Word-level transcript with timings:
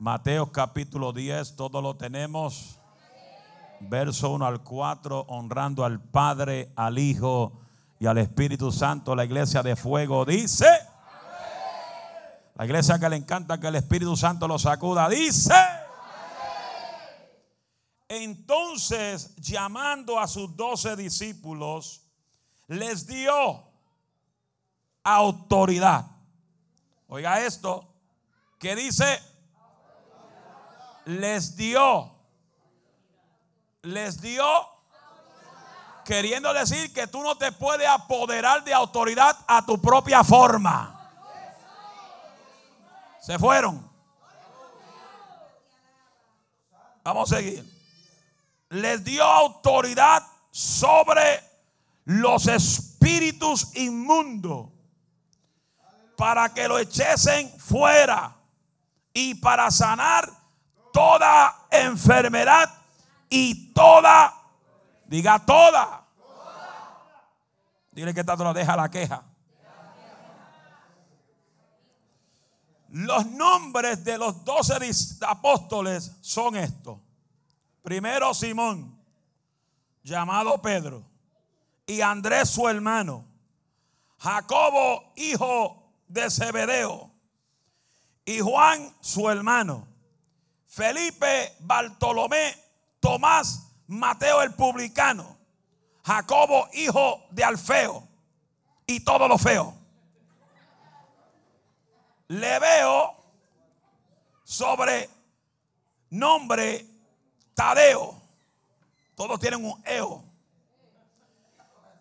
Mateo 0.00 0.50
capítulo 0.50 1.12
10, 1.12 1.56
todo 1.56 1.82
lo 1.82 1.94
tenemos. 1.94 2.80
Verso 3.80 4.30
1 4.30 4.46
al 4.46 4.62
4, 4.62 5.26
honrando 5.28 5.84
al 5.84 6.00
Padre, 6.00 6.72
al 6.74 6.98
Hijo 6.98 7.60
y 7.98 8.06
al 8.06 8.16
Espíritu 8.16 8.72
Santo. 8.72 9.14
La 9.14 9.26
iglesia 9.26 9.62
de 9.62 9.76
fuego 9.76 10.24
dice. 10.24 10.64
La 12.54 12.64
iglesia 12.64 12.98
que 12.98 13.10
le 13.10 13.16
encanta 13.16 13.60
que 13.60 13.66
el 13.66 13.74
Espíritu 13.74 14.16
Santo 14.16 14.48
lo 14.48 14.58
sacuda, 14.58 15.06
dice. 15.06 15.54
Entonces, 18.08 19.36
llamando 19.36 20.18
a 20.18 20.26
sus 20.26 20.56
doce 20.56 20.96
discípulos, 20.96 22.06
les 22.68 23.06
dio 23.06 23.68
autoridad. 25.04 26.06
Oiga 27.06 27.44
esto, 27.44 27.86
que 28.58 28.74
dice, 28.74 29.29
les 31.18 31.56
dio, 31.56 32.14
les 33.82 34.20
dio, 34.20 34.44
queriendo 36.04 36.52
decir 36.52 36.92
que 36.92 37.06
tú 37.06 37.22
no 37.22 37.36
te 37.36 37.52
puedes 37.52 37.88
apoderar 37.88 38.64
de 38.64 38.74
autoridad 38.74 39.36
a 39.46 39.64
tu 39.64 39.80
propia 39.80 40.22
forma. 40.22 40.96
Se 43.20 43.38
fueron. 43.38 43.88
Vamos 47.02 47.32
a 47.32 47.36
seguir 47.36 47.80
les 48.70 49.02
dio 49.04 49.24
autoridad 49.24 50.22
sobre 50.50 51.42
los 52.04 52.46
espíritus 52.46 53.74
inmundos 53.76 54.68
para 56.16 56.52
que 56.54 56.68
lo 56.68 56.78
echesen 56.78 57.50
fuera 57.58 58.36
y 59.12 59.34
para 59.34 59.70
sanar 59.70 60.30
toda 60.92 61.66
enfermedad 61.70 62.70
y 63.28 63.72
toda, 63.72 64.34
diga 65.06 65.38
toda. 65.44 66.06
Dile 67.92 68.14
que 68.14 68.24
tanto 68.24 68.44
lo 68.44 68.52
deja 68.52 68.76
la 68.76 68.90
queja. 68.90 69.24
Los 72.90 73.26
nombres 73.26 74.02
de 74.04 74.18
los 74.18 74.44
doce 74.44 74.74
apóstoles 75.26 76.16
son 76.20 76.56
estos. 76.56 76.98
Primero 77.82 78.34
Simón, 78.34 78.98
llamado 80.02 80.60
Pedro, 80.60 81.04
y 81.86 82.00
Andrés 82.00 82.50
su 82.50 82.68
hermano, 82.68 83.24
Jacobo, 84.18 85.12
hijo 85.16 85.92
de 86.08 86.30
Zebedeo, 86.30 87.10
y 88.24 88.40
Juan 88.40 88.94
su 89.00 89.30
hermano, 89.30 89.86
Felipe, 90.70 91.56
Bartolomé, 91.58 92.54
Tomás, 93.00 93.72
Mateo 93.88 94.40
el 94.40 94.54
publicano, 94.54 95.36
Jacobo, 96.04 96.68
hijo 96.72 97.26
de 97.32 97.42
Alfeo, 97.42 98.06
y 98.86 99.00
todos 99.00 99.28
los 99.28 99.42
feos. 99.42 99.74
Le 102.28 102.60
veo 102.60 103.16
sobre 104.44 105.10
nombre 106.10 106.86
Tadeo. 107.52 108.22
Todos 109.16 109.40
tienen 109.40 109.64
un 109.64 109.82
eo. 109.84 110.24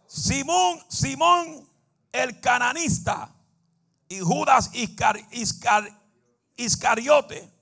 Simón, 0.06 0.80
Simón 0.88 1.68
el 2.12 2.40
cananista 2.40 3.34
y 4.08 4.20
Judas 4.20 4.70
Iscariote, 6.56 7.59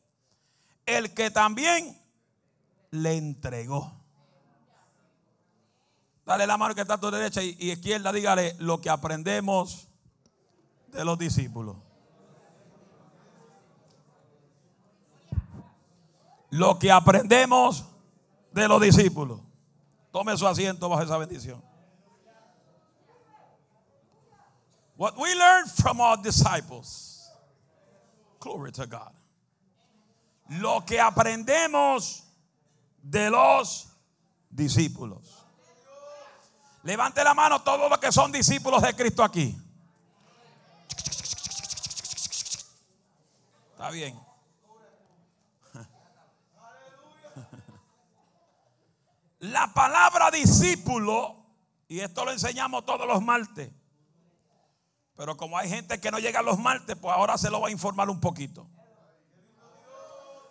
el 0.88 1.14
que 1.14 1.30
también 1.30 1.96
le 2.90 3.18
entregó. 3.18 3.94
Dale 6.26 6.48
la 6.48 6.58
mano 6.58 6.74
que 6.74 6.82
está 6.82 6.96
a 6.96 7.00
tu 7.00 7.12
derecha 7.12 7.44
y, 7.44 7.56
izquierda, 7.60 8.12
dígale 8.12 8.56
lo 8.58 8.82
que 8.82 8.90
aprendemos 8.90 9.88
de 10.88 11.06
los 11.06 11.20
discípulos. 11.20 11.78
lo 16.50 16.80
que 16.80 16.92
aprendemos 16.92 17.86
de 18.52 18.68
los 18.68 18.82
discípulos. 18.82 19.42
Tome 20.12 20.36
su 20.38 20.48
asiento 20.48 20.90
bajo 20.90 21.04
esa 21.04 21.18
bendición. 21.18 21.62
What 24.96 25.16
we 25.18 25.34
learned 25.36 25.70
from 25.70 26.00
our 26.00 26.18
disciples. 26.18 27.30
Glory 28.40 28.72
to 28.72 28.88
God. 28.88 29.12
Lo 30.50 30.86
que 30.86 31.00
aprendemos 31.02 32.24
de 33.02 33.30
los 33.30 33.90
discípulos. 34.50 35.46
Levante 36.84 37.24
la 37.24 37.34
mano 37.34 37.62
todos 37.62 37.90
los 37.90 38.00
que 38.00 38.12
son 38.12 38.32
discípulos 38.32 38.82
de 38.82 38.96
Cristo 38.96 39.24
aquí. 39.24 39.58
Está 43.72 43.90
bien. 43.92 44.20
La 49.40 49.72
palabra 49.74 50.32
discípulo, 50.32 51.46
y 51.88 52.00
esto 52.00 52.26
lo 52.26 52.32
enseñamos 52.32 52.86
todos 52.86 53.06
los 53.06 53.22
martes, 53.22 53.72
pero 55.16 55.38
como 55.38 55.58
hay 55.58 55.70
gente 55.70 56.00
que 56.00 56.10
no 56.10 56.20
llega 56.20 56.40
a 56.40 56.44
los 56.44 56.58
martes, 56.58 56.96
pues 56.96 57.14
ahora 57.14 57.38
se 57.38 57.50
lo 57.50 57.62
va 57.62 57.68
a 57.68 57.72
informar 57.72 58.10
un 58.10 58.20
poquito. 58.20 58.68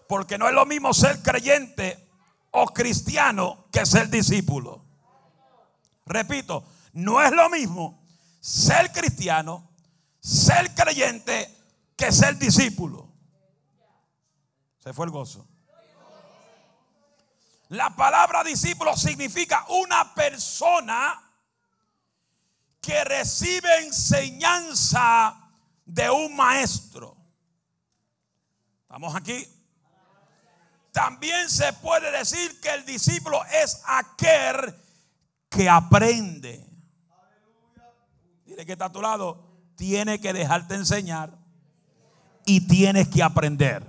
Porque 0.09 0.39
no 0.39 0.49
es 0.49 0.55
lo 0.55 0.67
mismo 0.67 0.94
ser 0.94 1.22
creyente 1.22 2.09
o 2.50 2.67
cristiano 2.67 3.67
que 3.72 3.84
ser 3.84 4.09
discípulo. 4.09 4.84
Repito, 6.06 6.65
no 6.93 7.21
es 7.21 7.33
lo 7.33 7.50
mismo 7.50 8.06
ser 8.41 8.93
cristiano, 8.93 9.69
ser 10.21 10.75
creyente 10.75 11.55
que 11.97 12.12
ser 12.12 12.39
discípulo. 12.39 13.12
Se 14.78 14.93
fue 14.93 15.06
el 15.06 15.12
gozo. 15.12 15.47
La 17.69 17.97
palabra 17.97 18.45
discípulo 18.45 18.97
significa 18.97 19.66
una 19.69 20.15
persona 20.15 21.22
que 22.81 23.03
recibe 23.03 23.84
enseñanza 23.84 25.50
de 25.84 26.09
un 26.09 26.37
maestro. 26.37 27.16
¿Estamos 28.83 29.16
aquí? 29.16 29.56
También 30.97 31.51
se 31.51 31.75
puede 31.75 32.11
decir 32.11 32.59
que 32.59 32.71
el 32.71 32.87
discípulo 32.87 33.45
es 33.62 33.83
aquel 33.84 34.75
que 35.51 35.69
aprende. 35.69 36.67
Dile 38.47 38.65
que 38.65 38.73
está 38.73 38.87
a 38.87 38.93
tu 38.93 39.03
lado. 39.03 39.47
Tiene 39.77 40.19
que 40.23 40.33
dejarte 40.33 40.75
enseñar 40.75 41.37
y 42.47 42.67
tienes 42.67 43.09
que 43.09 43.23
aprender. 43.23 43.87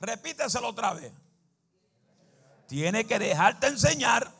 Repíteselo 0.00 0.70
otra 0.70 0.94
vez. 0.94 1.12
Tiene 2.66 3.04
que 3.04 3.20
dejarte 3.20 3.68
enseñar 3.68 4.32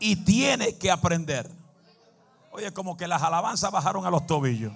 y 0.00 0.24
tiene 0.24 0.76
que 0.76 0.90
aprender. 0.90 1.48
Oye, 2.50 2.72
como 2.72 2.96
que 2.96 3.06
las 3.06 3.22
alabanzas 3.22 3.70
bajaron 3.70 4.04
a 4.06 4.10
los 4.10 4.26
tobillos. 4.26 4.72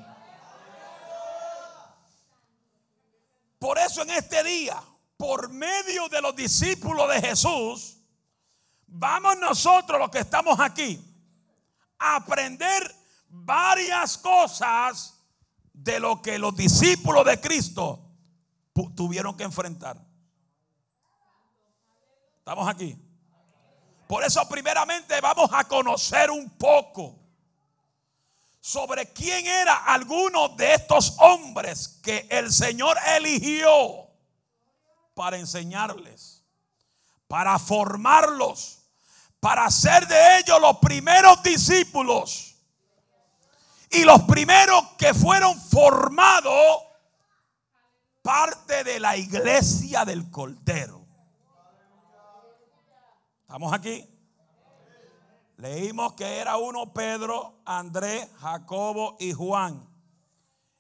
Por 3.64 3.78
eso 3.78 4.02
en 4.02 4.10
este 4.10 4.44
día, 4.44 4.78
por 5.16 5.48
medio 5.48 6.06
de 6.10 6.20
los 6.20 6.36
discípulos 6.36 7.08
de 7.08 7.28
Jesús, 7.28 7.96
vamos 8.86 9.38
nosotros 9.38 9.98
los 9.98 10.10
que 10.10 10.18
estamos 10.18 10.60
aquí 10.60 11.02
a 11.98 12.16
aprender 12.16 12.94
varias 13.30 14.18
cosas 14.18 15.18
de 15.72 15.98
lo 15.98 16.20
que 16.20 16.38
los 16.38 16.54
discípulos 16.54 17.24
de 17.24 17.40
Cristo 17.40 18.06
tuvieron 18.94 19.34
que 19.34 19.44
enfrentar. 19.44 19.98
Estamos 22.40 22.68
aquí. 22.68 22.98
Por 24.06 24.24
eso 24.24 24.46
primeramente 24.46 25.18
vamos 25.22 25.48
a 25.50 25.64
conocer 25.64 26.30
un 26.30 26.50
poco 26.50 27.18
sobre 28.64 29.12
quién 29.12 29.46
era 29.46 29.74
alguno 29.74 30.48
de 30.48 30.72
estos 30.72 31.16
hombres 31.18 32.00
que 32.02 32.26
el 32.30 32.50
Señor 32.50 32.96
eligió 33.14 34.08
para 35.12 35.36
enseñarles, 35.36 36.42
para 37.28 37.58
formarlos, 37.58 38.78
para 39.38 39.70
ser 39.70 40.08
de 40.08 40.38
ellos 40.38 40.58
los 40.62 40.78
primeros 40.78 41.42
discípulos 41.42 42.56
y 43.90 44.02
los 44.02 44.22
primeros 44.22 44.82
que 44.96 45.12
fueron 45.12 45.60
formados 45.60 46.84
parte 48.22 48.82
de 48.82 48.98
la 48.98 49.14
iglesia 49.18 50.06
del 50.06 50.30
Cordero. 50.30 51.04
¿Estamos 53.42 53.74
aquí? 53.74 54.13
Leímos 55.64 56.12
que 56.12 56.26
era 56.40 56.58
uno 56.58 56.92
Pedro, 56.92 57.62
Andrés, 57.64 58.28
Jacobo 58.38 59.16
y 59.18 59.32
Juan. 59.32 59.82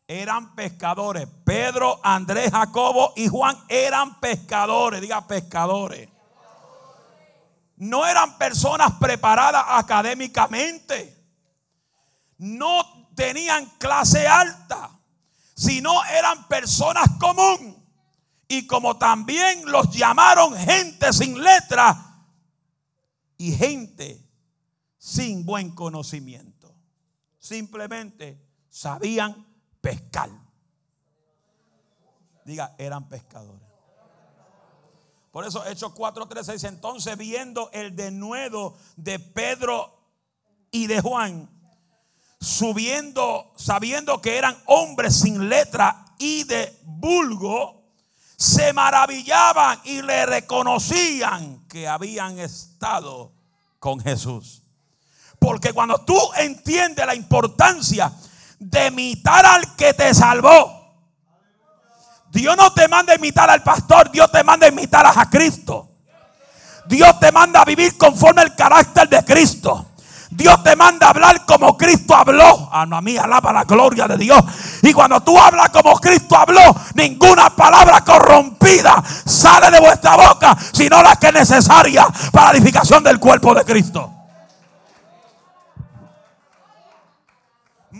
eran 0.06 0.54
pescadores. 0.54 1.26
Pedro, 1.42 1.98
Andrés, 2.02 2.50
Jacobo 2.50 3.14
y 3.16 3.26
Juan 3.28 3.56
eran 3.70 4.20
pescadores. 4.20 5.00
Diga 5.00 5.26
pescadores. 5.26 6.10
No 7.76 8.06
eran 8.06 8.36
personas 8.36 8.92
preparadas 9.00 9.64
académicamente. 9.68 11.18
No 12.36 13.08
tenían 13.14 13.64
clase 13.78 14.28
alta, 14.28 14.90
sino 15.54 16.04
eran 16.04 16.46
personas 16.46 17.08
común. 17.18 17.82
Y 18.48 18.66
como 18.66 18.98
también 18.98 19.62
los 19.64 19.88
llamaron 19.92 20.54
gente 20.54 21.10
sin 21.14 21.42
letra 21.42 21.96
y 23.38 23.50
gente 23.52 24.23
sin 25.04 25.44
buen 25.44 25.70
conocimiento. 25.72 26.74
Simplemente 27.38 28.40
sabían 28.70 29.46
pescar. 29.82 30.30
Diga, 32.46 32.74
eran 32.78 33.06
pescadores. 33.06 33.68
Por 35.30 35.44
eso 35.44 35.62
Hechos 35.66 35.92
4:13 35.92 36.52
dice, 36.54 36.68
entonces 36.68 37.18
viendo 37.18 37.68
el 37.72 37.94
denuedo 37.94 38.78
de 38.96 39.18
Pedro 39.18 39.94
y 40.70 40.86
de 40.86 41.02
Juan, 41.02 41.50
subiendo, 42.40 43.52
sabiendo 43.56 44.22
que 44.22 44.38
eran 44.38 44.56
hombres 44.64 45.16
sin 45.20 45.50
letra 45.50 46.14
y 46.18 46.44
de 46.44 46.80
vulgo, 46.82 47.90
se 48.38 48.72
maravillaban 48.72 49.82
y 49.84 50.00
le 50.00 50.24
reconocían 50.24 51.68
que 51.68 51.86
habían 51.86 52.38
estado 52.38 53.32
con 53.78 54.00
Jesús. 54.00 54.63
Porque 55.44 55.74
cuando 55.74 55.98
tú 55.98 56.18
entiendes 56.38 57.04
la 57.04 57.14
importancia 57.14 58.10
de 58.58 58.86
imitar 58.86 59.44
al 59.44 59.76
que 59.76 59.92
te 59.92 60.14
salvó, 60.14 60.94
Dios 62.30 62.56
no 62.56 62.72
te 62.72 62.88
manda 62.88 63.12
a 63.12 63.16
imitar 63.16 63.50
al 63.50 63.62
pastor, 63.62 64.10
Dios 64.10 64.32
te 64.32 64.42
manda 64.42 64.64
a 64.64 64.70
imitar 64.70 65.04
a 65.04 65.28
Cristo. 65.28 65.90
Dios 66.86 67.20
te 67.20 67.30
manda 67.30 67.60
a 67.60 67.64
vivir 67.66 67.98
conforme 67.98 68.40
al 68.40 68.54
carácter 68.54 69.06
de 69.06 69.22
Cristo. 69.22 69.88
Dios 70.30 70.62
te 70.62 70.74
manda 70.76 71.08
a 71.08 71.10
hablar 71.10 71.44
como 71.44 71.76
Cristo 71.76 72.14
habló. 72.14 72.70
A 72.72 72.86
mí 73.02 73.18
alaba 73.18 73.52
la 73.52 73.64
gloria 73.64 74.08
de 74.08 74.16
Dios. 74.16 74.42
Y 74.80 74.94
cuando 74.94 75.20
tú 75.20 75.38
hablas 75.38 75.68
como 75.68 76.00
Cristo 76.00 76.38
habló, 76.38 76.74
ninguna 76.94 77.54
palabra 77.54 78.00
corrompida 78.00 79.04
sale 79.26 79.70
de 79.70 79.78
vuestra 79.78 80.16
boca, 80.16 80.56
sino 80.72 81.02
la 81.02 81.16
que 81.16 81.26
es 81.26 81.34
necesaria 81.34 82.06
para 82.32 82.52
la 82.52 82.56
edificación 82.56 83.04
del 83.04 83.20
cuerpo 83.20 83.54
de 83.54 83.62
Cristo. 83.62 84.13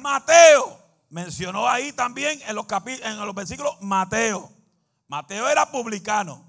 Mateo 0.04 0.78
mencionó 1.08 1.66
ahí 1.66 1.90
también 1.94 2.38
en 2.46 2.54
los, 2.54 2.66
en 2.86 3.24
los 3.24 3.34
versículos 3.34 3.80
Mateo. 3.80 4.52
Mateo 5.08 5.48
era 5.48 5.70
publicano. 5.70 6.44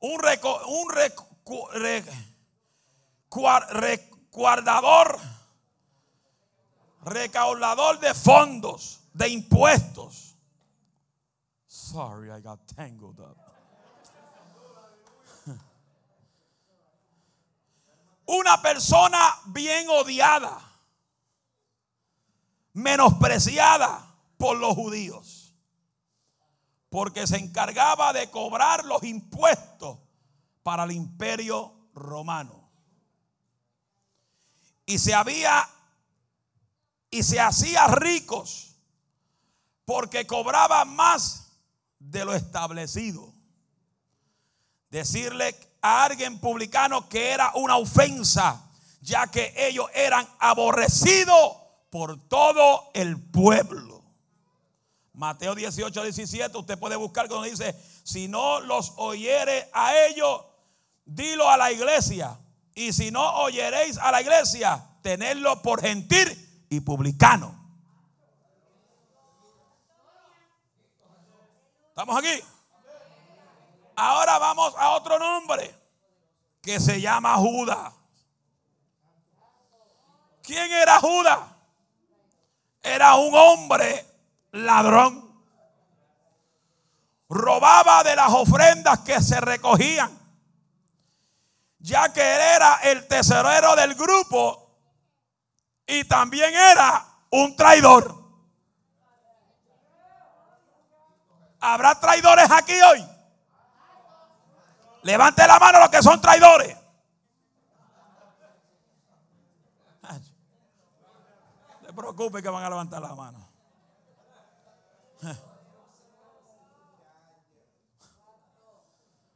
Un, 0.00 0.20
un 0.66 0.88
guardador, 4.32 5.20
recaudador 7.02 8.00
de 8.00 8.12
fondos, 8.12 9.02
de 9.12 9.28
impuestos. 9.28 10.36
Sorry, 11.68 12.32
I 12.32 12.40
got 12.40 12.58
tangled 12.74 13.20
up. 13.20 13.36
Una 18.26 18.60
persona 18.60 19.38
bien 19.46 19.88
odiada, 19.88 20.60
menospreciada 22.76 24.06
por 24.36 24.58
los 24.58 24.74
judíos, 24.74 25.54
porque 26.90 27.26
se 27.26 27.38
encargaba 27.38 28.12
de 28.12 28.30
cobrar 28.30 28.84
los 28.84 29.02
impuestos 29.02 29.98
para 30.62 30.84
el 30.84 30.92
imperio 30.92 31.74
romano 31.94 32.68
y 34.84 34.98
se 34.98 35.14
había 35.14 35.66
y 37.10 37.22
se 37.22 37.40
hacía 37.40 37.86
ricos 37.86 38.76
porque 39.86 40.26
cobraba 40.26 40.84
más 40.84 41.52
de 41.98 42.26
lo 42.26 42.34
establecido. 42.34 43.32
Decirle 44.90 45.56
a 45.80 46.04
alguien 46.04 46.38
publicano 46.40 47.08
que 47.08 47.30
era 47.30 47.52
una 47.54 47.78
ofensa, 47.78 48.70
ya 49.00 49.28
que 49.28 49.54
ellos 49.56 49.86
eran 49.94 50.28
aborrecidos 50.40 51.65
por 51.96 52.18
todo 52.28 52.90
el 52.92 53.18
pueblo. 53.18 54.04
Mateo 55.14 55.54
18, 55.54 56.02
17, 56.02 56.58
usted 56.58 56.78
puede 56.78 56.94
buscar 56.94 57.26
cuando 57.26 57.46
dice, 57.46 57.74
si 58.04 58.28
no 58.28 58.60
los 58.60 58.92
oyere 58.98 59.70
a 59.72 59.96
ellos, 60.04 60.44
dilo 61.06 61.48
a 61.48 61.56
la 61.56 61.72
iglesia. 61.72 62.38
Y 62.74 62.92
si 62.92 63.10
no 63.10 63.26
oyeréis 63.36 63.96
a 63.96 64.12
la 64.12 64.20
iglesia, 64.20 64.86
tenedlo 65.00 65.62
por 65.62 65.80
gentil 65.80 66.66
y 66.68 66.80
publicano. 66.80 67.58
¿Estamos 71.88 72.18
aquí? 72.18 72.44
Ahora 73.96 74.38
vamos 74.38 74.74
a 74.76 74.90
otro 74.90 75.18
nombre 75.18 75.74
que 76.60 76.78
se 76.78 77.00
llama 77.00 77.36
Judas. 77.36 77.94
¿Quién 80.42 80.70
era 80.70 81.00
Judas? 81.00 81.55
Era 82.86 83.16
un 83.16 83.34
hombre 83.34 84.06
ladrón. 84.52 85.24
Robaba 87.28 88.04
de 88.04 88.14
las 88.14 88.32
ofrendas 88.32 89.00
que 89.00 89.20
se 89.20 89.40
recogían 89.40 90.26
ya 91.86 92.12
que 92.12 92.20
él 92.20 92.40
era 92.40 92.74
el 92.82 93.06
tesorero 93.06 93.76
del 93.76 93.94
grupo 93.94 94.76
y 95.86 96.02
también 96.02 96.52
era 96.52 97.06
un 97.30 97.54
traidor. 97.54 98.12
¿Habrá 101.60 101.98
traidores 102.00 102.50
aquí 102.50 102.74
hoy? 102.82 103.06
Levante 105.02 105.46
la 105.46 105.60
mano 105.60 105.78
los 105.78 105.90
que 105.90 106.02
son 106.02 106.20
traidores. 106.20 106.76
No 110.02 111.85
se 111.85 111.85
preocupe 111.96 112.40
que 112.42 112.48
van 112.48 112.62
a 112.62 112.70
levantar 112.70 113.02
la 113.02 113.14
mano. 113.14 113.48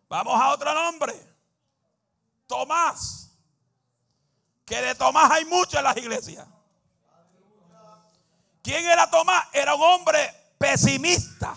Vamos 0.09 0.41
a 0.41 0.53
otro 0.53 0.75
nombre. 0.75 1.15
Tomás. 2.47 3.31
Que 4.65 4.81
de 4.83 4.95
Tomás 4.95 5.31
hay 5.31 5.45
mucho 5.47 5.79
en 5.79 5.85
las 5.85 5.97
iglesias. 5.97 6.47
¿Quién 8.63 8.87
era 8.87 9.11
Tomás? 9.11 9.47
Era 9.53 9.75
un 9.75 9.83
hombre 9.83 10.55
pesimista 10.59 11.57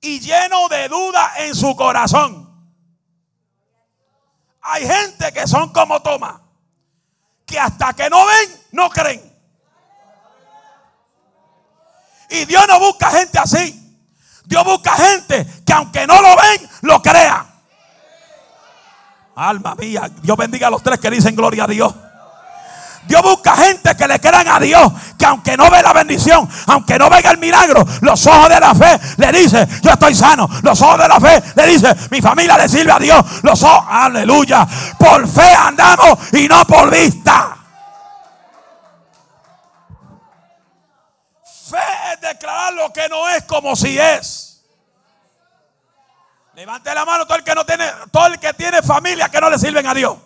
y 0.00 0.20
lleno 0.20 0.68
de 0.68 0.88
duda 0.88 1.32
en 1.38 1.54
su 1.54 1.74
corazón. 1.74 2.46
Hay 4.60 4.86
gente 4.86 5.32
que 5.32 5.46
son 5.46 5.72
como 5.72 6.00
Tomás, 6.02 6.40
que 7.46 7.58
hasta 7.58 7.94
que 7.94 8.08
no 8.10 8.24
ven, 8.26 8.66
no 8.72 8.90
creen. 8.90 9.27
Y 12.30 12.44
Dios 12.44 12.64
no 12.68 12.78
busca 12.78 13.10
gente 13.10 13.38
así. 13.38 13.88
Dios 14.44 14.64
busca 14.64 14.92
gente 14.92 15.46
que 15.64 15.72
aunque 15.72 16.06
no 16.06 16.20
lo 16.22 16.36
ven, 16.36 16.68
lo 16.82 17.02
crea. 17.02 17.44
Alma 19.36 19.74
mía, 19.74 20.10
Dios 20.22 20.36
bendiga 20.36 20.66
a 20.66 20.70
los 20.70 20.82
tres 20.82 20.98
que 20.98 21.10
dicen 21.10 21.36
gloria 21.36 21.64
a 21.64 21.66
Dios. 21.66 21.94
Dios 23.06 23.22
busca 23.22 23.56
gente 23.56 23.96
que 23.96 24.06
le 24.06 24.20
crean 24.20 24.48
a 24.48 24.60
Dios, 24.60 24.92
que 25.18 25.24
aunque 25.24 25.56
no 25.56 25.70
ve 25.70 25.82
la 25.82 25.92
bendición, 25.92 26.48
aunque 26.66 26.98
no 26.98 27.08
venga 27.08 27.30
el 27.30 27.38
milagro, 27.38 27.86
los 28.02 28.26
ojos 28.26 28.48
de 28.50 28.60
la 28.60 28.74
fe 28.74 29.00
le 29.16 29.32
dicen, 29.32 29.66
yo 29.82 29.92
estoy 29.92 30.14
sano. 30.14 30.48
Los 30.62 30.80
ojos 30.82 30.98
de 30.98 31.08
la 31.08 31.20
fe 31.20 31.42
le 31.54 31.66
dicen, 31.66 31.96
mi 32.10 32.20
familia 32.20 32.58
le 32.58 32.68
sirve 32.68 32.92
a 32.92 32.98
Dios. 32.98 33.24
Los 33.42 33.62
ojos, 33.62 33.84
aleluya. 33.88 34.66
Por 34.98 35.26
fe 35.26 35.54
andamos 35.54 36.18
y 36.32 36.48
no 36.48 36.66
por 36.66 36.90
vista. 36.90 37.57
Declarar 42.28 42.72
lo 42.74 42.92
que 42.92 43.08
no 43.08 43.28
es 43.28 43.44
como 43.44 43.74
si 43.76 43.98
es. 43.98 44.64
Levante 46.54 46.92
la 46.92 47.04
mano 47.04 47.24
todo 47.24 47.38
el 47.38 47.44
que 47.44 47.54
no 47.54 47.64
tiene, 47.64 47.84
todo 48.10 48.26
el 48.26 48.38
que 48.38 48.52
tiene 48.52 48.82
familia 48.82 49.28
que 49.28 49.40
no 49.40 49.48
le 49.48 49.58
sirven 49.58 49.86
a 49.86 49.94
Dios. 49.94 50.18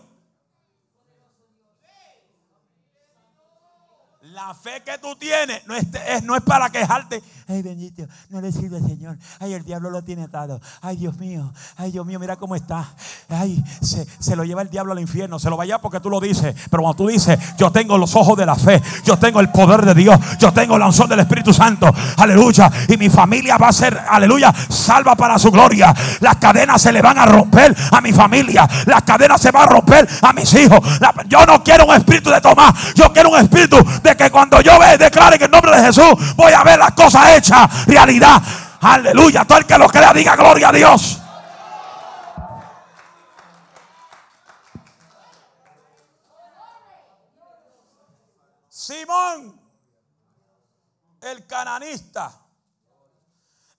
La 4.23 4.55
fe 4.55 4.83
que 4.83 4.97
tú 4.97 5.15
tienes 5.17 5.67
no 5.67 5.75
es, 5.75 5.85
no 6.23 6.35
es 6.35 6.43
para 6.43 6.71
quejarte. 6.71 7.23
Ay, 7.53 7.61
bendito, 7.61 8.05
no 8.31 8.41
le 8.41 8.51
sirve 8.51 8.81
Señor. 8.81 9.19
Ay, 9.39 9.53
el 9.53 9.63
diablo 9.63 9.91
lo 9.91 10.03
tiene 10.03 10.23
atado. 10.23 10.59
Ay, 10.81 10.97
Dios 10.97 11.19
mío, 11.19 11.53
ay, 11.77 11.93
Dios 11.93 12.07
mío, 12.07 12.19
mira 12.19 12.37
cómo 12.37 12.57
está. 12.57 12.89
Ay, 13.29 13.63
se, 13.83 14.37
lo 14.37 14.45
lleva 14.45 14.63
el 14.63 14.71
diablo 14.71 14.93
al 14.93 15.01
infierno. 15.01 15.39
Se 15.39 15.51
lo 15.51 15.59
vaya 15.59 15.79
porque 15.79 16.01
tú 16.01 16.09
lo 16.09 16.19
dices. 16.19 16.55
Pero 16.71 16.83
cuando 16.83 16.97
tú 16.97 17.09
dices, 17.09 17.39
yo 17.59 17.71
tengo 17.71 17.99
los 17.99 18.17
ojos 18.17 18.39
de 18.39 18.47
la 18.47 18.55
fe, 18.55 18.81
yo 19.05 19.19
tengo 19.19 19.41
el 19.41 19.51
poder 19.51 19.85
de 19.85 19.95
Dios, 19.95 20.19
yo 20.39 20.51
tengo 20.53 20.79
la 20.79 20.87
unción 20.87 21.11
del 21.11 21.21
Espíritu 21.21 21.53
Santo. 21.53 21.93
Aleluya. 22.17 22.73
Y 22.89 22.97
mi 22.97 23.11
familia 23.11 23.59
va 23.59 23.69
a 23.69 23.73
ser, 23.73 24.01
aleluya, 24.09 24.51
salva 24.71 25.15
para 25.15 25.39
su 25.39 25.51
gloria. 25.51 25.95
Las 26.21 26.37
cadenas 26.37 26.81
se 26.81 26.91
le 26.91 27.03
van 27.03 27.19
a 27.19 27.27
romper 27.27 27.77
a 27.91 28.01
mi 28.01 28.15
familia. 28.15 28.67
Las 28.87 29.03
cadenas 29.03 29.43
se 29.43 29.51
van 29.51 29.65
a 29.65 29.67
romper 29.67 30.09
a 30.23 30.33
mis 30.33 30.55
hijos. 30.55 30.81
yo 31.29 31.45
no 31.45 31.63
quiero 31.63 31.85
un 31.85 31.95
espíritu 31.95 32.31
de 32.31 32.41
Tomás. 32.41 32.95
Yo 32.95 33.13
quiero 33.13 33.29
un 33.29 33.39
espíritu 33.39 33.77
de 34.03 34.17
que 34.17 34.31
cuando 34.31 34.59
yo 34.63 34.79
ve, 34.79 34.97
declare 34.97 35.37
en 35.39 35.51
nombre 35.51 35.77
de 35.77 35.85
Jesús 35.85 36.35
voy 36.35 36.53
a 36.55 36.65
ver 36.65 36.79
las 36.79 36.93
cosas 36.93 37.29
hechas 37.37 37.42
realidad. 37.87 38.43
Aleluya. 38.81 39.45
Todo 39.45 39.59
el 39.59 39.67
que 39.67 39.79
lo 39.79 39.89
crea 39.89 40.13
diga 40.13 40.37
gloria 40.37 40.69
a 40.69 40.73
Dios. 40.73 41.19
Simón, 48.69 49.61
el 51.21 51.47
cananista. 51.47 52.33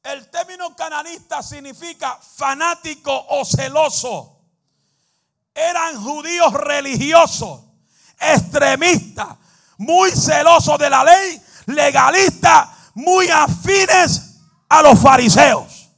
El 0.01 0.29
término 0.29 0.75
cananista 0.75 1.41
significa 1.41 2.17
fanático 2.17 3.25
o 3.29 3.45
celoso. 3.45 4.41
Eran 5.53 6.01
judíos 6.01 6.53
religiosos, 6.53 7.61
extremistas, 8.19 9.37
muy 9.77 10.11
celosos 10.11 10.77
de 10.79 10.89
la 10.89 11.03
ley, 11.03 11.41
legalistas, 11.67 12.69
muy 12.93 13.27
afines 13.29 14.39
a 14.69 14.81
los 14.81 14.99
fariseos. 14.99 15.89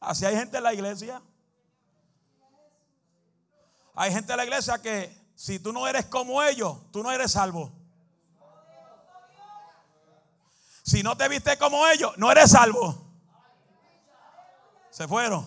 Así 0.00 0.24
hay 0.24 0.36
gente 0.36 0.56
en 0.56 0.62
la 0.62 0.72
iglesia. 0.72 1.20
Hay 3.94 4.12
gente 4.12 4.32
en 4.32 4.36
la 4.36 4.44
iglesia 4.44 4.80
que 4.80 5.16
si 5.34 5.58
tú 5.58 5.72
no 5.72 5.86
eres 5.86 6.06
como 6.06 6.42
ellos, 6.42 6.78
tú 6.92 7.02
no 7.02 7.10
eres 7.10 7.32
salvo. 7.32 7.72
Si 10.82 11.02
no 11.02 11.16
te 11.16 11.28
viste 11.28 11.58
como 11.58 11.86
ellos, 11.86 12.12
no 12.16 12.30
eres 12.32 12.50
salvo. 12.50 12.96
Se 14.90 15.06
fueron. 15.06 15.46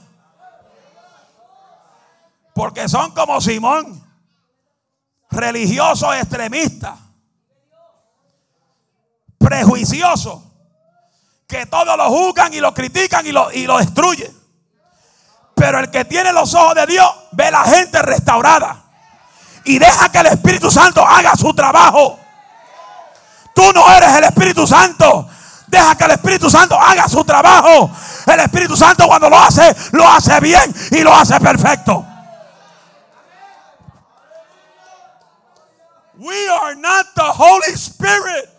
Porque 2.54 2.88
son 2.88 3.12
como 3.12 3.42
Simón 3.42 4.02
religiosos 5.32 6.14
extremistas, 6.16 7.00
prejuiciosos, 9.44 10.40
que 11.48 11.66
todos 11.66 11.98
lo 11.98 12.10
juzgan 12.10 12.54
y 12.54 12.60
lo 12.60 12.74
critican 12.74 13.26
y 13.26 13.32
lo, 13.32 13.52
y 13.52 13.66
lo 13.66 13.78
destruyen. 13.78 14.32
Pero 15.56 15.80
el 15.80 15.92
que 15.92 16.06
tiene 16.06 16.32
los 16.32 16.54
ojos 16.56 16.76
de 16.76 16.86
Dios 16.86 17.10
ve 17.34 17.52
la 17.52 17.64
gente 17.64 18.02
restaurada 18.02 18.84
y 19.64 19.78
deja 19.78 20.12
que 20.12 20.20
el 20.20 20.28
Espíritu 20.28 20.72
Santo 20.72 21.06
haga 21.06 21.36
su 21.36 21.54
trabajo. 21.54 22.20
Tú 23.54 23.64
no 23.74 23.92
eres 23.94 24.16
el 24.16 24.24
Espíritu 24.24 24.66
Santo. 24.66 25.28
Deja 25.68 25.96
que 25.96 26.04
el 26.06 26.12
Espíritu 26.12 26.50
Santo 26.50 26.80
haga 26.80 27.08
su 27.08 27.24
trabajo. 27.24 27.92
El 28.26 28.40
Espíritu 28.40 28.76
Santo 28.76 29.08
cuando 29.08 29.30
lo 29.30 29.38
hace, 29.38 29.76
lo 29.92 30.08
hace 30.08 30.40
bien 30.40 30.74
y 30.92 31.02
lo 31.02 31.14
hace 31.14 31.40
perfecto. 31.40 32.06
We 36.18 36.48
are 36.50 36.76
not 36.76 37.08
the 37.16 37.24
Holy 37.24 37.74
Spirit. 37.76 38.51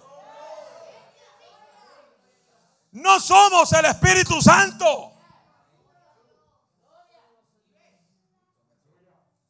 No 3.03 3.19
somos 3.19 3.73
el 3.73 3.85
Espíritu 3.87 4.41
Santo. 4.41 5.13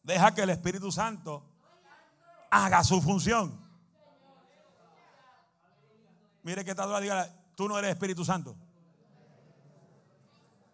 Deja 0.02 0.34
que 0.34 0.40
el 0.40 0.50
Espíritu 0.50 0.90
Santo 0.90 1.44
haga 2.50 2.82
su 2.82 3.02
función. 3.02 3.60
Mire 6.42 6.64
que 6.64 6.74
tal 6.74 7.00
dígale, 7.02 7.30
tú 7.54 7.68
no 7.68 7.78
eres 7.78 7.90
Espíritu 7.90 8.24
Santo. 8.24 8.56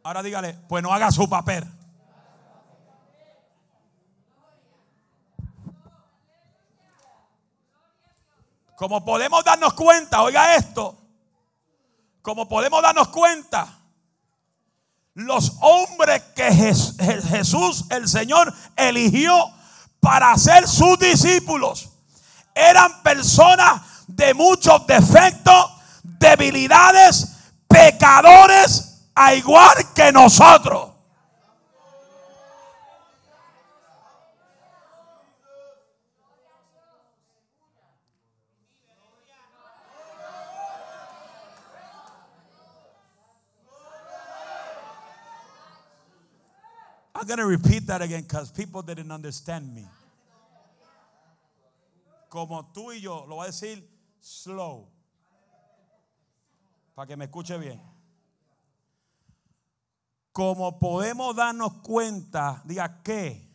Ahora 0.05 0.23
dígale, 0.23 0.55
pues 0.69 0.81
no 0.81 0.95
haga 0.95 1.11
su 1.11 1.29
papel. 1.29 1.65
Como 8.77 9.05
podemos 9.05 9.45
darnos 9.45 9.75
cuenta, 9.75 10.23
oiga 10.23 10.55
esto, 10.55 10.97
como 12.29 12.47
podemos 12.47 12.83
darnos 12.83 13.09
cuenta, 13.09 13.67
los 15.15 15.51
hombres 15.63 16.23
que 16.37 16.53
Jesús, 16.53 17.87
el 17.89 18.07
Señor, 18.07 18.53
eligió 18.77 19.33
para 19.99 20.37
ser 20.37 20.69
sus 20.69 20.99
discípulos, 20.99 21.89
eran 22.55 23.03
personas 23.03 23.81
de 24.09 24.35
muchos 24.35 24.87
defectos, 24.87 25.73
debilidades, 26.03 27.29
pecadores, 27.67 29.07
a 29.15 29.33
igual 29.33 29.95
que 29.95 30.13
nosotros. 30.13 30.91
I'm 47.19 47.27
going 47.27 47.39
to 47.39 47.47
repeat 47.47 47.85
that 47.89 48.01
again 48.01 48.23
because 48.23 48.53
people 48.53 48.81
didn't 48.81 49.11
understand 49.11 49.75
me. 49.75 49.85
Como 52.29 52.63
tú 52.73 52.93
y 52.93 53.01
yo, 53.01 53.27
lo 53.29 53.37
voy 53.37 53.45
a 53.45 53.47
decir 53.47 53.83
slow. 54.21 54.87
Para 56.95 57.09
que 57.09 57.17
me 57.17 57.25
escuche 57.25 57.59
bien. 57.59 57.81
Como 60.31 60.79
podemos 60.79 61.35
darnos 61.35 61.73
cuenta, 61.83 62.63
diga 62.65 63.03
que, 63.03 63.51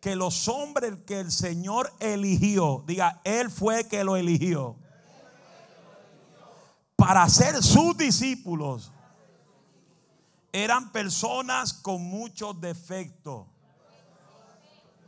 que 0.00 0.16
los 0.16 0.48
hombres 0.48 0.94
que 1.06 1.20
el 1.20 1.30
Señor 1.30 1.92
eligió, 2.00 2.82
diga, 2.86 3.20
Él 3.24 3.50
fue 3.50 3.86
que 3.86 4.02
lo 4.04 4.16
eligió. 4.16 4.76
Para 6.96 7.28
ser 7.28 7.62
sus 7.62 7.94
discípulos 7.98 8.90
eran 10.54 10.92
personas 10.92 11.72
con 11.72 12.00
muchos 12.00 12.60
defectos. 12.60 13.48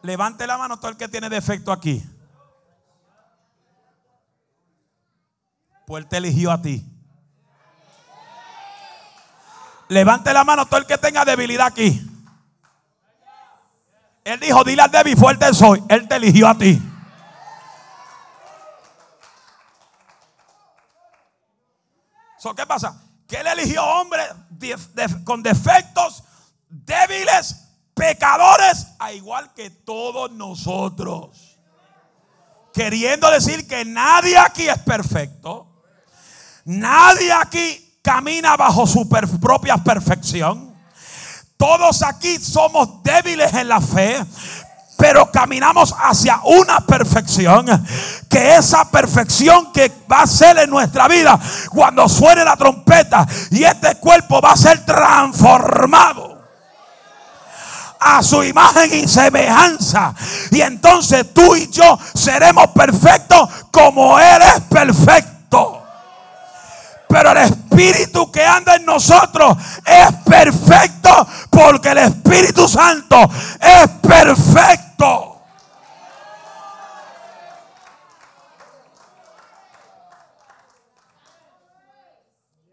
Levante 0.03 0.45
la 0.45 0.59
mano 0.59 0.77
todo 0.79 0.91
el 0.91 0.97
que 0.97 1.07
tiene 1.07 1.29
defecto 1.29 1.71
aquí. 1.71 2.05
Pues 5.87 6.03
él 6.03 6.09
te 6.09 6.17
eligió 6.17 6.51
a 6.51 6.61
ti. 6.61 6.85
Levante 9.87 10.33
la 10.33 10.43
mano 10.43 10.67
todo 10.67 10.81
el 10.81 10.87
que 10.87 10.99
tenga 10.99 11.25
debilidad 11.25 11.69
aquí. 11.69 12.05
Él 14.25 14.41
dijo, 14.41 14.65
dile 14.65 14.83
al 14.83 14.91
débil, 14.91 15.17
fuerte 15.17 15.55
soy. 15.55 15.81
Él 15.89 16.09
te 16.09 16.17
eligió 16.17 16.49
a 16.49 16.59
ti. 16.59 16.83
¿Qué 22.57 22.67
pasa? 22.67 23.06
Que 23.27 23.37
él 23.37 23.47
eligió 23.47 23.85
hombres 23.85 24.29
con 25.25 25.43
defectos, 25.43 26.23
débiles, 26.69 27.57
pecadores, 27.95 28.87
a 28.99 29.13
igual 29.13 29.53
que 29.55 29.71
todos 29.71 30.31
nosotros. 30.31 31.59
Queriendo 32.73 33.31
decir 33.31 33.67
que 33.67 33.85
nadie 33.85 34.37
aquí 34.37 34.69
es 34.69 34.79
perfecto. 34.79 35.67
Nadie 36.65 37.33
aquí 37.33 37.99
camina 38.03 38.57
bajo 38.57 38.87
su 38.87 39.09
propia 39.09 39.77
perfección. 39.79 40.77
Todos 41.57 42.03
aquí 42.03 42.39
somos 42.39 43.03
débiles 43.03 43.55
en 43.55 43.69
la 43.69 43.81
fe, 43.81 44.23
pero 44.97 45.31
caminamos 45.31 45.95
hacia 45.99 46.41
una 46.45 46.81
perfección. 46.81 47.67
Que 48.29 48.57
esa 48.57 48.91
perfección 48.91 49.73
que 49.73 49.93
va 50.11 50.23
a 50.23 50.27
ser 50.27 50.59
en 50.59 50.71
nuestra 50.71 51.09
vida 51.09 51.39
cuando 51.71 52.09
suene 52.09 52.45
la 52.45 52.57
trompeta 52.57 53.27
y 53.51 53.65
este 53.65 53.97
cuerpo 53.97 54.41
va 54.41 54.53
a 54.53 54.57
ser 54.57 54.85
transformado 54.85 56.37
a 57.99 58.23
su 58.23 58.43
imagen 58.43 59.05
y 59.05 59.09
semejanza. 59.09 60.15
Y 60.51 60.61
entonces 60.61 61.33
tú 61.33 61.57
y 61.57 61.69
yo 61.71 61.99
seremos 62.15 62.69
perfectos 62.69 63.49
como 63.71 64.19
Él 64.19 64.43
es 64.43 64.61
perfecto. 64.63 65.83
Pero 67.09 67.31
el 67.31 67.39
Espíritu 67.39 68.31
que 68.31 68.45
anda 68.45 68.75
en 68.77 68.85
nosotros 68.85 69.57
es 69.85 70.13
perfecto 70.25 71.27
porque 71.51 71.91
el 71.91 71.99
Espíritu 71.99 72.69
Santo 72.69 73.17
es 73.61 73.89
perfecto. 74.03 74.86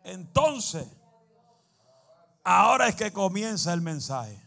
Entonces, 0.03 0.87
ahora 2.43 2.87
es 2.87 2.95
que 2.95 3.11
comienza 3.11 3.73
el 3.73 3.81
mensaje. 3.81 4.39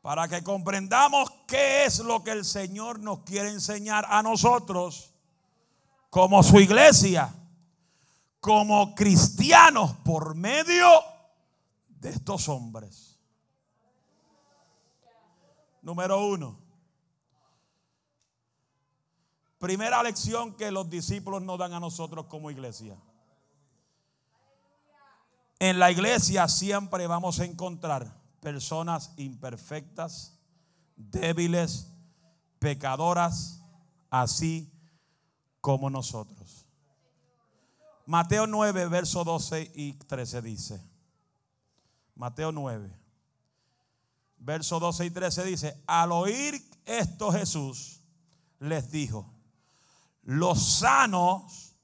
Para 0.00 0.26
que 0.26 0.42
comprendamos 0.42 1.30
qué 1.46 1.84
es 1.84 2.00
lo 2.00 2.24
que 2.24 2.32
el 2.32 2.44
Señor 2.44 2.98
nos 2.98 3.20
quiere 3.20 3.50
enseñar 3.50 4.04
a 4.08 4.22
nosotros 4.22 5.12
como 6.10 6.42
su 6.42 6.58
iglesia, 6.58 7.32
como 8.40 8.94
cristianos 8.94 9.92
por 10.04 10.34
medio 10.34 10.88
de 11.88 12.10
estos 12.10 12.48
hombres. 12.48 13.11
Número 15.82 16.24
uno. 16.26 16.58
Primera 19.58 20.02
lección 20.02 20.56
que 20.56 20.70
los 20.70 20.88
discípulos 20.88 21.42
nos 21.42 21.58
dan 21.58 21.72
a 21.72 21.80
nosotros 21.80 22.26
como 22.26 22.50
iglesia. 22.50 22.96
En 25.58 25.78
la 25.78 25.90
iglesia 25.92 26.48
siempre 26.48 27.06
vamos 27.06 27.38
a 27.38 27.44
encontrar 27.44 28.20
personas 28.40 29.12
imperfectas, 29.16 30.36
débiles, 30.96 31.88
pecadoras, 32.58 33.62
así 34.10 34.72
como 35.60 35.88
nosotros. 35.88 36.66
Mateo 38.06 38.48
9, 38.48 38.88
verso 38.88 39.22
12 39.22 39.70
y 39.74 39.92
13 39.92 40.42
dice. 40.42 40.84
Mateo 42.16 42.50
9, 42.50 42.92
verso 44.44 44.80
12 44.80 45.06
y 45.06 45.10
13 45.10 45.44
dice, 45.44 45.82
al 45.86 46.12
oír 46.12 46.60
esto 46.84 47.30
Jesús 47.32 48.00
les 48.58 48.90
dijo, 48.90 49.32
los 50.22 50.78
sanos 50.78 51.76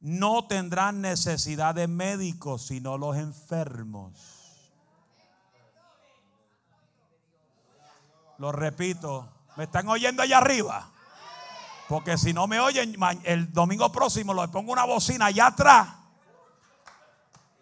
no 0.00 0.46
tendrán 0.46 1.00
necesidad 1.00 1.74
de 1.74 1.88
médicos, 1.88 2.66
sino 2.66 2.98
los 2.98 3.16
enfermos. 3.16 4.12
Lo 8.38 8.50
repito, 8.50 9.28
¿me 9.56 9.64
están 9.64 9.88
oyendo 9.88 10.22
allá 10.22 10.38
arriba? 10.38 10.90
Porque 11.88 12.16
si 12.16 12.32
no 12.32 12.46
me 12.46 12.58
oyen, 12.58 12.96
el 13.24 13.52
domingo 13.52 13.92
próximo 13.92 14.34
le 14.34 14.48
pongo 14.48 14.72
una 14.72 14.84
bocina 14.84 15.26
allá 15.26 15.48
atrás. 15.48 15.88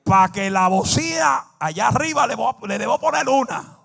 Para 0.04 0.32
que 0.32 0.50
la 0.50 0.68
bocina 0.68 1.52
allá 1.58 1.88
arriba 1.88 2.26
le, 2.26 2.36
le 2.66 2.78
debo 2.78 2.98
poner 2.98 3.28
una. 3.28 3.79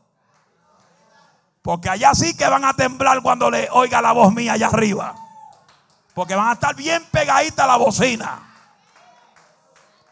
Porque 1.66 1.90
allá 1.90 2.14
sí 2.14 2.38
que 2.38 2.48
van 2.48 2.64
a 2.64 2.76
temblar 2.76 3.24
cuando 3.24 3.50
le 3.50 3.68
oiga 3.72 4.00
la 4.00 4.12
voz 4.12 4.32
mía 4.32 4.54
allá 4.54 4.68
arriba. 4.68 5.16
Porque 6.14 6.36
van 6.36 6.50
a 6.50 6.54
estar 6.54 6.76
bien 6.76 7.04
pegaditas 7.10 7.66
la 7.66 7.76
bocina. 7.76 8.40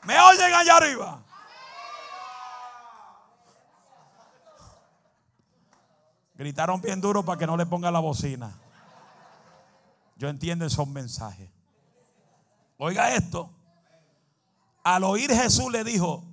¿Me 0.01 0.19
oyen 0.19 0.51
allá 0.51 0.77
arriba? 0.77 1.19
Gritaron 6.33 6.81
bien 6.81 6.99
duro 6.99 7.23
para 7.23 7.37
que 7.37 7.45
no 7.45 7.55
le 7.55 7.67
ponga 7.67 7.91
la 7.91 7.99
bocina. 7.99 8.51
Yo 10.15 10.29
entiendo 10.29 10.65
esos 10.65 10.87
mensajes. 10.87 11.51
Oiga 12.79 13.13
esto. 13.13 13.51
Al 14.83 15.03
oír 15.03 15.31
Jesús 15.31 15.71
le 15.71 15.83
dijo, 15.83 16.23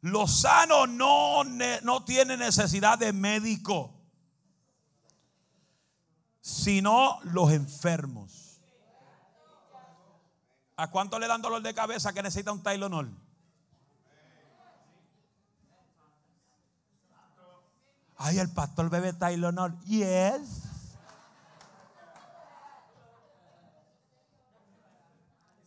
los 0.00 0.40
sanos 0.40 0.88
no, 0.88 1.44
no 1.44 2.04
tienen 2.04 2.40
necesidad 2.40 2.98
de 2.98 3.12
médico, 3.12 3.97
sino 6.48 7.20
los 7.24 7.52
enfermos. 7.52 8.62
¿A 10.76 10.90
cuánto 10.90 11.18
le 11.18 11.26
dan 11.26 11.42
dolor 11.42 11.60
de 11.60 11.74
cabeza 11.74 12.14
que 12.14 12.22
necesita 12.22 12.52
un 12.52 12.62
Tylenol? 12.62 13.14
Ay, 18.16 18.38
el 18.38 18.50
pastor 18.50 18.88
bebe 18.88 19.12
Tylenol. 19.12 19.78
Yes. 19.84 20.62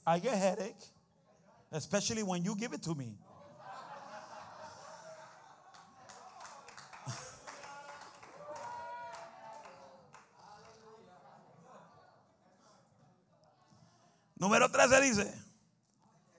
I 0.07 0.19
get 0.19 0.33
headache, 0.33 0.83
especially 1.69 2.23
when 2.23 2.43
you 2.43 2.55
give 2.55 2.73
it 2.73 2.81
to 2.81 2.95
me. 2.95 3.15
Número 14.41 14.71
13 14.71 15.01
dice, 15.01 15.45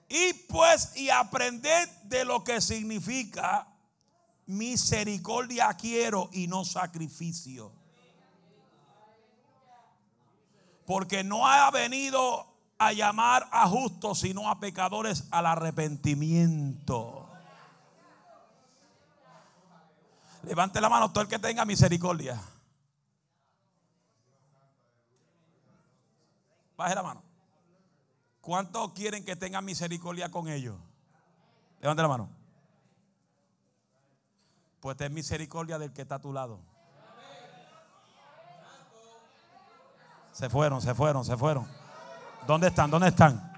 y 0.09 0.33
pues 0.49 0.93
y 0.97 1.09
aprended 1.09 1.87
de 2.03 2.25
lo 2.25 2.43
que 2.43 2.59
significa 2.59 3.65
misericordia 4.45 5.73
quiero 5.75 6.29
y 6.33 6.47
no 6.47 6.65
sacrificio. 6.65 7.71
Porque 10.85 11.23
no 11.23 11.47
ha 11.47 11.71
venido 11.71 12.45
a 12.77 12.91
llamar 12.91 13.47
a 13.53 13.69
justos, 13.69 14.19
sino 14.19 14.49
a 14.49 14.59
pecadores 14.59 15.23
al 15.31 15.45
arrepentimiento. 15.45 17.29
Levante 20.43 20.81
la 20.81 20.89
mano 20.89 21.09
todo 21.09 21.21
el 21.21 21.29
que 21.29 21.39
tenga 21.39 21.63
misericordia. 21.63 22.37
Baje 26.75 26.95
la 26.95 27.03
mano. 27.03 27.22
¿Cuántos 28.43 28.91
quieren 28.91 29.23
que 29.23 29.37
tenga 29.37 29.61
misericordia 29.61 30.29
con 30.29 30.49
ellos? 30.49 30.75
Levante 31.79 32.01
la 32.01 32.09
mano. 32.09 32.29
Pues 34.81 34.97
ten 34.97 35.13
misericordia 35.13 35.79
del 35.79 35.93
que 35.93 36.01
está 36.01 36.15
a 36.15 36.19
tu 36.19 36.33
lado. 36.33 36.59
Se 40.33 40.49
fueron, 40.49 40.81
se 40.81 40.93
fueron, 40.93 41.23
se 41.23 41.37
fueron. 41.37 41.65
¿Dónde 42.45 42.67
están? 42.67 42.91
¿Dónde 42.91 43.07
están? 43.07 43.49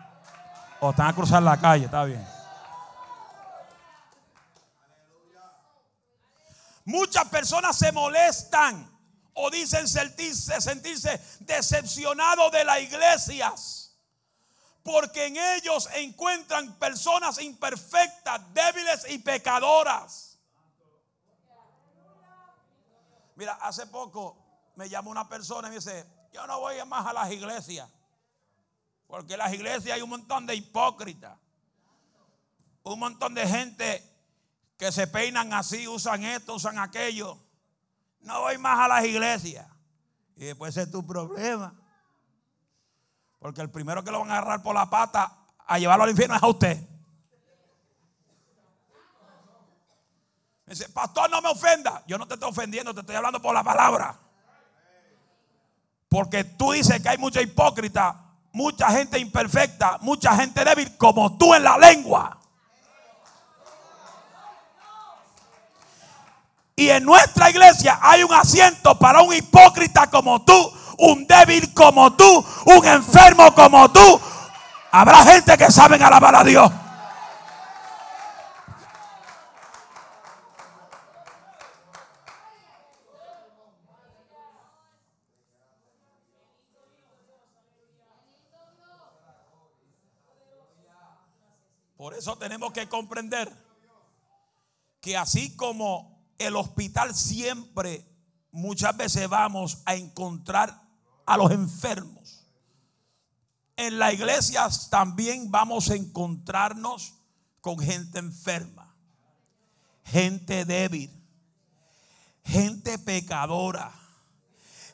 O 0.79 0.91
están 0.91 1.07
a 1.07 1.15
cruzar 1.15 1.41
la 1.41 1.59
calle, 1.59 1.85
está 1.85 2.03
bien. 2.03 2.23
Muchas 6.83 7.27
personas 7.29 7.75
se 7.75 7.91
molestan 7.91 8.87
o 9.33 9.49
dicen 9.49 9.87
sentirse, 9.87 10.61
sentirse 10.61 11.19
decepcionados 11.39 12.51
de 12.51 12.63
las 12.63 12.81
iglesias. 12.81 13.84
Porque 14.85 15.25
en 15.25 15.35
ellos 15.35 15.89
encuentran 15.95 16.75
personas 16.75 17.41
imperfectas, 17.41 18.53
débiles 18.53 19.09
y 19.09 19.17
pecadoras. 19.17 20.37
Mira, 23.35 23.53
hace 23.53 23.87
poco 23.87 24.37
me 24.75 24.87
llamó 24.87 25.09
una 25.09 25.27
persona 25.27 25.69
y 25.69 25.71
me 25.71 25.77
dice, 25.77 26.05
yo 26.31 26.45
no 26.45 26.59
voy 26.59 26.75
más 26.85 27.03
a 27.03 27.13
las 27.13 27.31
iglesias. 27.31 27.89
Porque 29.07 29.33
en 29.33 29.39
las 29.39 29.51
iglesias 29.55 29.95
hay 29.95 30.03
un 30.03 30.09
montón 30.11 30.45
de 30.45 30.53
hipócritas. 30.53 31.35
Un 32.83 32.99
montón 32.99 33.33
de 33.33 33.47
gente 33.47 34.07
que 34.77 34.91
se 34.91 35.07
peinan 35.07 35.51
así, 35.51 35.87
usan 35.87 36.23
esto, 36.25 36.53
usan 36.53 36.77
aquello. 36.77 37.39
No 38.19 38.41
voy 38.41 38.59
más 38.59 38.77
a 38.81 38.87
las 38.87 39.03
iglesias. 39.03 39.65
Y 40.35 40.45
después 40.45 40.77
es 40.77 40.91
tu 40.91 41.03
problema. 41.03 41.73
Porque 43.45 43.61
el 43.61 43.69
primero 43.69 44.03
que 44.03 44.09
lo 44.09 44.21
van 44.21 44.31
a 44.31 44.39
agarrar 44.39 44.63
por 44.63 44.73
la 44.73 44.89
pata 44.89 45.31
a 45.67 45.77
llevarlo 45.77 46.03
al 46.03 46.09
infierno 46.09 46.35
es 46.35 46.41
a 46.41 46.47
usted. 46.47 46.83
Dice, 50.65 50.89
pastor, 50.89 51.29
no 51.29 51.43
me 51.43 51.49
ofenda. 51.49 52.01
Yo 52.07 52.17
no 52.17 52.27
te 52.27 52.33
estoy 52.33 52.49
ofendiendo, 52.49 52.91
te 52.91 53.01
estoy 53.01 53.15
hablando 53.15 53.39
por 53.39 53.53
la 53.53 53.63
palabra. 53.63 54.17
Porque 56.09 56.43
tú 56.43 56.71
dices 56.71 56.99
que 56.99 57.07
hay 57.07 57.19
mucha 57.19 57.39
hipócrita, 57.39 58.19
mucha 58.51 58.89
gente 58.89 59.19
imperfecta, 59.19 59.99
mucha 60.01 60.35
gente 60.35 60.65
débil, 60.65 60.97
como 60.97 61.37
tú 61.37 61.53
en 61.53 61.65
la 61.65 61.77
lengua. 61.77 62.39
Y 66.75 66.89
en 66.89 67.05
nuestra 67.05 67.51
iglesia 67.51 67.99
hay 68.01 68.23
un 68.23 68.33
asiento 68.33 68.97
para 68.97 69.21
un 69.21 69.35
hipócrita 69.35 70.09
como 70.09 70.43
tú, 70.43 70.73
un 70.97 71.25
débil 71.27 71.73
como 71.73 72.13
tú, 72.15 72.45
un 72.65 72.85
enfermo 72.85 73.53
como 73.53 73.91
tú. 73.91 74.21
Habrá 74.91 75.23
gente 75.23 75.57
que 75.57 75.71
saben 75.71 76.01
alabar 76.01 76.35
a 76.35 76.43
Dios. 76.43 76.71
Por 91.97 92.13
eso 92.13 92.37
tenemos 92.37 92.71
que 92.71 92.87
comprender 92.87 93.51
que 95.01 95.17
así 95.17 95.55
como 95.55 96.15
el 96.37 96.55
hospital 96.55 97.15
siempre, 97.15 98.07
muchas 98.51 98.95
veces 98.95 99.27
vamos 99.27 99.81
a 99.85 99.95
encontrar 99.95 100.84
a 101.25 101.37
los 101.37 101.51
enfermos. 101.51 102.43
en 103.77 103.99
la 103.99 104.13
iglesia 104.13 104.69
también 104.89 105.51
vamos 105.51 105.89
a 105.89 105.95
encontrarnos 105.95 107.15
con 107.59 107.77
gente 107.77 108.19
enferma, 108.19 108.95
gente 110.03 110.63
débil, 110.63 111.11
gente 112.45 112.97
pecadora, 112.99 113.91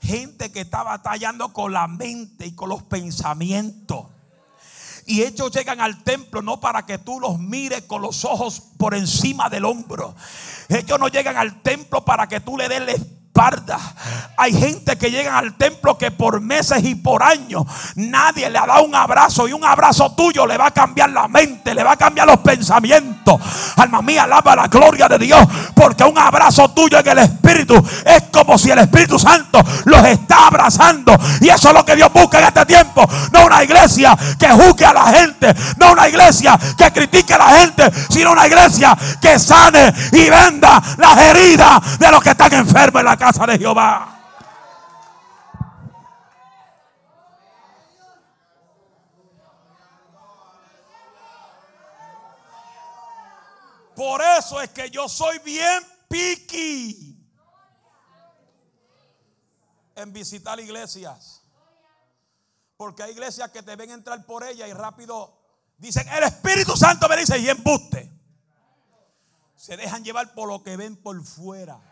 gente 0.02 0.52
que 0.52 0.62
está 0.62 0.82
batallando 0.82 1.54
con 1.54 1.74
la 1.74 1.88
mente 1.88 2.48
y 2.48 2.56
con 2.56 2.70
los 2.70 2.82
pensamientos. 2.84 4.08
Y 5.06 5.24
ellos 5.24 5.52
llegan 5.52 5.82
al 5.82 6.04
templo 6.04 6.42
no 6.42 6.60
para 6.60 6.86
que 6.86 6.98
tú 6.98 7.20
los 7.20 7.40
mires 7.40 7.84
con 7.84 8.02
los 8.02 8.24
ojos 8.24 8.62
por 8.78 8.94
encima 8.94 9.50
del 9.50 9.66
hombro. 9.66 10.16
Ellos 10.70 11.00
no 11.00 11.08
llegan 11.08 11.38
al 11.38 11.62
templo 11.62 12.06
para 12.06 12.28
que 12.28 12.40
tú 12.40 12.58
le 12.58 12.70
des 12.70 13.02
Hay 14.38 14.54
gente 14.54 14.98
que 14.98 15.10
llega 15.10 15.38
al 15.38 15.56
templo 15.56 15.98
que 15.98 16.12
por 16.12 16.42
meses 16.42 16.84
y 16.84 16.96
por 16.96 17.24
años 17.24 17.64
nadie 17.96 18.50
le 18.50 18.58
ha 18.58 18.66
dado 18.66 18.84
un 18.84 18.94
abrazo 18.94 19.48
y 19.48 19.54
un 19.54 19.64
abrazo 19.64 20.14
tuyo 20.14 20.46
le 20.46 20.58
va 20.58 20.68
a 20.68 20.72
cambiar 20.72 21.10
la 21.10 21.28
mente, 21.28 21.74
le 21.74 21.84
va 21.84 21.94
a 21.94 21.98
cambiar 21.98 22.28
los 22.28 22.38
pensamientos. 22.38 23.40
Alma 23.78 24.02
mía, 24.02 24.24
alaba 24.24 24.56
la 24.56 24.68
gloria 24.68 25.08
de 25.08 25.18
Dios, 25.18 25.42
porque 25.76 26.04
un 26.04 26.18
abrazo 26.18 26.70
tuyo 26.70 27.00
en 27.00 27.08
el 27.08 27.20
Espíritu 27.20 27.76
es 28.06 28.24
como 28.32 28.58
si 28.58 28.72
el 28.72 28.80
Espíritu 28.80 29.18
Santo 29.18 29.60
los 29.86 30.04
está 30.06 30.48
abrazando. 30.48 31.18
Y 31.40 31.50
eso 31.50 31.70
es 31.70 31.74
lo 31.74 31.86
que 31.86 31.96
Dios 31.96 32.12
busca 32.14 32.40
en 32.40 32.46
este 32.46 32.66
tiempo. 32.66 33.08
No 33.32 33.46
una 33.46 33.64
iglesia 33.64 34.18
que 34.40 34.50
juzgue 34.50 34.86
a 34.86 34.94
la 34.94 35.06
gente, 35.06 35.54
no 35.78 35.94
una 35.94 36.08
iglesia 36.08 36.60
que 36.78 36.92
critique 36.92 37.34
a 37.34 37.38
la 37.40 37.50
gente, 37.60 37.92
sino 38.10 38.32
una 38.32 38.48
iglesia 38.48 38.98
que 39.20 39.40
sane 39.40 39.94
y 40.12 40.30
venda 40.30 40.82
las 40.98 41.18
heridas 41.18 42.00
de 42.00 42.12
los 42.12 42.22
que 42.22 42.32
están 42.32 42.54
enfermos 42.54 43.00
en 43.00 43.06
la 43.06 43.18
casa 43.18 43.31
de 43.40 43.58
Jehová. 43.58 44.18
Por 53.96 54.22
eso 54.22 54.62
es 54.62 54.70
que 54.72 54.90
yo 54.90 55.08
soy 55.08 55.40
bien 55.40 55.84
piqui 56.08 57.18
en 59.96 60.14
visitar 60.14 60.60
iglesias. 60.60 61.42
Porque 62.78 63.04
hay 63.04 63.12
iglesias 63.12 63.50
que 63.52 63.64
te 63.64 63.76
ven 63.76 63.92
entrar 63.92 64.26
por 64.26 64.44
ella 64.44 64.68
y 64.68 64.74
rápido 64.74 65.38
dicen, 65.78 66.08
el 66.10 66.24
Espíritu 66.24 66.76
Santo 66.76 67.08
me 67.08 67.18
dice 67.18 67.40
y 67.40 67.50
embuste. 67.50 68.12
Se 69.56 69.78
dejan 69.78 70.04
llevar 70.04 70.34
por 70.34 70.48
lo 70.48 70.64
que 70.64 70.76
ven 70.78 70.96
por 70.96 71.24
fuera. 71.24 71.91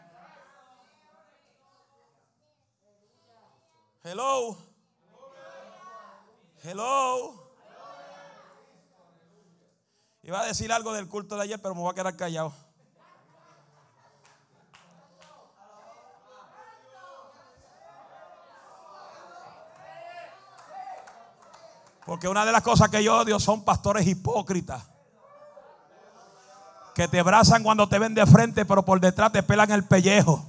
Hello. 4.01 4.57
Hello. 6.63 7.33
Iba 10.23 10.41
a 10.41 10.45
decir 10.45 10.71
algo 10.71 10.93
del 10.93 11.09
culto 11.09 11.35
de 11.35 11.43
ayer, 11.43 11.61
pero 11.61 11.75
me 11.75 11.81
voy 11.81 11.91
a 11.91 11.95
quedar 11.95 12.15
callado. 12.15 12.53
Porque 22.05 22.27
una 22.27 22.45
de 22.45 22.53
las 22.53 22.63
cosas 22.63 22.89
que 22.89 23.03
yo 23.03 23.17
odio 23.17 23.37
son 23.39 23.65
pastores 23.65 24.07
hipócritas. 24.07 24.83
Que 26.95 27.07
te 27.07 27.19
abrazan 27.19 27.63
cuando 27.63 27.87
te 27.89 27.99
ven 27.99 28.15
de 28.15 28.25
frente, 28.25 28.65
pero 28.65 28.83
por 28.83 28.99
detrás 29.01 29.31
te 29.33 29.43
pelan 29.43 29.69
el 29.71 29.83
pellejo. 29.85 30.48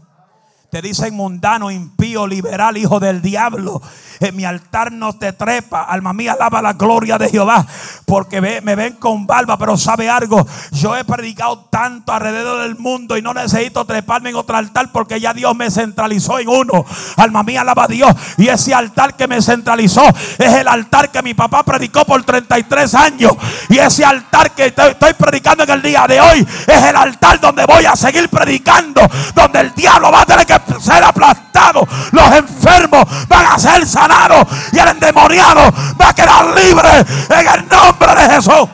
Te 0.71 0.81
dicen 0.81 1.15
mundano, 1.15 1.69
impío, 1.69 2.29
liberal, 2.29 2.77
hijo 2.77 3.01
del 3.01 3.21
diablo. 3.21 3.83
En 4.21 4.37
mi 4.37 4.45
altar 4.45 4.93
no 4.93 5.15
te 5.15 5.33
trepa. 5.33 5.83
Alma 5.83 6.13
mía, 6.13 6.35
alaba 6.35 6.63
la 6.63 6.75
gloria 6.75 7.19
de 7.19 7.29
Jehová. 7.29 7.67
Porque 8.07 8.41
me 8.41 8.77
ven 8.77 8.93
con 8.95 9.27
barba, 9.27 9.59
pero 9.59 9.77
sabe 9.77 10.09
algo. 10.09 10.47
Yo 10.71 10.97
he 10.97 11.05
predicado 11.05 11.67
tanto 11.71 12.13
alrededor 12.13 12.63
del 12.63 12.77
mundo 12.79 13.17
y 13.17 13.23
no 13.23 13.35
necesito 13.35 13.85
treparme 13.85 14.31
en 14.31 14.37
otro 14.37 14.57
altar 14.57 14.93
porque 14.93 15.19
ya 15.19 15.35
Dios 15.35 15.57
me 15.57 15.73
centralizó 15.73 16.39
en 16.39 16.49
uno. 16.49 16.85
Alma 17.17 17.43
mía, 17.43 17.63
alaba 17.63 17.85
a 17.85 17.89
Dios. 17.89 18.15
Y 18.37 18.47
ese 18.47 18.73
altar 18.73 19.17
que 19.17 19.27
me 19.27 19.43
centralizó 19.43 20.07
es 20.39 20.53
el 20.55 20.69
altar 20.69 21.11
que 21.11 21.21
mi 21.23 21.35
papá 21.35 21.65
predicó 21.65 22.05
por 22.05 22.23
33 22.23 22.95
años. 22.95 23.33
Y 23.69 23.79
ese 23.79 24.05
altar 24.05 24.53
que 24.53 24.67
estoy 24.67 25.15
predicando 25.19 25.65
en 25.65 25.71
el 25.71 25.83
día 25.83 26.07
de 26.07 26.21
hoy 26.21 26.47
es 26.67 26.83
el 26.85 26.95
altar 26.95 27.41
donde 27.41 27.65
voy 27.67 27.87
a 27.87 27.97
seguir 27.97 28.29
predicando. 28.29 29.01
Donde 29.35 29.61
el 29.61 29.75
diablo 29.75 30.13
va 30.13 30.23
a 30.23 30.27
tener 30.27 30.47
que 30.47 30.60
ser 30.81 31.05
aplastado. 31.05 31.87
Los 32.13 32.33
enfermos 32.33 33.05
van 33.29 33.47
a 33.47 33.59
ser 33.59 33.87
sanados. 33.87 34.47
Y 34.73 34.79
el 34.79 34.89
endemoniado 34.89 35.73
va 36.01 36.09
a 36.09 36.15
quedar 36.15 36.47
libre 36.57 37.05
en 37.29 37.49
el 37.49 37.69
nombre 37.69 38.15
de 38.15 38.35
Jesús. 38.35 38.69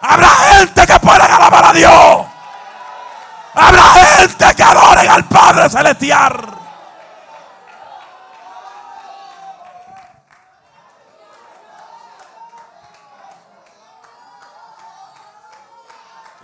Habrá 0.00 0.28
gente 0.28 0.86
que 0.86 1.00
pueda 1.00 1.24
alabar 1.24 1.64
a 1.66 1.72
Dios. 1.72 2.26
Habrá 3.54 3.82
gente 3.94 4.54
que 4.54 4.62
adoren 4.62 5.10
al 5.10 5.24
Padre 5.24 5.70
Celestial. 5.70 6.56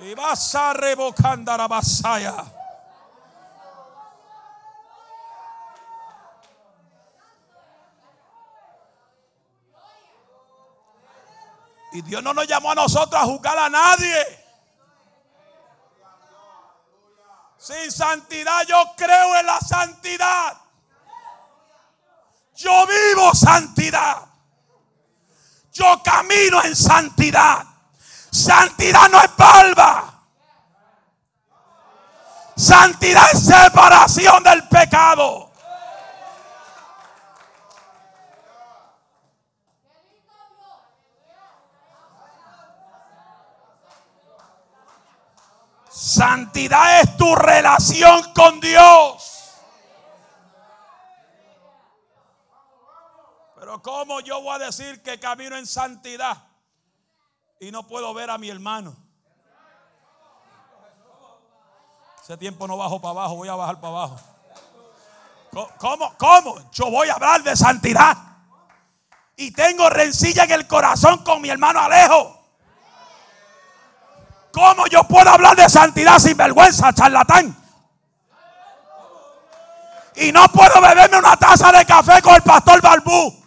Y 0.01 0.15
vas 0.15 0.55
a 0.57 0.73
revocando 0.73 1.53
a 1.53 1.57
la 1.57 1.69
vasalla. 1.69 2.35
Y 11.93 12.03
Dios 12.03 12.23
no 12.23 12.33
nos 12.33 12.47
llamó 12.47 12.73
a 12.73 12.75
nosotros 12.75 13.21
a 13.21 13.25
juzgar 13.25 13.59
a 13.59 13.69
nadie. 13.69 14.43
Sin 17.59 17.93
santidad 17.93 18.67
yo 18.67 18.83
creo 18.97 19.37
en 19.37 19.47
la 19.47 19.61
santidad. 19.61 20.57
Yo 22.57 22.87
vivo 22.87 23.35
santidad. 23.35 24.27
Yo 25.73 26.03
camino 26.03 26.63
en 26.65 26.75
santidad. 26.75 27.65
Santidad 28.31 29.09
no 29.11 29.21
es 29.21 29.37
barba. 29.37 30.25
Santidad 32.57 33.25
es 33.33 33.45
separación 33.45 34.43
del 34.43 34.69
pecado. 34.69 35.42
Santidad 46.03 47.01
es 47.01 47.17
tu 47.17 47.33
relación 47.37 48.33
con 48.33 48.59
Dios. 48.59 49.53
Pero 53.55 53.81
¿cómo 53.81 54.19
yo 54.19 54.43
voy 54.43 54.57
a 54.57 54.67
decir 54.67 55.01
que 55.05 55.21
camino 55.21 55.57
en 55.57 55.65
santidad 55.65 56.39
y 57.61 57.71
no 57.71 57.87
puedo 57.87 58.13
ver 58.15 58.31
a 58.31 58.37
mi 58.37 58.51
hermano? 58.51 58.97
Ese 62.21 62.37
tiempo 62.37 62.67
no 62.67 62.77
bajo 62.77 63.01
para 63.01 63.13
abajo, 63.13 63.37
voy 63.37 63.49
a 63.49 63.55
bajar 63.55 63.81
para 63.81 63.89
abajo. 63.97 64.21
¿Cómo? 65.79 66.17
¿Cómo? 66.19 66.71
Yo 66.73 66.91
voy 66.91 67.11
a 67.11 67.15
hablar 67.15 67.45
de 67.45 67.55
santidad. 67.55 68.17
Y 69.37 69.53
tengo 69.53 69.89
rencilla 69.89 70.43
en 70.43 70.51
el 70.51 70.67
corazón 70.67 71.23
con 71.23 71.41
mi 71.41 71.49
hermano 71.49 71.79
Alejo. 71.79 72.42
¿Cómo 74.53 74.87
yo 74.87 75.03
puedo 75.05 75.31
hablar 75.31 75.57
de 75.57 75.69
santidad 75.69 76.19
sin 76.19 76.37
vergüenza, 76.37 76.93
charlatán? 76.93 77.57
Y 80.17 80.31
no 80.31 80.47
puedo 80.49 80.81
beberme 80.81 81.19
una 81.19 81.37
taza 81.37 81.73
de 81.73 81.87
café 81.87 82.21
con 82.21 82.35
el 82.35 82.43
pastor 82.43 82.83
Balbú. 82.83 83.42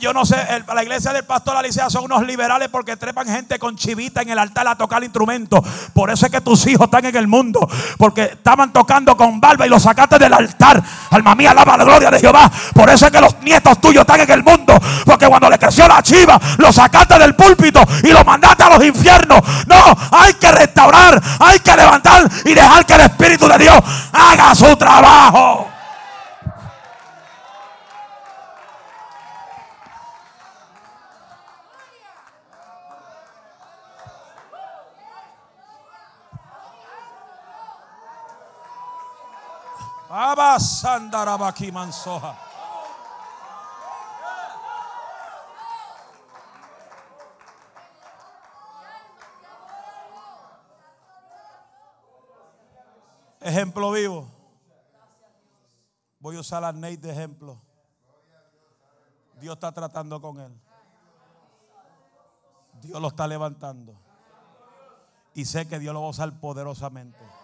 Yo 0.00 0.12
no 0.12 0.24
sé, 0.24 0.36
la 0.72 0.82
iglesia 0.82 1.12
del 1.12 1.24
pastor 1.24 1.56
Alicia 1.56 1.88
son 1.90 2.04
unos 2.04 2.26
liberales 2.26 2.68
porque 2.68 2.96
trepan 2.96 3.26
gente 3.26 3.58
con 3.58 3.76
chivita 3.76 4.22
en 4.22 4.30
el 4.30 4.38
altar 4.38 4.66
a 4.68 4.76
tocar 4.76 5.02
instrumentos. 5.02 5.60
Por 5.92 6.10
eso 6.10 6.26
es 6.26 6.32
que 6.32 6.40
tus 6.40 6.66
hijos 6.66 6.86
están 6.86 7.04
en 7.04 7.16
el 7.16 7.26
mundo. 7.26 7.68
Porque 7.98 8.22
estaban 8.24 8.72
tocando 8.72 9.16
con 9.16 9.40
barba 9.40 9.66
y 9.66 9.68
los 9.68 9.82
sacaste 9.82 10.18
del 10.18 10.32
altar. 10.32 10.82
Alma 11.10 11.34
mía, 11.34 11.52
alaba 11.52 11.76
la 11.76 11.84
gloria 11.84 12.10
de 12.10 12.20
Jehová. 12.20 12.50
Por 12.74 12.90
eso 12.90 13.06
es 13.06 13.12
que 13.12 13.20
los 13.20 13.40
nietos 13.42 13.80
tuyos 13.80 14.02
están 14.02 14.20
en 14.20 14.30
el 14.30 14.42
mundo. 14.42 14.78
Porque 15.04 15.26
cuando 15.26 15.48
le 15.48 15.58
creció 15.58 15.86
la 15.88 16.02
chiva, 16.02 16.40
los 16.58 16.74
sacaste 16.74 17.18
del 17.18 17.34
púlpito 17.34 17.80
y 18.02 18.08
los 18.08 18.24
mandaste 18.24 18.64
a 18.64 18.70
los 18.70 18.84
infiernos. 18.84 19.40
No, 19.66 19.96
hay 20.12 20.34
que 20.34 20.50
restaurar, 20.52 21.22
hay 21.40 21.60
que 21.60 21.76
levantar 21.76 22.28
y 22.44 22.54
dejar 22.54 22.84
que 22.84 22.94
el 22.94 23.00
Espíritu 23.02 23.48
de 23.48 23.58
Dios 23.58 23.78
haga 24.12 24.54
su 24.54 24.76
trabajo. 24.76 25.75
Mansoja. 41.70 42.34
Ejemplo 53.40 53.90
vivo. 53.90 54.26
Voy 56.18 56.36
a 56.36 56.40
usar 56.40 56.64
a 56.64 56.72
Nate 56.72 56.96
de 56.96 57.12
ejemplo. 57.12 57.60
Dios 59.38 59.52
está 59.52 59.70
tratando 59.70 60.18
con 60.22 60.40
él. 60.40 60.58
Dios 62.80 63.02
lo 63.02 63.08
está 63.08 63.26
levantando. 63.26 63.94
Y 65.34 65.44
sé 65.44 65.68
que 65.68 65.78
Dios 65.78 65.92
lo 65.92 66.00
va 66.00 66.06
a 66.06 66.10
usar 66.10 66.40
poderosamente 66.40 67.35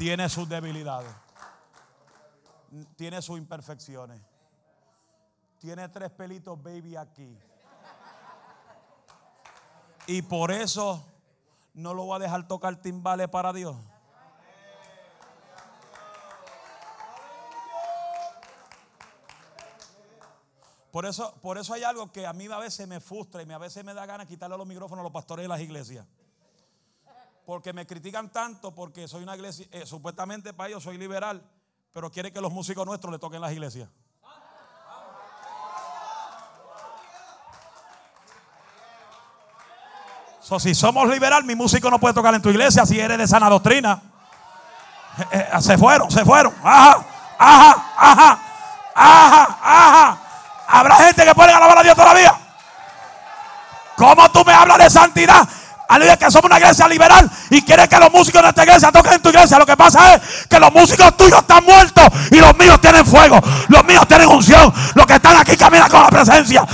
tiene 0.00 0.30
sus 0.30 0.48
debilidades, 0.48 1.14
tiene 2.96 3.20
sus 3.20 3.36
imperfecciones, 3.36 4.18
tiene 5.58 5.86
tres 5.90 6.10
pelitos 6.10 6.60
baby 6.62 6.96
aquí. 6.96 7.38
Y 10.06 10.22
por 10.22 10.52
eso 10.52 11.04
no 11.74 11.92
lo 11.92 12.06
voy 12.06 12.16
a 12.16 12.18
dejar 12.18 12.48
tocar 12.48 12.76
timbales 12.76 13.28
para 13.28 13.52
Dios. 13.52 13.76
Por 20.90 21.04
eso, 21.04 21.34
por 21.42 21.58
eso 21.58 21.74
hay 21.74 21.82
algo 21.82 22.10
que 22.10 22.26
a 22.26 22.32
mí 22.32 22.46
a 22.46 22.56
veces 22.56 22.88
me 22.88 23.00
frustra 23.00 23.42
y 23.42 23.52
a 23.52 23.58
veces 23.58 23.84
me 23.84 23.92
da 23.92 24.06
ganas 24.06 24.26
quitarle 24.26 24.56
los 24.56 24.66
micrófonos 24.66 25.02
a 25.02 25.04
los 25.04 25.12
pastores 25.12 25.44
de 25.44 25.48
las 25.48 25.60
iglesias 25.60 26.06
porque 27.50 27.72
me 27.72 27.84
critican 27.84 28.30
tanto 28.30 28.72
porque 28.72 29.08
soy 29.08 29.24
una 29.24 29.34
iglesia, 29.34 29.66
eh, 29.72 29.84
supuestamente 29.84 30.54
para 30.54 30.68
ellos 30.68 30.84
soy 30.84 30.96
liberal, 30.96 31.42
pero 31.92 32.08
quiere 32.08 32.32
que 32.32 32.40
los 32.40 32.52
músicos 32.52 32.86
nuestros 32.86 33.10
le 33.10 33.18
toquen 33.18 33.40
las 33.40 33.50
iglesias. 33.50 33.88
So, 40.40 40.60
si 40.60 40.76
somos 40.76 41.08
liberal, 41.08 41.42
mi 41.42 41.56
músico 41.56 41.90
no 41.90 41.98
puede 41.98 42.14
tocar 42.14 42.32
en 42.36 42.40
tu 42.40 42.50
iglesia 42.50 42.86
si 42.86 43.00
eres 43.00 43.18
de 43.18 43.26
sana 43.26 43.50
doctrina. 43.50 44.00
Eh, 45.32 45.48
eh, 45.52 45.60
se 45.60 45.76
fueron, 45.76 46.08
se 46.08 46.24
fueron. 46.24 46.54
Ajá, 46.62 47.04
ajá, 47.36 47.84
ajá, 47.96 48.40
ajá, 48.94 49.58
ajá. 49.60 50.18
Habrá 50.68 50.94
gente 50.98 51.24
que 51.24 51.34
puede 51.34 51.52
alabar 51.52 51.78
a 51.78 51.82
Dios 51.82 51.96
todavía. 51.96 52.32
¿Cómo 53.96 54.30
tú 54.30 54.44
me 54.44 54.52
hablas 54.52 54.78
de 54.78 54.88
santidad? 54.88 55.48
Aleluya, 55.90 56.16
que 56.16 56.30
somos 56.30 56.44
una 56.44 56.56
iglesia 56.60 56.86
liberal 56.86 57.28
y 57.50 57.62
quiere 57.62 57.88
que 57.88 57.98
los 57.98 58.12
músicos 58.12 58.40
de 58.42 58.48
esta 58.50 58.62
iglesia 58.62 58.92
toquen 58.92 59.14
en 59.14 59.22
tu 59.22 59.30
iglesia. 59.30 59.58
Lo 59.58 59.66
que 59.66 59.76
pasa 59.76 60.14
es 60.14 60.46
que 60.48 60.60
los 60.60 60.72
músicos 60.72 61.16
tuyos 61.16 61.40
están 61.40 61.64
muertos 61.64 62.04
y 62.30 62.36
los 62.36 62.56
míos 62.56 62.80
tienen 62.80 63.04
fuego. 63.04 63.40
Los 63.66 63.84
míos 63.84 64.06
tienen 64.06 64.28
unción. 64.28 64.72
Los 64.94 65.04
que 65.04 65.14
están 65.14 65.36
aquí 65.36 65.56
caminan 65.56 65.90
con 65.90 66.00
la 66.00 66.08
presencia. 66.08 66.64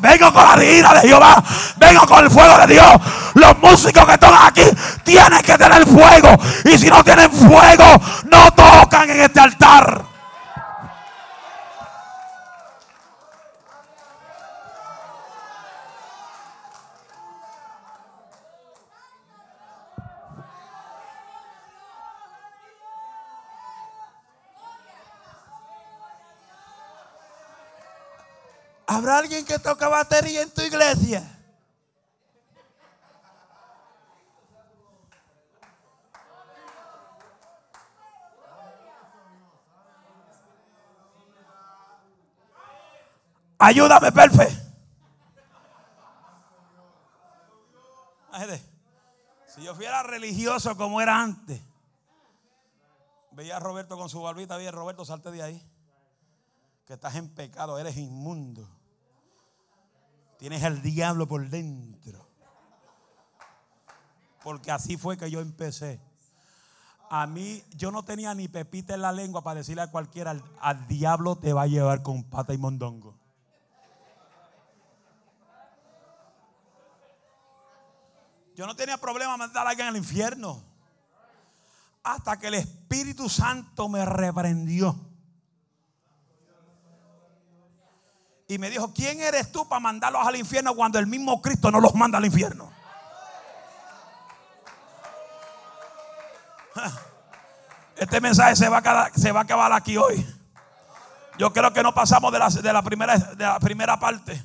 Vengo 0.00 0.32
con 0.32 0.44
la 0.44 0.64
ira 0.64 0.94
de 0.94 1.08
Jehová. 1.08 1.42
Vengo 1.76 2.06
con 2.06 2.24
el 2.24 2.30
fuego 2.30 2.58
de 2.58 2.66
Dios. 2.68 2.92
Los 3.34 3.58
músicos 3.58 4.06
que 4.06 4.12
están 4.12 4.34
aquí 4.46 4.62
tienen 5.02 5.42
que 5.42 5.58
tener 5.58 5.84
fuego. 5.88 6.36
Y 6.66 6.78
si 6.78 6.88
no 6.88 7.02
tienen 7.02 7.32
fuego, 7.32 8.00
no 8.26 8.52
tocan 8.52 9.10
en 9.10 9.22
este 9.22 9.40
altar. 9.40 10.09
¿Habrá 28.92 29.18
alguien 29.18 29.44
que 29.44 29.56
toca 29.60 29.86
batería 29.86 30.42
en 30.42 30.50
tu 30.50 30.62
iglesia? 30.62 31.22
Ayúdame, 43.60 44.10
Perfe. 44.10 44.48
Si 49.46 49.62
yo 49.62 49.72
fuera 49.76 50.02
religioso 50.02 50.76
como 50.76 51.00
era 51.00 51.22
antes, 51.22 51.60
veía 53.30 53.58
a 53.58 53.60
Roberto 53.60 53.96
con 53.96 54.08
su 54.08 54.20
barbita, 54.20 54.56
veía 54.56 54.72
Roberto, 54.72 55.04
salte 55.04 55.30
de 55.30 55.44
ahí. 55.44 55.70
Que 56.86 56.94
estás 56.94 57.14
en 57.14 57.28
pecado, 57.28 57.78
eres 57.78 57.96
inmundo. 57.96 58.79
Tienes 60.40 60.62
el 60.62 60.80
diablo 60.80 61.28
por 61.28 61.46
dentro. 61.50 62.26
Porque 64.42 64.70
así 64.70 64.96
fue 64.96 65.18
que 65.18 65.30
yo 65.30 65.40
empecé. 65.40 66.00
A 67.10 67.26
mí, 67.26 67.62
yo 67.76 67.90
no 67.90 68.06
tenía 68.06 68.34
ni 68.34 68.48
pepita 68.48 68.94
en 68.94 69.02
la 69.02 69.12
lengua 69.12 69.42
para 69.42 69.56
decirle 69.56 69.82
a 69.82 69.90
cualquiera, 69.90 70.34
al, 70.60 70.86
diablo 70.88 71.36
te 71.36 71.52
va 71.52 71.62
a 71.62 71.66
llevar 71.66 72.02
con 72.02 72.24
pata 72.24 72.54
y 72.54 72.58
mondongo. 72.58 73.18
Yo 78.56 78.66
no 78.66 78.74
tenía 78.74 78.96
problema 78.96 79.36
mandar 79.36 79.66
a 79.66 79.70
alguien 79.70 79.88
al 79.88 79.96
infierno. 79.98 80.62
Hasta 82.02 82.38
que 82.38 82.46
el 82.46 82.54
Espíritu 82.54 83.28
Santo 83.28 83.90
me 83.90 84.06
reprendió. 84.06 85.09
Y 88.50 88.58
me 88.58 88.68
dijo, 88.68 88.92
¿quién 88.92 89.20
eres 89.20 89.52
tú 89.52 89.68
para 89.68 89.78
mandarlos 89.78 90.26
al 90.26 90.34
infierno 90.34 90.74
cuando 90.74 90.98
el 90.98 91.06
mismo 91.06 91.40
Cristo 91.40 91.70
no 91.70 91.78
los 91.78 91.94
manda 91.94 92.18
al 92.18 92.24
infierno? 92.24 92.68
Este 97.96 98.20
mensaje 98.20 98.56
se 98.56 98.68
va 98.68 98.78
a, 98.78 99.40
acabar 99.40 99.72
aquí 99.72 99.96
hoy. 99.96 100.26
Yo 101.38 101.52
creo 101.52 101.72
que 101.72 101.80
no 101.82 101.94
pasamos 101.94 102.32
de 102.32 102.40
la, 102.40 102.48
de 102.48 102.72
la, 102.72 102.82
primera, 102.82 103.16
de 103.18 103.44
la 103.44 103.60
primera 103.60 104.00
parte. 104.00 104.42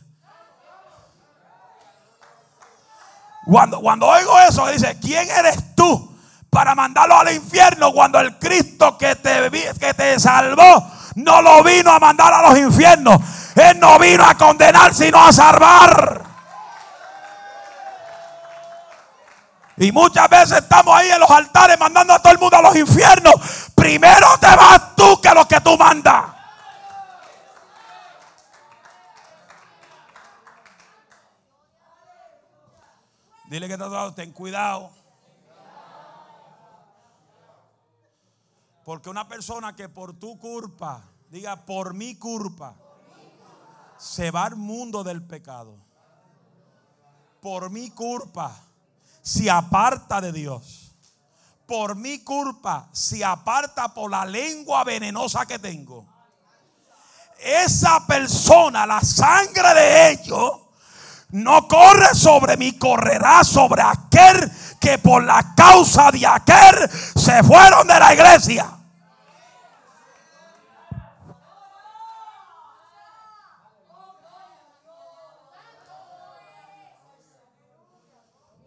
Cuando, 3.45 3.79
cuando 3.79 4.05
oigo 4.05 4.39
eso, 4.41 4.67
dice, 4.67 4.99
¿quién 4.99 5.27
eres 5.31 5.73
tú 5.73 6.15
para 6.51 6.75
mandarlo 6.75 7.17
al 7.17 7.33
infierno 7.33 7.91
cuando 7.91 8.19
el 8.19 8.37
Cristo 8.37 8.99
que 8.99 9.15
te, 9.15 9.49
que 9.79 9.93
te 9.95 10.19
salvó 10.19 10.91
no 11.15 11.41
lo 11.41 11.63
vino 11.63 11.89
a 11.89 11.97
mandar 11.97 12.31
a 12.33 12.49
los 12.49 12.59
infiernos? 12.59 13.44
Él 13.55 13.79
no 13.79 13.97
vino 13.97 14.25
a 14.25 14.35
condenar, 14.35 14.93
sino 14.93 15.25
a 15.25 15.31
salvar. 15.31 16.25
Y 19.77 19.91
muchas 19.91 20.29
veces 20.29 20.59
estamos 20.59 20.95
ahí 20.95 21.09
en 21.09 21.19
los 21.19 21.29
altares 21.29 21.77
mandando 21.79 22.13
a 22.13 22.21
todo 22.21 22.33
el 22.33 22.39
mundo 22.39 22.57
a 22.57 22.61
los 22.61 22.75
infiernos. 22.75 23.33
Primero 23.75 24.27
te 24.39 24.55
vas 24.55 24.95
tú 24.95 25.19
que 25.21 25.33
los 25.33 25.45
que 25.47 25.59
tú 25.61 25.77
mandas. 25.77 26.25
Dile 33.45 33.67
que 33.67 33.73
está 33.73 34.15
ten 34.15 34.31
cuidado. 34.31 34.91
Porque 38.83 39.09
una 39.09 39.27
persona 39.27 39.75
que 39.75 39.89
por 39.89 40.13
tu 40.17 40.37
culpa, 40.37 41.03
diga 41.29 41.65
por 41.65 41.93
mi 41.93 42.17
culpa, 42.17 42.75
se 43.97 44.31
va 44.31 44.45
al 44.45 44.55
mundo 44.55 45.03
del 45.03 45.21
pecado. 45.23 45.77
Por 47.41 47.69
mi 47.69 47.91
culpa 47.91 48.55
se 49.21 49.49
aparta 49.49 50.21
de 50.21 50.31
Dios. 50.31 50.81
por 51.67 51.95
mi 51.95 52.19
culpa 52.23 52.87
se 52.91 53.23
aparta 53.25 53.93
por 53.93 54.11
la 54.11 54.25
lengua 54.25 54.83
venenosa 54.83 55.45
que 55.45 55.57
tengo, 55.59 56.05
esa 57.39 58.05
persona, 58.05 58.85
la 58.85 59.01
sangre 59.01 59.73
de 59.73 60.11
ellos, 60.11 60.51
no 61.29 61.67
corre 61.67 62.13
sobre 62.13 62.55
mí, 62.55 62.77
correrá 62.77 63.43
sobre 63.43 63.81
aquel 63.81 64.51
que 64.79 64.99
por 64.99 65.23
la 65.23 65.53
causa 65.55 66.11
de 66.11 66.25
aquel 66.25 66.89
se 67.15 67.43
fueron 67.43 67.87
de 67.87 67.99
la 67.99 68.13
iglesia. 68.13 68.67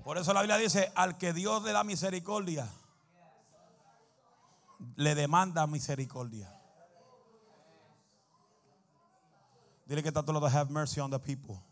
Por 0.08 0.16
eso 0.16 0.32
la 0.32 0.40
Biblia 0.40 0.56
dice, 0.56 0.90
al 0.94 1.18
que 1.18 1.34
Dios 1.34 1.62
le 1.64 1.72
da 1.72 1.84
misericordia, 1.84 2.66
le 4.96 5.14
demanda 5.14 5.66
misericordia. 5.66 6.50
Dile 9.84 10.02
que 10.02 10.08
está 10.08 10.22
todo 10.22 10.40
lo 10.40 10.40
de 10.40 10.56
have 10.56 10.72
mercy 10.72 10.98
on 10.98 11.10
the 11.10 11.18
people. 11.18 11.62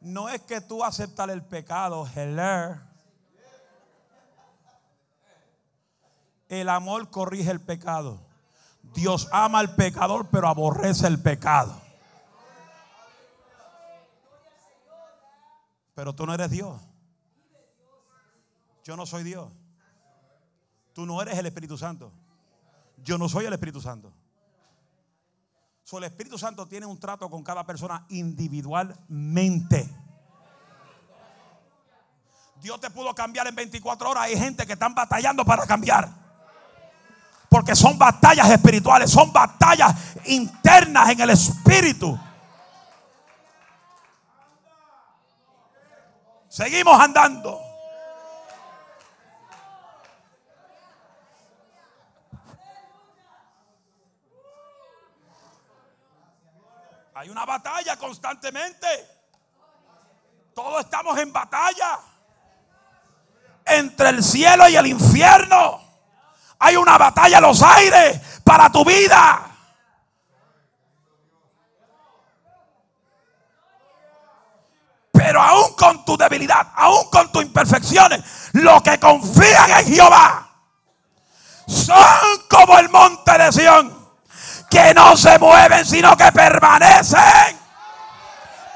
No 0.00 0.30
es 0.30 0.40
que 0.40 0.62
tú 0.62 0.82
aceptar 0.82 1.28
el 1.28 1.44
pecado, 1.44 2.08
hello. 2.16 2.80
El 6.48 6.70
amor 6.70 7.10
corrige 7.10 7.50
el 7.50 7.60
pecado. 7.60 8.18
Dios 8.94 9.28
ama 9.30 9.58
al 9.58 9.74
pecador, 9.74 10.26
pero 10.30 10.48
aborrece 10.48 11.06
el 11.06 11.20
pecado. 11.20 11.83
Pero 15.94 16.14
tú 16.14 16.26
no 16.26 16.34
eres 16.34 16.50
Dios. 16.50 16.80
Yo 18.84 18.96
no 18.96 19.06
soy 19.06 19.22
Dios. 19.22 19.50
Tú 20.92 21.06
no 21.06 21.20
eres 21.22 21.38
el 21.38 21.46
Espíritu 21.46 21.78
Santo. 21.78 22.12
Yo 23.02 23.18
no 23.18 23.28
soy 23.28 23.46
el 23.46 23.52
Espíritu 23.52 23.80
Santo. 23.80 24.12
So, 25.84 25.98
el 25.98 26.04
Espíritu 26.04 26.38
Santo 26.38 26.66
tiene 26.66 26.86
un 26.86 26.98
trato 26.98 27.28
con 27.28 27.42
cada 27.42 27.64
persona 27.64 28.06
individualmente. 28.08 29.86
Dios 32.62 32.80
te 32.80 32.88
pudo 32.88 33.14
cambiar 33.14 33.46
en 33.46 33.54
24 33.54 34.10
horas. 34.10 34.24
Hay 34.24 34.38
gente 34.38 34.66
que 34.66 34.72
están 34.72 34.94
batallando 34.94 35.44
para 35.44 35.66
cambiar. 35.66 36.08
Porque 37.50 37.76
son 37.76 37.98
batallas 37.98 38.50
espirituales, 38.50 39.10
son 39.10 39.30
batallas 39.32 39.94
internas 40.24 41.10
en 41.10 41.20
el 41.20 41.30
espíritu. 41.30 42.18
Seguimos 46.54 47.00
andando. 47.00 47.60
Hay 57.12 57.28
una 57.28 57.44
batalla 57.44 57.96
constantemente. 57.96 58.86
Todos 60.54 60.84
estamos 60.84 61.18
en 61.18 61.32
batalla. 61.32 61.98
Entre 63.66 64.10
el 64.10 64.22
cielo 64.22 64.68
y 64.68 64.76
el 64.76 64.86
infierno. 64.86 65.82
Hay 66.60 66.76
una 66.76 66.96
batalla 66.96 67.38
en 67.38 67.42
los 67.42 67.60
aires 67.64 68.40
para 68.44 68.70
tu 68.70 68.84
vida. 68.84 69.54
Pero 75.10 75.40
aún 75.40 75.73
con 75.84 76.04
tu 76.04 76.16
debilidad, 76.16 76.68
aún 76.76 77.10
con 77.10 77.30
tus 77.30 77.42
imperfecciones, 77.42 78.22
los 78.52 78.82
que 78.82 78.98
confían 78.98 79.70
en 79.70 79.94
Jehová 79.94 80.48
son 81.66 81.96
como 82.48 82.78
el 82.78 82.88
monte 82.88 83.36
de 83.36 83.52
Sión, 83.52 84.08
que 84.70 84.94
no 84.94 85.16
se 85.16 85.38
mueven, 85.38 85.84
sino 85.84 86.16
que 86.16 86.30
permanecen. 86.32 87.58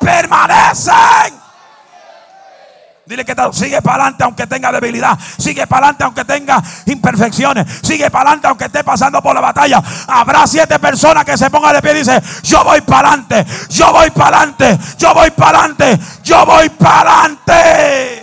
Permanecen. 0.00 1.37
Dile 3.08 3.24
que 3.24 3.34
sigue 3.52 3.80
para 3.80 4.02
adelante 4.02 4.22
aunque 4.22 4.46
tenga 4.46 4.70
debilidad. 4.70 5.18
Sigue 5.38 5.66
para 5.66 5.86
adelante 5.86 6.04
aunque 6.04 6.26
tenga 6.26 6.62
imperfecciones. 6.84 7.80
Sigue 7.82 8.10
para 8.10 8.28
adelante 8.28 8.48
aunque 8.48 8.66
esté 8.66 8.84
pasando 8.84 9.22
por 9.22 9.34
la 9.34 9.40
batalla. 9.40 9.82
Habrá 10.06 10.46
siete 10.46 10.78
personas 10.78 11.24
que 11.24 11.34
se 11.38 11.48
pongan 11.48 11.72
de 11.72 11.80
pie 11.80 11.92
y 11.92 11.94
dicen, 11.94 12.22
yo 12.42 12.62
voy 12.64 12.82
para 12.82 13.12
adelante, 13.12 13.46
yo 13.70 13.90
voy 13.94 14.10
para 14.10 14.42
adelante, 14.42 14.78
yo 14.98 15.14
voy 15.14 15.30
para 15.30 15.58
adelante, 15.60 15.98
yo 16.22 16.44
voy 16.44 16.68
para 16.68 17.20
adelante. 17.20 18.17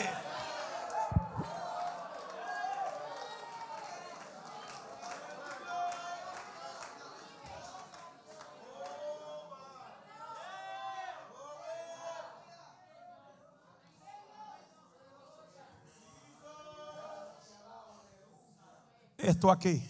Esto 19.25 19.49
aquí, 19.49 19.83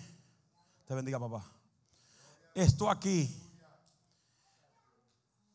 te 0.85 0.95
bendiga 0.95 1.19
papá. 1.19 1.43
Esto 2.53 2.89
aquí 2.89 3.37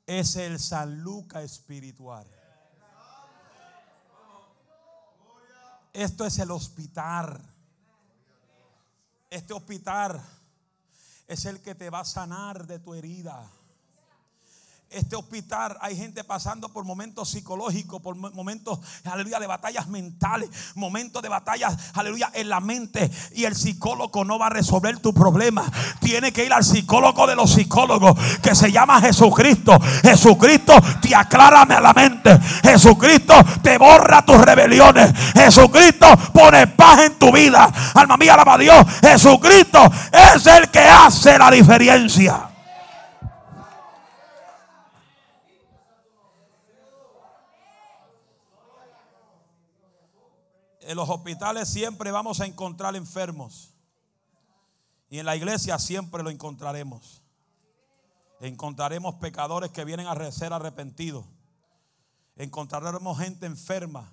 es 0.05 0.37
el 0.37 0.61
San 0.61 1.01
Lucas 1.01 1.45
espiritual. 1.45 2.27
Esto 5.95 6.27
es 6.27 6.38
el 6.40 6.51
hospital. 6.51 7.40
Este 9.31 9.55
hospital 9.55 10.23
es 11.27 11.47
el 11.47 11.62
que 11.62 11.75
te 11.75 11.88
va 11.88 12.01
a 12.01 12.05
sanar 12.05 12.66
de 12.66 12.81
tu 12.81 12.93
herida 12.93 13.51
este 14.90 15.14
hospital 15.14 15.76
hay 15.81 15.96
gente 15.96 16.24
pasando 16.24 16.68
por 16.68 16.85
momentos 16.85 17.29
psicológicos, 17.29 18.03
por 18.03 18.16
momentos, 18.16 18.81
aleluya, 19.05 19.38
de 19.38 19.46
batallas 19.46 19.87
mentales, 19.87 20.50
momentos 20.74 21.22
de 21.22 21.29
batallas, 21.29 21.76
aleluya, 21.94 22.31
en 22.35 22.48
la 22.48 22.59
mente. 22.59 23.09
Y 23.35 23.44
el 23.44 23.55
psicólogo 23.55 24.24
no 24.24 24.38
va 24.38 24.46
a 24.46 24.50
resolver 24.50 24.98
tu 24.98 25.14
problema. 25.14 25.64
Tiene 26.00 26.33
que 26.33 26.44
ir 26.44 26.53
al 26.53 26.64
psicólogo 26.64 27.26
de 27.29 27.37
los 27.37 27.53
psicólogos, 27.53 28.18
que 28.42 28.55
se 28.55 28.72
llama 28.72 29.00
Jesucristo. 29.00 29.79
Jesucristo 30.03 30.74
te 31.00 31.14
aclara 31.14 31.64
la 31.81 31.92
mente. 31.92 32.37
Jesucristo 32.62 33.35
te 33.62 33.79
borra 33.79 34.24
tus 34.24 34.40
rebeliones. 34.40 35.12
Jesucristo 35.35 36.07
pone 36.33 36.66
paz 36.66 37.03
en 37.07 37.14
tu 37.14 37.31
vida. 37.31 37.72
Alma 37.94 38.16
mía, 38.16 38.35
alaba 38.35 38.59
Dios. 38.59 38.85
Jesucristo 39.00 39.88
es 40.12 40.44
el 40.46 40.68
que 40.68 40.81
hace 40.81 41.38
la 41.38 41.50
diferencia. 41.50 42.50
En 50.90 50.96
los 50.96 51.09
hospitales 51.09 51.68
siempre 51.68 52.11
vamos 52.11 52.40
a 52.40 52.46
encontrar 52.46 52.96
enfermos. 52.96 53.72
Y 55.09 55.20
en 55.20 55.24
la 55.24 55.37
iglesia 55.37 55.79
siempre 55.79 56.24
lo 56.24 56.31
encontraremos. 56.31 57.22
Encontraremos 58.40 59.14
pecadores 59.14 59.70
que 59.70 59.85
vienen 59.85 60.09
a 60.09 60.33
ser 60.33 60.53
arrepentidos. 60.53 61.24
Encontraremos 62.35 63.20
gente 63.20 63.46
enferma 63.46 64.12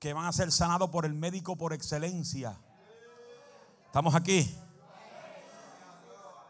que 0.00 0.14
van 0.14 0.24
a 0.26 0.32
ser 0.32 0.50
sanados 0.50 0.90
por 0.90 1.06
el 1.06 1.14
médico 1.14 1.54
por 1.54 1.72
excelencia. 1.72 2.58
¿Estamos 3.86 4.16
aquí? 4.16 4.52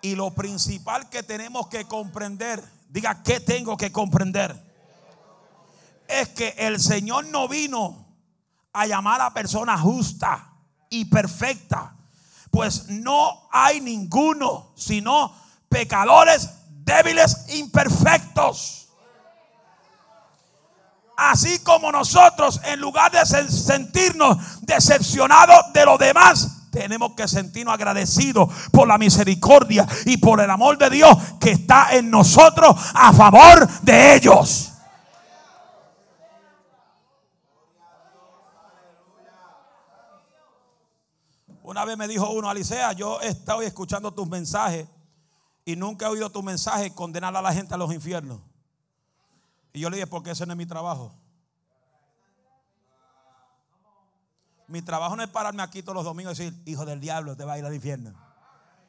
Y 0.01 0.15
lo 0.15 0.31
principal 0.35 1.11
que 1.11 1.23
tenemos 1.23 1.67
que 1.67 1.85
comprender, 1.85 2.65
diga, 2.89 3.23
¿qué 3.23 3.41
tengo 3.41 3.77
que 3.77 3.93
comprender? 3.93 4.59
Es 6.09 6.31
que 6.31 6.55
el 6.57 6.81
Señor 6.81 7.27
no 7.27 7.47
vino 7.47 8.06
a 8.77 8.87
llamar 8.87 9.23
a 9.23 9.33
persona 9.33 9.79
justa 9.79 10.53
y 10.91 11.07
perfecta. 11.07 11.97
Pues 12.51 12.89
no 12.89 13.49
hay 13.51 13.81
ninguno, 13.81 14.73
sino 14.77 15.33
pecadores 15.67 16.51
débiles, 16.85 17.47
imperfectos. 17.55 18.89
Así 21.17 21.61
como 21.61 21.91
nosotros, 21.91 22.61
en 22.65 22.79
lugar 22.79 23.11
de 23.11 23.25
sentirnos 23.49 24.61
decepcionados 24.61 25.73
de 25.73 25.85
los 25.87 25.99
demás, 25.99 26.69
tenemos 26.71 27.15
que 27.15 27.27
sentirnos 27.27 27.73
agradecidos 27.73 28.51
por 28.71 28.87
la 28.87 28.99
misericordia 28.99 29.89
y 30.05 30.19
por 30.19 30.39
el 30.43 30.51
amor 30.51 30.77
de 30.77 30.91
Dios 30.91 31.17
que 31.41 31.53
está 31.53 31.97
en 31.97 32.11
nosotros 32.11 32.77
a 32.93 33.15
favor 33.15 33.67
de 33.81 34.17
ellos. 34.17 34.76
Una 41.67 41.85
vez 41.85 41.97
me 41.99 42.07
dijo 42.07 42.31
uno, 42.31 42.49
Alicea, 42.49 42.93
yo 42.93 43.21
he 43.21 43.27
estado 43.27 43.61
escuchando 43.61 44.15
tus 44.15 44.29
mensajes 44.29 44.87
y 45.65 45.75
nunca 45.75 46.07
he 46.07 46.09
oído 46.09 46.31
tu 46.31 46.41
mensaje 46.41 46.95
condenar 46.95 47.37
a 47.37 47.43
la 47.43 47.53
gente 47.53 47.75
a 47.75 47.77
los 47.77 47.93
infiernos. 47.93 48.41
Y 49.73 49.81
yo 49.81 49.91
le 49.91 49.97
dije, 49.97 50.07
porque 50.07 50.31
ese 50.31 50.47
no 50.47 50.53
es 50.53 50.57
mi 50.57 50.65
trabajo. 50.65 51.13
Mi 54.69 54.81
trabajo 54.81 55.17
no 55.17 55.25
es 55.25 55.29
pararme 55.29 55.61
aquí 55.61 55.83
todos 55.83 55.97
los 55.97 56.05
domingos 56.05 56.39
y 56.39 56.45
decir, 56.45 56.63
hijo 56.67 56.85
del 56.87 57.01
diablo, 57.01 57.37
te 57.37 57.45
va 57.45 57.55
a 57.55 57.59
ir 57.59 57.65
al 57.65 57.75
infierno. 57.75 58.15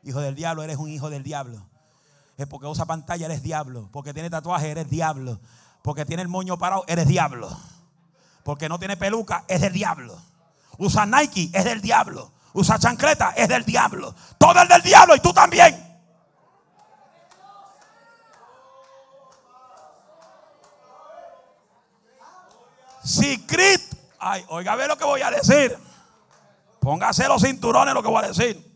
Hijo 0.04 0.20
del 0.20 0.36
diablo, 0.36 0.62
eres 0.62 0.78
un 0.78 0.92
hijo 0.92 1.10
del 1.10 1.24
diablo. 1.24 1.68
Es 2.38 2.46
porque 2.46 2.68
usa 2.68 2.86
pantalla, 2.86 3.26
eres 3.26 3.42
diablo. 3.42 3.90
Porque 3.92 4.14
tiene 4.14 4.30
tatuaje, 4.30 4.70
eres 4.70 4.88
diablo. 4.88 5.40
Porque 5.82 6.06
tiene 6.06 6.22
el 6.22 6.30
moño 6.30 6.60
parado, 6.60 6.84
eres 6.88 7.08
diablo. 7.08 7.50
Porque 8.44 8.70
no 8.70 8.78
tiene 8.78 8.98
peluca, 8.98 9.46
es 9.48 9.62
del 9.62 9.74
diablo. 9.74 10.16
Usa 10.78 11.08
Nike, 11.08 11.50
es 11.52 11.66
del 11.66 11.82
diablo. 11.82 12.37
Usa 12.54 12.80
chancleta, 12.80 13.34
es 13.36 13.48
del 13.48 13.64
diablo. 13.64 14.14
Todo 14.38 14.62
es 14.62 14.70
del 14.70 14.82
diablo 14.82 15.16
y 15.16 15.20
tú 15.20 15.34
también. 15.34 15.88
Si 23.04 23.46
Cristo, 23.46 23.96
ay, 24.20 24.44
oiga, 24.50 24.76
ve 24.76 24.88
lo 24.88 24.98
que 24.98 25.06
voy 25.06 25.22
a 25.22 25.32
decir. 25.32 25.78
Póngase 26.80 27.28
los 27.28 27.42
cinturones 27.42 27.94
lo 27.94 28.02
que 28.02 28.10
voy 28.10 28.24
a 28.24 28.28
decir. 28.28 28.68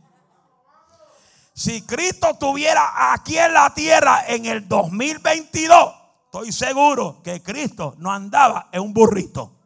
Si 1.54 1.82
Cristo 1.84 2.30
estuviera 2.32 3.14
aquí 3.14 3.38
en 3.38 3.54
la 3.54 3.74
tierra 3.74 4.24
en 4.28 4.46
el 4.46 4.68
2022, 4.68 5.94
estoy 6.26 6.52
seguro 6.52 7.22
que 7.24 7.44
Cristo 7.44 7.96
no 7.98 8.12
andaba 8.12 8.70
en 8.72 8.82
un 8.82 8.94
burrito. 8.94 9.61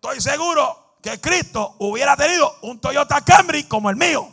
Estoy 0.00 0.20
seguro 0.20 0.94
que 1.02 1.20
Cristo 1.20 1.74
hubiera 1.80 2.16
tenido 2.16 2.56
un 2.62 2.80
Toyota 2.80 3.20
Camry 3.20 3.64
como 3.64 3.90
el 3.90 3.96
mío. 3.96 4.32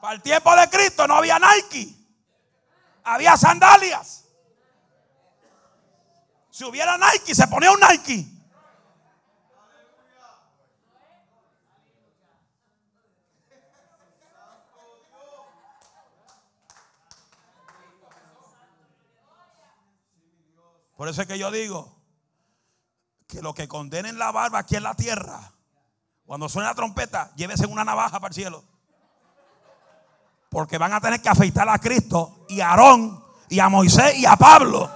Para 0.00 0.14
el 0.14 0.22
tiempo 0.22 0.54
de 0.54 0.70
Cristo 0.70 1.08
no 1.08 1.16
había 1.16 1.40
Nike. 1.40 1.92
Había 3.02 3.36
sandalias. 3.36 4.24
Si 6.48 6.62
hubiera 6.62 6.96
Nike, 6.96 7.34
se 7.34 7.48
ponía 7.48 7.72
un 7.72 7.80
Nike. 7.80 8.33
Por 20.96 21.08
eso 21.08 21.22
es 21.22 21.28
que 21.28 21.38
yo 21.38 21.50
digo 21.50 21.94
que 23.26 23.42
lo 23.42 23.54
que 23.54 23.66
condenen 23.68 24.18
la 24.18 24.30
barba 24.30 24.60
aquí 24.60 24.76
en 24.76 24.84
la 24.84 24.94
tierra, 24.94 25.52
cuando 26.24 26.48
suena 26.48 26.70
la 26.70 26.74
trompeta, 26.74 27.32
llévese 27.36 27.66
una 27.66 27.84
navaja 27.84 28.20
para 28.20 28.28
el 28.28 28.34
cielo. 28.34 28.64
Porque 30.48 30.78
van 30.78 30.92
a 30.92 31.00
tener 31.00 31.20
que 31.20 31.28
afeitar 31.28 31.68
a 31.68 31.78
Cristo 31.78 32.46
y 32.48 32.60
a 32.60 32.70
Aarón 32.70 33.22
y 33.48 33.58
a 33.58 33.68
Moisés 33.68 34.16
y 34.16 34.24
a 34.24 34.36
Pablo. 34.36 34.90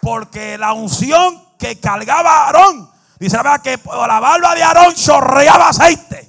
Porque 0.00 0.56
la 0.58 0.72
unción 0.72 1.56
que 1.58 1.78
cargaba 1.80 2.46
Aarón, 2.46 2.90
dice 3.18 3.36
la 3.36 3.42
verdad 3.42 3.62
que 3.62 3.78
la 3.84 4.20
barba 4.20 4.54
de 4.54 4.62
Aarón 4.62 4.94
chorreaba 4.94 5.68
aceite. 5.68 6.23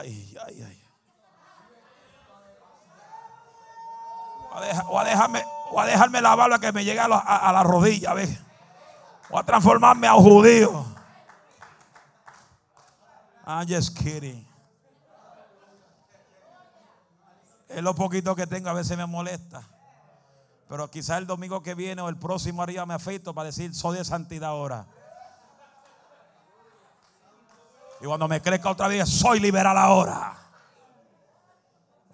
Ay, 0.00 0.34
ay, 0.46 0.62
ay. 0.62 0.82
Voy 4.88 4.98
a, 4.98 5.04
dejarme, 5.04 5.44
voy 5.70 5.82
a 5.82 5.86
dejarme 5.86 6.22
la 6.22 6.34
barba 6.34 6.58
que 6.58 6.72
me 6.72 6.84
llegue 6.84 7.00
a 7.00 7.06
la, 7.06 7.18
a 7.18 7.52
la 7.52 7.62
rodilla, 7.62 8.14
¿ves? 8.14 8.40
Voy 9.28 9.40
a 9.40 9.42
transformarme 9.42 10.06
a 10.06 10.14
un 10.14 10.24
judío. 10.24 10.86
I'm 13.46 13.68
just 13.68 13.96
kidding. 13.98 14.46
Es 17.68 17.82
lo 17.82 17.94
poquito 17.94 18.34
que 18.34 18.46
tengo, 18.46 18.70
a 18.70 18.72
veces 18.72 18.96
me 18.96 19.04
molesta. 19.04 19.62
Pero 20.66 20.90
quizás 20.90 21.18
el 21.18 21.26
domingo 21.26 21.62
que 21.62 21.74
viene 21.74 22.00
o 22.00 22.08
el 22.08 22.16
próximo 22.16 22.62
arriba 22.62 22.86
me 22.86 22.94
afeito 22.94 23.34
para 23.34 23.46
decir, 23.46 23.74
soy 23.74 23.98
de 23.98 24.04
santidad 24.04 24.50
ahora. 24.50 24.86
Y 28.00 28.06
cuando 28.06 28.28
me 28.28 28.40
crezca 28.40 28.70
otra 28.70 28.88
vez, 28.88 29.08
soy 29.08 29.40
liberal 29.40 29.76
ahora. 29.76 30.34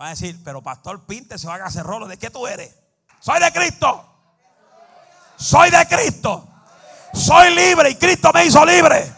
Va 0.01 0.07
a 0.07 0.11
decir, 0.11 0.39
pero 0.45 0.61
pastor, 0.63 1.07
pinte 1.07 1.39
se 1.39 1.47
va 1.47 1.57
a 1.57 1.65
hacer 1.65 1.85
rolo. 1.85 2.07
¿De 2.07 2.19
qué 2.19 2.29
tú 2.29 2.47
eres? 2.47 2.75
Soy 3.21 3.41
de 3.41 3.53
Cristo. 3.53 4.05
Soy 5.37 5.71
de 5.71 5.87
Cristo. 5.87 6.49
Soy 7.15 7.55
libre 7.55 7.91
y 7.91 7.95
Cristo 7.95 8.31
me 8.35 8.45
hizo 8.45 8.65
libre. 8.65 9.13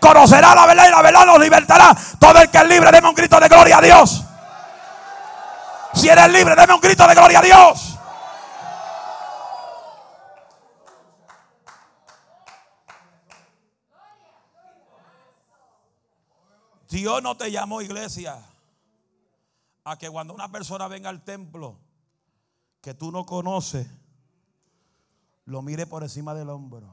Conocerá 0.00 0.54
la 0.54 0.66
verdad 0.66 0.86
y 0.86 0.90
la 0.90 1.02
verdad 1.02 1.26
nos 1.26 1.40
libertará. 1.40 1.96
Todo 2.18 2.40
el 2.40 2.50
que 2.50 2.58
es 2.58 2.68
libre, 2.68 2.90
deme 2.92 3.08
un 3.08 3.14
grito 3.14 3.38
de 3.40 3.48
gloria 3.48 3.78
a 3.78 3.82
Dios. 3.82 4.24
Si 5.94 6.08
eres 6.08 6.30
libre, 6.30 6.54
deme 6.54 6.74
un 6.74 6.80
grito 6.80 7.06
de 7.06 7.14
gloria 7.14 7.38
a 7.40 7.42
Dios. 7.42 7.95
Dios 16.96 17.22
no 17.22 17.36
te 17.36 17.50
llamó 17.50 17.82
iglesia 17.82 18.42
a 19.84 19.98
que 19.98 20.08
cuando 20.08 20.32
una 20.32 20.50
persona 20.50 20.88
venga 20.88 21.10
al 21.10 21.22
templo 21.22 21.78
que 22.80 22.94
tú 22.94 23.12
no 23.12 23.26
conoces, 23.26 23.86
lo 25.44 25.60
mire 25.60 25.86
por 25.86 26.04
encima 26.04 26.32
del 26.32 26.48
hombro. 26.48 26.88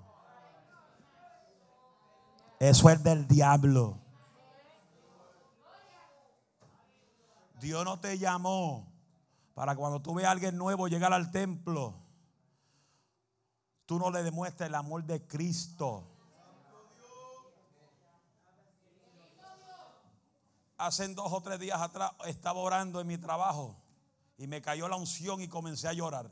Eso 2.59 2.89
es 2.89 3.01
del 3.01 3.29
diablo. 3.29 3.97
Dios 7.61 7.85
no 7.85 7.97
te 8.01 8.17
llamó 8.17 8.91
para 9.53 9.73
cuando 9.73 10.01
tú 10.01 10.15
veas 10.15 10.27
a 10.27 10.31
alguien 10.31 10.57
nuevo 10.57 10.89
llegar 10.89 11.13
al 11.13 11.31
templo, 11.31 11.95
tú 13.85 13.99
no 13.99 14.11
le 14.11 14.21
demuestres 14.21 14.67
el 14.67 14.75
amor 14.75 15.05
de 15.05 15.25
Cristo. 15.25 16.12
Hace 20.83 21.07
dos 21.13 21.31
o 21.31 21.41
tres 21.41 21.59
días 21.59 21.79
atrás 21.79 22.11
estaba 22.25 22.59
orando 22.59 22.99
en 22.99 23.07
mi 23.07 23.17
trabajo 23.17 23.81
y 24.37 24.47
me 24.47 24.61
cayó 24.61 24.89
la 24.89 24.97
unción 24.97 25.39
y 25.39 25.47
comencé 25.47 25.87
a 25.87 25.93
llorar. 25.93 26.29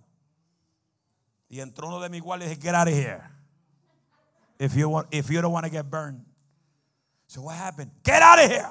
Y 1.47 1.61
entró 1.61 1.87
uno 1.87 2.01
de 2.01 2.09
mis 2.09 2.21
guardias 2.21 2.51
y 2.51 2.55
dije, 2.55 2.61
get 2.61 2.75
out 2.75 2.89
of 2.89 2.93
here. 2.93 3.21
If 4.59 4.75
you, 4.75 4.89
want, 4.89 5.07
if 5.09 5.29
you 5.29 5.41
don't 5.41 5.53
want 5.53 5.65
to 5.65 5.71
get 5.71 5.89
burned. 5.89 6.25
So 7.27 7.43
what 7.43 7.55
happened? 7.55 7.91
Get 8.03 8.21
out 8.21 8.39
of 8.39 8.51
here. 8.51 8.67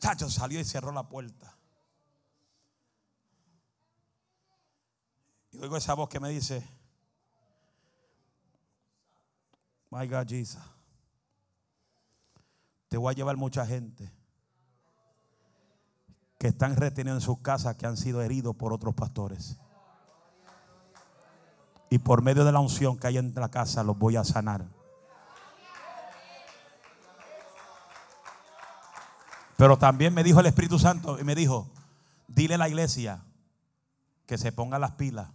Chacho 0.00 0.28
salió 0.28 0.58
y 0.58 0.64
cerró 0.64 0.90
la 0.90 1.04
puerta. 1.04 1.56
Y 5.52 5.58
oigo 5.58 5.76
esa 5.76 5.94
voz 5.94 6.08
que 6.08 6.18
me 6.18 6.30
dice, 6.30 6.68
My 9.88 10.08
God 10.08 10.26
Jesus, 10.28 10.60
te 12.94 12.98
voy 12.98 13.10
a 13.10 13.16
llevar 13.16 13.36
mucha 13.36 13.66
gente 13.66 14.08
que 16.38 16.46
están 16.46 16.76
retenidos 16.76 17.16
en 17.16 17.26
sus 17.26 17.40
casas 17.40 17.74
que 17.74 17.86
han 17.86 17.96
sido 17.96 18.22
heridos 18.22 18.54
por 18.54 18.72
otros 18.72 18.94
pastores. 18.94 19.58
Y 21.90 21.98
por 21.98 22.22
medio 22.22 22.44
de 22.44 22.52
la 22.52 22.60
unción 22.60 22.96
que 22.96 23.08
hay 23.08 23.18
en 23.18 23.34
la 23.34 23.48
casa 23.48 23.82
los 23.82 23.98
voy 23.98 24.14
a 24.14 24.22
sanar. 24.22 24.64
Pero 29.56 29.76
también 29.76 30.14
me 30.14 30.22
dijo 30.22 30.38
el 30.38 30.46
Espíritu 30.46 30.78
Santo 30.78 31.18
y 31.18 31.24
me 31.24 31.34
dijo, 31.34 31.68
dile 32.28 32.54
a 32.54 32.58
la 32.58 32.68
iglesia 32.68 33.24
que 34.24 34.38
se 34.38 34.52
ponga 34.52 34.78
las 34.78 34.92
pilas. 34.92 35.30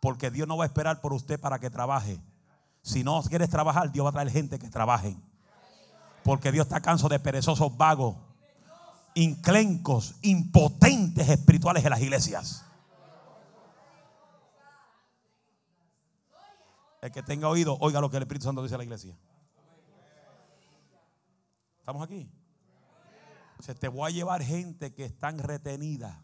Porque 0.00 0.32
Dios 0.32 0.48
no 0.48 0.56
va 0.56 0.64
a 0.64 0.66
esperar 0.66 1.00
por 1.00 1.12
usted 1.12 1.38
para 1.38 1.60
que 1.60 1.70
trabaje. 1.70 2.20
Si 2.82 3.04
no 3.04 3.22
quieres 3.22 3.50
trabajar, 3.50 3.92
Dios 3.92 4.04
va 4.04 4.10
a 4.10 4.14
traer 4.14 4.30
gente 4.30 4.58
que 4.58 4.68
trabaje. 4.68 5.16
Porque 6.26 6.50
Dios 6.50 6.66
está 6.66 6.80
canso 6.80 7.08
de 7.08 7.20
perezosos 7.20 7.76
vagos, 7.76 8.16
inclencos, 9.14 10.16
impotentes 10.22 11.28
espirituales 11.28 11.84
en 11.84 11.90
las 11.90 12.00
iglesias. 12.00 12.64
El 17.00 17.12
que 17.12 17.22
tenga 17.22 17.48
oído, 17.48 17.78
oiga 17.80 18.00
lo 18.00 18.10
que 18.10 18.16
el 18.16 18.24
Espíritu 18.24 18.46
Santo 18.46 18.60
dice 18.60 18.74
a 18.74 18.78
la 18.78 18.82
iglesia. 18.82 19.16
¿Estamos 21.78 22.02
aquí? 22.02 22.28
O 23.60 23.74
te 23.76 23.86
voy 23.86 24.10
a 24.10 24.12
llevar 24.12 24.42
gente 24.42 24.92
que 24.92 25.04
están 25.04 25.38
retenidas, 25.38 26.18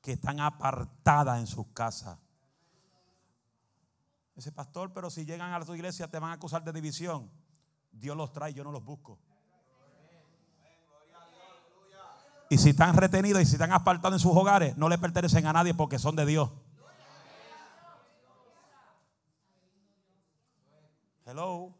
que 0.00 0.10
están 0.10 0.40
apartadas 0.40 1.38
en 1.38 1.46
sus 1.46 1.68
casas. 1.68 2.18
Ese 4.34 4.50
pastor, 4.50 4.92
pero 4.92 5.08
si 5.08 5.24
llegan 5.24 5.52
a 5.52 5.64
tu 5.64 5.72
iglesia 5.72 6.08
te 6.08 6.18
van 6.18 6.32
a 6.32 6.34
acusar 6.34 6.64
de 6.64 6.72
división. 6.72 7.30
Dios 7.94 8.16
los 8.16 8.32
trae, 8.32 8.52
yo 8.52 8.64
no 8.64 8.72
los 8.72 8.84
busco. 8.84 9.18
Y 12.50 12.58
si 12.58 12.70
están 12.70 12.96
retenidos 12.96 13.42
y 13.42 13.46
si 13.46 13.52
están 13.52 13.72
apartados 13.72 14.16
en 14.16 14.20
sus 14.20 14.36
hogares, 14.36 14.76
no 14.76 14.88
le 14.88 14.98
pertenecen 14.98 15.46
a 15.46 15.52
nadie 15.52 15.74
porque 15.74 15.98
son 15.98 16.14
de 16.14 16.26
Dios. 16.26 16.50
Hello. 21.24 21.74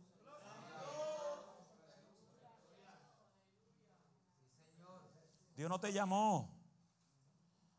Dios 5.56 5.68
no 5.68 5.78
te 5.78 5.92
llamó 5.92 6.50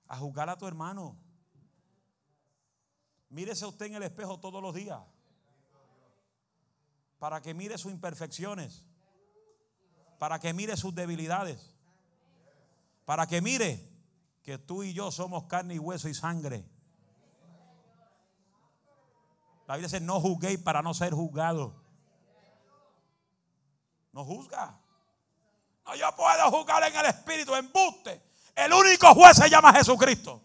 a 0.08 0.18
juzgar 0.18 0.50
a 0.50 0.58
tu 0.58 0.68
hermano. 0.68 1.18
Mírese 3.30 3.66
usted 3.66 3.88
en 3.88 3.96
el 3.96 4.04
espejo 4.04 4.40
todos 4.40 4.62
los 4.62 4.74
días 4.74 5.02
para 7.26 7.42
que 7.42 7.56
mire 7.56 7.76
sus 7.80 7.92
imperfecciones, 7.92 8.86
para 10.20 10.38
que 10.38 10.54
mire 10.54 10.78
sus 10.78 10.94
debilidades, 10.94 11.74
para 13.04 13.26
que 13.26 13.42
mire 13.42 13.84
que 14.44 14.60
tú 14.60 14.84
y 14.84 14.94
yo 14.94 15.10
somos 15.10 15.46
carne 15.46 15.74
y 15.74 15.80
hueso 15.80 16.08
y 16.08 16.14
sangre. 16.14 16.64
La 19.66 19.74
Biblia 19.74 19.88
dice, 19.88 20.02
no 20.02 20.22
juzguéis 20.22 20.60
para 20.60 20.84
no 20.84 20.94
ser 20.94 21.16
juzgado. 21.16 21.74
No 24.12 24.24
juzga. 24.24 24.80
No, 25.84 25.96
yo 25.96 26.16
puedo 26.16 26.52
juzgar 26.52 26.84
en 26.84 26.96
el 26.96 27.06
espíritu, 27.08 27.56
en 27.56 27.72
buste. 27.72 28.22
El 28.54 28.72
único 28.72 29.12
juez 29.16 29.36
se 29.36 29.50
llama 29.50 29.74
Jesucristo. 29.74 30.44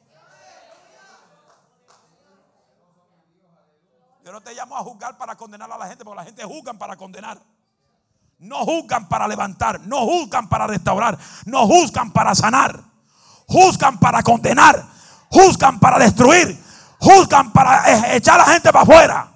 Yo 4.25 4.33
no 4.33 4.41
te 4.41 4.55
llamo 4.55 4.77
a 4.77 4.81
juzgar 4.81 5.17
para 5.17 5.37
condenar 5.37 5.71
a 5.71 5.79
la 5.79 5.87
gente, 5.87 6.05
porque 6.05 6.17
la 6.17 6.25
gente 6.25 6.45
juzgan 6.45 6.79
para 6.79 6.97
condenar. 6.97 7.41
No 8.39 8.65
juzgan 8.65 9.09
para 9.09 9.29
levantar, 9.29 9.81
no 9.81 10.01
juzgan 10.07 10.49
para 10.49 10.67
restaurar, 10.67 11.19
no 11.45 11.67
juzgan 11.67 12.11
para 12.13 12.35
sanar. 12.35 12.83
Juzgan 13.47 13.99
para 13.99 14.23
condenar, 14.23 14.87
juzgan 15.29 15.81
para 15.81 15.99
destruir, 15.99 16.57
juzgan 17.01 17.53
para 17.53 18.13
eh, 18.13 18.17
echar 18.17 18.41
a 18.41 18.47
la 18.47 18.53
gente 18.53 18.71
para 18.73 18.83
afuera. 18.83 19.33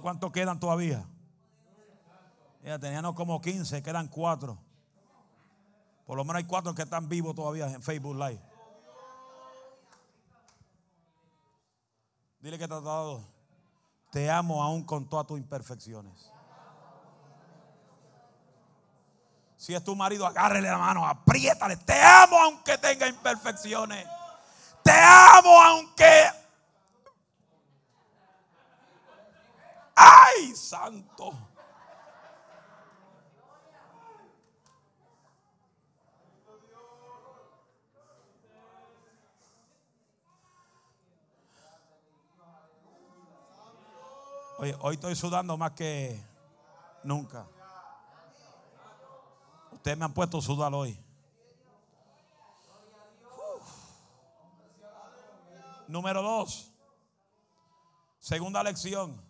¿Cuántos 0.00 0.32
quedan 0.32 0.58
todavía? 0.58 1.04
Ya 2.64 2.78
teníamos 2.78 3.14
como 3.14 3.40
15, 3.40 3.82
quedan 3.82 4.08
4. 4.08 4.58
Por 6.06 6.16
lo 6.16 6.24
menos 6.24 6.36
hay 6.36 6.44
4 6.44 6.74
que 6.74 6.82
están 6.82 7.08
vivos 7.08 7.34
todavía 7.34 7.66
en 7.66 7.82
Facebook 7.82 8.16
Live. 8.16 8.40
Dile 12.44 12.58
que 12.58 12.68
te 12.68 12.74
dado. 12.74 13.24
Te 14.12 14.30
amo 14.30 14.62
aún 14.62 14.84
con 14.84 15.08
todas 15.08 15.26
tus 15.26 15.38
imperfecciones. 15.38 16.30
Si 19.56 19.74
es 19.74 19.82
tu 19.82 19.96
marido, 19.96 20.26
agárrele 20.26 20.68
la 20.68 20.76
mano, 20.76 21.06
apriétale. 21.06 21.78
Te 21.78 21.98
amo 21.98 22.38
aunque 22.38 22.76
tenga 22.76 23.08
imperfecciones. 23.08 24.06
Te 24.82 24.92
amo 24.92 25.58
aunque... 25.58 26.22
¡Ay, 29.96 30.54
santo! 30.54 31.53
Hoy, 44.56 44.94
estoy 44.94 45.16
sudando 45.16 45.56
más 45.56 45.72
que 45.72 46.22
nunca. 47.02 47.46
Ustedes 49.72 49.98
me 49.98 50.04
han 50.04 50.14
puesto 50.14 50.38
a 50.38 50.42
sudar 50.42 50.72
hoy. 50.72 50.96
Número 55.88 56.22
dos. 56.22 56.70
Segunda 58.20 58.62
lección. 58.62 59.20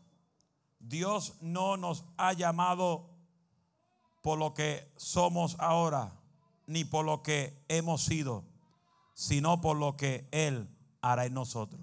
Dios 0.79 1.39
no 1.41 1.79
nos 1.79 2.05
ha 2.19 2.35
llamado 2.35 3.09
por 4.21 4.39
lo 4.39 4.53
que 4.53 4.93
somos 4.97 5.57
ahora, 5.59 6.21
ni 6.67 6.85
por 6.85 7.07
lo 7.07 7.23
que 7.23 7.65
hemos 7.69 8.03
sido, 8.05 8.45
sino 9.15 9.63
por 9.63 9.79
lo 9.79 9.97
que 9.97 10.29
Él 10.31 10.69
hará 11.01 11.25
en 11.25 11.33
nosotros. 11.33 11.81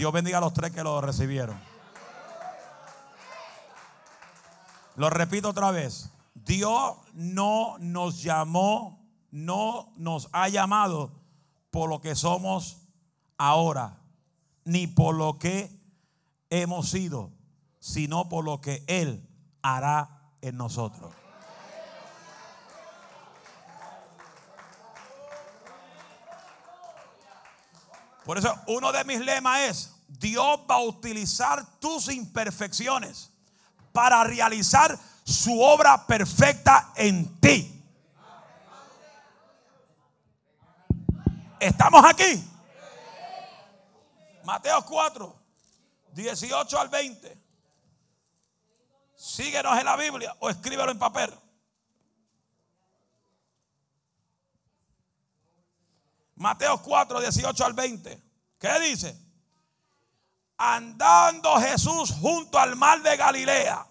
Dios 0.00 0.14
bendiga 0.14 0.38
a 0.38 0.40
los 0.40 0.54
tres 0.54 0.70
que 0.70 0.82
lo 0.82 1.02
recibieron. 1.02 1.60
Lo 4.96 5.10
repito 5.10 5.50
otra 5.50 5.72
vez. 5.72 6.08
Dios 6.32 6.96
no 7.12 7.76
nos 7.80 8.22
llamó, 8.22 9.06
no 9.30 9.92
nos 9.96 10.30
ha 10.32 10.48
llamado 10.48 11.12
por 11.70 11.90
lo 11.90 12.00
que 12.00 12.14
somos 12.14 12.78
ahora, 13.36 13.98
ni 14.64 14.86
por 14.86 15.16
lo 15.16 15.38
que 15.38 15.70
hemos 16.48 16.88
sido, 16.88 17.32
sino 17.78 18.30
por 18.30 18.42
lo 18.42 18.62
que 18.62 18.82
Él 18.86 19.28
hará 19.60 20.32
en 20.40 20.56
nosotros. 20.56 21.12
Por 28.30 28.38
eso 28.38 28.56
uno 28.68 28.92
de 28.92 29.02
mis 29.02 29.18
lemas 29.18 29.60
es, 29.62 29.92
Dios 30.06 30.60
va 30.70 30.76
a 30.76 30.82
utilizar 30.82 31.66
tus 31.80 32.08
imperfecciones 32.12 33.32
para 33.90 34.22
realizar 34.22 34.96
su 35.24 35.60
obra 35.60 36.06
perfecta 36.06 36.92
en 36.94 37.40
ti. 37.40 37.84
¿Estamos 41.58 42.04
aquí? 42.04 42.48
Mateo 44.44 44.86
4, 44.86 45.36
18 46.12 46.78
al 46.78 46.88
20. 46.88 47.36
Síguenos 49.16 49.76
en 49.76 49.84
la 49.84 49.96
Biblia 49.96 50.36
o 50.38 50.48
escríbelo 50.48 50.92
en 50.92 51.00
papel. 51.00 51.34
Mateo 56.40 56.80
4, 56.80 57.20
18 57.20 57.64
al 57.66 57.74
20. 57.74 58.22
¿Qué 58.58 58.80
dice? 58.80 59.14
Andando 60.56 61.60
Jesús 61.60 62.12
junto 62.18 62.58
al 62.58 62.76
mar 62.76 63.02
de 63.02 63.14
Galilea, 63.14 63.86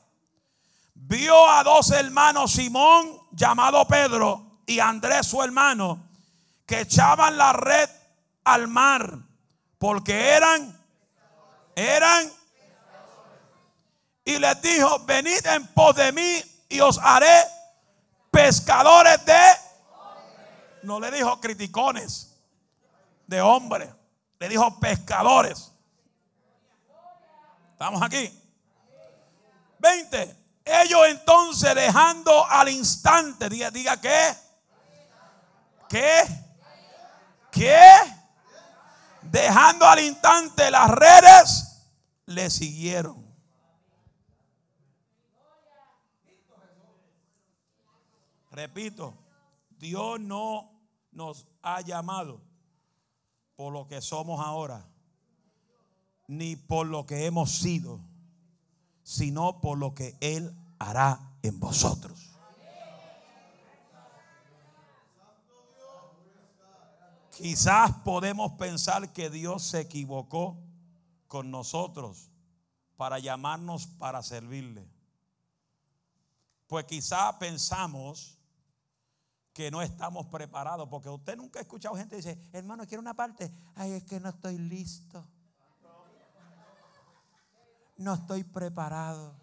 vio 0.95 1.47
a 1.47 1.63
dos 1.63 1.91
hermanos, 1.91 2.51
Simón, 2.51 3.21
llamado 3.31 3.87
Pedro, 3.87 4.61
y 4.65 4.79
Andrés, 4.79 5.27
su 5.27 5.43
hermano, 5.43 6.09
que 6.65 6.81
echaban 6.81 7.37
la 7.37 7.53
red 7.53 7.87
al 8.45 8.67
mar, 8.67 9.19
porque 9.77 10.31
eran, 10.31 10.75
eran, 11.75 12.31
y 14.25 14.39
les 14.39 14.59
dijo, 14.63 15.05
venid 15.05 15.45
en 15.45 15.67
pos 15.67 15.95
de 15.95 16.11
mí 16.11 16.65
y 16.67 16.79
os 16.79 16.97
haré 16.97 17.43
pescadores 18.31 19.23
de... 19.23 19.39
No 20.81 20.99
le 20.99 21.11
dijo 21.11 21.39
criticones 21.39 22.28
de 23.29 23.41
hombres. 23.41 23.89
Le 24.39 24.49
dijo 24.49 24.79
pescadores. 24.79 25.71
¿Estamos 27.73 28.01
aquí? 28.01 28.33
20. 29.77 30.35
Ellos 30.65 31.01
entonces 31.07 31.73
dejando 31.75 32.45
al 32.47 32.69
instante, 32.69 33.47
diga, 33.49 33.71
diga 33.71 34.01
qué. 34.01 34.35
¿Qué? 35.87 36.23
¿Qué? 37.51 37.79
Dejando 39.21 39.85
al 39.85 39.99
instante 39.99 40.69
las 40.71 40.89
redes, 40.89 41.87
le 42.25 42.49
siguieron. 42.49 43.27
Repito, 48.51 49.13
Dios 49.77 50.19
no 50.19 50.71
nos 51.11 51.47
ha 51.61 51.81
llamado 51.81 52.48
por 53.59 53.73
lo 53.73 53.87
que 53.87 54.01
somos 54.01 54.39
ahora, 54.39 54.87
ni 56.29 56.55
por 56.55 56.87
lo 56.87 57.05
que 57.05 57.25
hemos 57.25 57.51
sido, 57.59 57.99
sino 59.03 59.59
por 59.59 59.77
lo 59.77 59.93
que 59.93 60.15
Él 60.21 60.55
hará 60.79 61.33
en 61.43 61.59
vosotros. 61.59 62.31
Quizás 67.35 67.91
podemos 68.05 68.53
pensar 68.53 69.11
que 69.11 69.29
Dios 69.29 69.63
se 69.63 69.81
equivocó 69.81 70.57
con 71.27 71.51
nosotros 71.51 72.31
para 72.95 73.19
llamarnos 73.19 73.87
para 73.87 74.23
servirle. 74.23 74.87
Pues 76.67 76.85
quizás 76.85 77.35
pensamos 77.35 78.38
que 79.59 79.69
no 79.69 79.81
estamos 79.81 80.25
preparados. 80.27 80.87
Porque 80.87 81.09
usted 81.09 81.35
nunca 81.35 81.59
ha 81.59 81.63
escuchado 81.63 81.93
gente 81.97 82.11
que 82.11 82.21
dice, 82.21 82.49
hermano, 82.53 82.87
quiero 82.87 83.01
una 83.01 83.13
parte. 83.13 83.51
Ay, 83.75 83.91
es 83.91 84.05
que 84.05 84.17
no 84.17 84.29
estoy 84.29 84.57
listo. 84.57 85.27
no 87.97 88.13
estoy 88.13 88.45
preparado. 88.45 89.35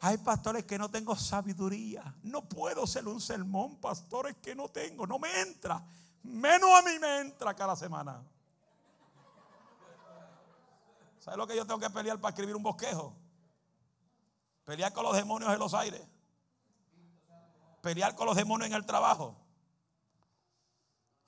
Hay 0.00 0.16
pastores 0.16 0.64
que 0.64 0.78
no 0.78 0.90
tengo 0.90 1.14
sabiduría. 1.14 2.16
No 2.22 2.48
puedo 2.48 2.86
ser 2.86 3.06
un 3.06 3.20
sermón, 3.20 3.76
pastores 3.76 4.36
que 4.36 4.54
no 4.54 4.70
tengo. 4.70 5.06
No 5.06 5.18
me 5.18 5.42
entra. 5.42 5.84
Menos 6.22 6.70
a 6.70 6.80
mí 6.80 6.98
me 6.98 7.20
entra 7.20 7.54
cada 7.54 7.76
semana. 7.76 8.22
¿Sabes 11.18 11.36
lo 11.36 11.46
que 11.46 11.54
yo 11.54 11.66
tengo 11.66 11.78
que 11.78 11.90
pelear 11.90 12.18
para 12.18 12.30
escribir 12.30 12.56
un 12.56 12.62
bosquejo? 12.62 13.14
Pelear 14.64 14.90
con 14.94 15.04
los 15.04 15.14
demonios 15.14 15.52
en 15.52 15.58
los 15.58 15.74
aires. 15.74 16.00
Pelear 17.82 18.14
con 18.14 18.26
los 18.26 18.36
demonios 18.36 18.70
en 18.70 18.76
el 18.76 18.86
trabajo. 18.86 19.36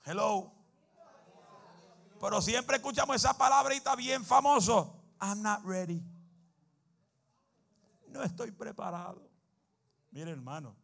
Hello. 0.03 0.51
Pero 2.19 2.41
siempre 2.41 2.77
escuchamos 2.77 3.17
esa 3.17 3.37
palabrita 3.37 3.95
bien 3.95 4.25
famoso. 4.25 4.99
I'm 5.21 5.43
not 5.43 5.63
ready 5.63 6.03
no 8.15 8.23
estoy 8.23 8.51
preparado. 8.51 9.21
Mire 10.11 10.31
hermano, 10.31 10.75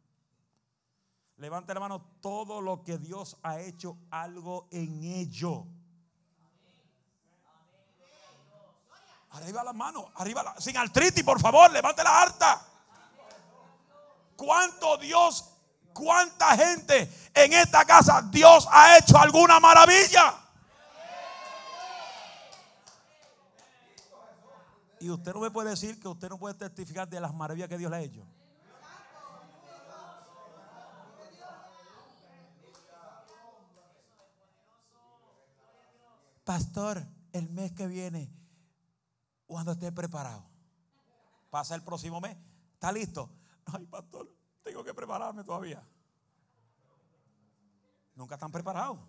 levante 1.37 1.73
la 1.73 1.79
mano 1.79 2.01
todo 2.21 2.61
lo 2.61 2.83
que 2.83 2.97
Dios 2.97 3.37
ha 3.41 3.59
hecho 3.59 3.97
algo 4.11 4.67
en 4.71 5.03
ello. 5.03 5.65
Arriba 9.29 9.63
la 9.63 9.71
mano, 9.71 10.11
arriba 10.15 10.43
la, 10.43 10.59
sin 10.59 10.75
artritis, 10.75 11.23
por 11.23 11.39
favor, 11.39 11.71
levante 11.71 12.03
la 12.03 12.21
harta. 12.21 12.67
¿Cuánto 14.35 14.97
Dios, 14.97 15.50
cuánta 15.93 16.55
gente 16.57 17.29
en 17.33 17.53
esta 17.53 17.85
casa 17.85 18.21
Dios 18.31 18.67
ha 18.71 18.97
hecho 18.97 19.17
alguna 19.17 19.59
maravilla? 19.59 20.35
Y 24.99 25.09
usted 25.09 25.33
no 25.33 25.39
me 25.39 25.49
puede 25.49 25.71
decir 25.71 25.99
que 25.99 26.07
usted 26.07 26.29
no 26.29 26.37
puede 26.37 26.53
testificar 26.53 27.09
de 27.09 27.19
las 27.19 27.33
maravillas 27.33 27.67
que 27.67 27.77
Dios 27.77 27.89
le 27.89 27.97
ha 27.97 28.01
hecho. 28.01 28.23
Pastor, 36.43 37.03
el 37.31 37.49
mes 37.49 37.71
que 37.71 37.87
viene, 37.87 38.29
cuando 39.47 39.71
esté 39.71 39.91
preparado, 39.91 40.43
pasa 41.49 41.75
el 41.75 41.81
próximo 41.81 42.21
mes, 42.21 42.37
¿está 42.73 42.91
listo? 42.91 43.29
Ay, 43.65 43.85
pastor, 43.85 44.29
tengo 44.63 44.83
que 44.83 44.93
prepararme 44.93 45.43
todavía. 45.43 45.81
Nunca 48.15 48.35
están 48.35 48.51
preparados. 48.51 48.99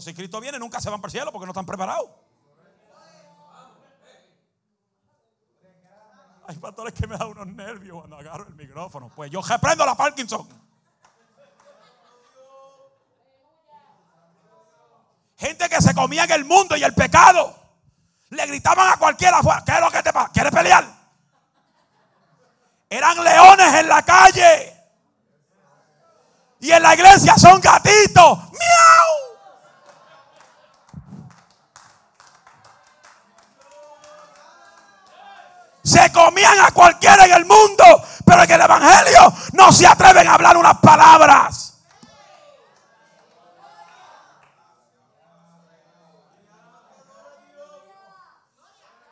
si 0.00 0.14
Cristo 0.14 0.40
viene, 0.40 0.58
nunca 0.58 0.80
se 0.80 0.90
van 0.90 1.00
para 1.00 1.08
el 1.08 1.12
cielo 1.12 1.32
porque 1.32 1.46
no 1.46 1.52
están 1.52 1.66
preparados. 1.66 2.10
Hay 6.46 6.56
pastores 6.56 6.92
que 6.94 7.06
me 7.06 7.16
dan 7.16 7.28
unos 7.28 7.46
nervios 7.46 7.98
cuando 7.98 8.16
agarro 8.16 8.46
el 8.48 8.54
micrófono. 8.54 9.08
Pues 9.14 9.30
yo 9.30 9.40
reprendo 9.40 9.86
la 9.86 9.94
Parkinson. 9.94 10.48
Gente 15.36 15.68
que 15.68 15.80
se 15.80 15.94
comía 15.94 16.24
en 16.24 16.32
el 16.32 16.44
mundo 16.44 16.76
y 16.76 16.82
el 16.82 16.94
pecado. 16.94 17.56
Le 18.30 18.46
gritaban 18.46 18.92
a 18.92 18.96
cualquiera 18.96 19.38
afuera. 19.38 19.62
¿Qué 19.64 19.72
es 19.72 19.80
lo 19.80 19.90
que 19.90 20.02
te 20.02 20.12
pasa? 20.12 20.32
¿Quieres 20.32 20.52
pelear? 20.52 20.99
Eran 22.90 23.22
leones 23.22 23.74
en 23.74 23.88
la 23.88 24.02
calle. 24.02 24.76
Y 26.58 26.72
en 26.72 26.82
la 26.82 26.94
iglesia 26.94 27.36
son 27.38 27.60
gatitos. 27.60 28.38
¡Miau! 28.50 29.30
Se 35.84 36.12
comían 36.12 36.58
a 36.60 36.72
cualquiera 36.72 37.24
en 37.24 37.32
el 37.32 37.44
mundo, 37.46 37.84
pero 38.26 38.42
en 38.42 38.50
el 38.50 38.60
Evangelio 38.60 39.32
no 39.52 39.72
se 39.72 39.86
atreven 39.86 40.26
a 40.26 40.34
hablar 40.34 40.56
unas 40.56 40.78
palabras. 40.78 41.78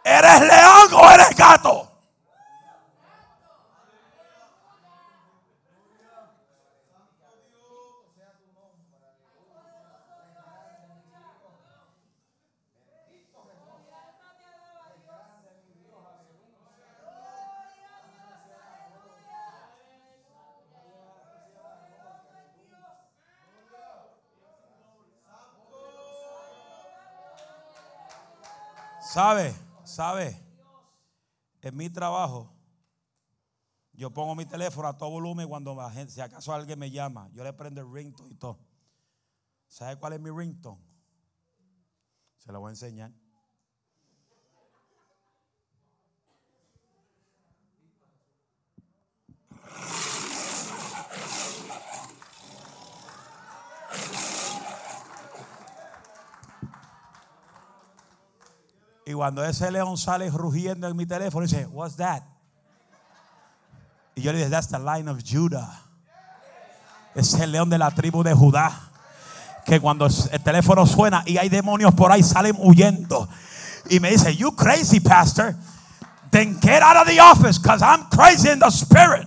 ¿Eres 0.05 0.41
león 0.41 0.95
o 0.95 1.11
eres 1.11 1.37
gato? 1.37 1.88
¿Sabe? 29.09 29.55
¿Sabe? 29.85 30.39
En 31.63 31.75
mi 31.75 31.89
trabajo, 31.89 32.53
yo 33.95 34.13
pongo 34.13 34.35
mi 34.35 34.45
teléfono 34.45 34.87
a 34.87 34.99
todo 34.99 35.09
volumen 35.09 35.49
cuando 35.49 35.75
si 36.09 36.21
acaso 36.21 36.53
alguien 36.53 36.79
me 36.79 36.91
llama, 36.91 37.31
yo 37.33 37.43
le 37.43 37.55
prendo 37.55 37.81
el 37.81 37.91
ringtone 37.91 38.31
y 38.31 38.35
todo. 38.35 38.59
¿Sabe 39.67 39.97
cuál 39.97 40.13
es 40.13 40.21
mi 40.21 40.31
ringtone? 40.31 40.85
Se 42.37 42.53
lo 42.53 42.61
voy 42.61 42.69
a 42.69 42.73
enseñar. 42.73 43.11
Y 59.09 59.15
cuando 59.15 59.43
ese 59.43 59.71
león 59.71 59.97
sale 59.97 60.29
rugiendo 60.31 60.87
en 60.87 60.95
mi 60.95 61.07
teléfono, 61.07 61.47
dice, 61.47 61.67
What's 61.73 61.97
that? 61.97 62.23
Y 64.15 64.21
yo 64.21 64.33
le 64.33 64.39
dije, 64.39 64.51
That's 64.51 64.69
the 64.69 64.79
line 64.79 65.09
of 65.09 65.23
Judah. 65.25 65.67
Es 67.15 67.33
el 67.33 67.51
león 67.51 67.71
de 67.71 67.79
la 67.79 67.91
tribu 67.91 68.23
de 68.23 68.35
Judá. 68.35 68.71
Que 69.65 69.81
cuando 69.81 70.05
el 70.05 70.43
teléfono 70.43 70.85
suena 70.85 71.23
y 71.25 71.39
hay 71.39 71.49
demonios 71.49 71.95
por 71.95 72.13
ahí, 72.13 72.23
salen 72.23 72.55
huyendo. 72.59 73.27
Y 73.89 73.99
me 73.99 74.11
dice, 74.11 74.37
You 74.37 74.55
crazy, 74.55 75.01
pastor. 75.01 75.57
Then 76.31 76.61
get 76.61 76.83
out 76.83 76.99
of 76.99 77.07
the 77.07 77.19
office 77.19 77.59
because 77.59 77.83
I'm 77.83 78.11
crazy 78.11 78.51
in 78.51 78.59
the 78.59 78.71
spirit. 78.71 79.27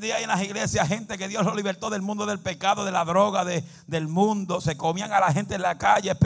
En 0.00 0.06
día 0.06 0.16
hay 0.16 0.22
en 0.22 0.30
las 0.30 0.42
iglesias 0.42 0.88
gente 0.88 1.18
que 1.18 1.28
Dios 1.28 1.44
lo 1.44 1.54
libertó 1.54 1.90
del 1.90 2.00
mundo 2.00 2.24
del 2.24 2.40
pecado, 2.40 2.86
de 2.86 2.90
la 2.90 3.04
droga, 3.04 3.44
del 3.44 4.08
mundo. 4.08 4.62
Se 4.62 4.74
comían 4.74 5.12
a 5.12 5.20
la 5.20 5.30
gente 5.30 5.56
en 5.56 5.62
la 5.62 5.76
calle, 5.76 6.16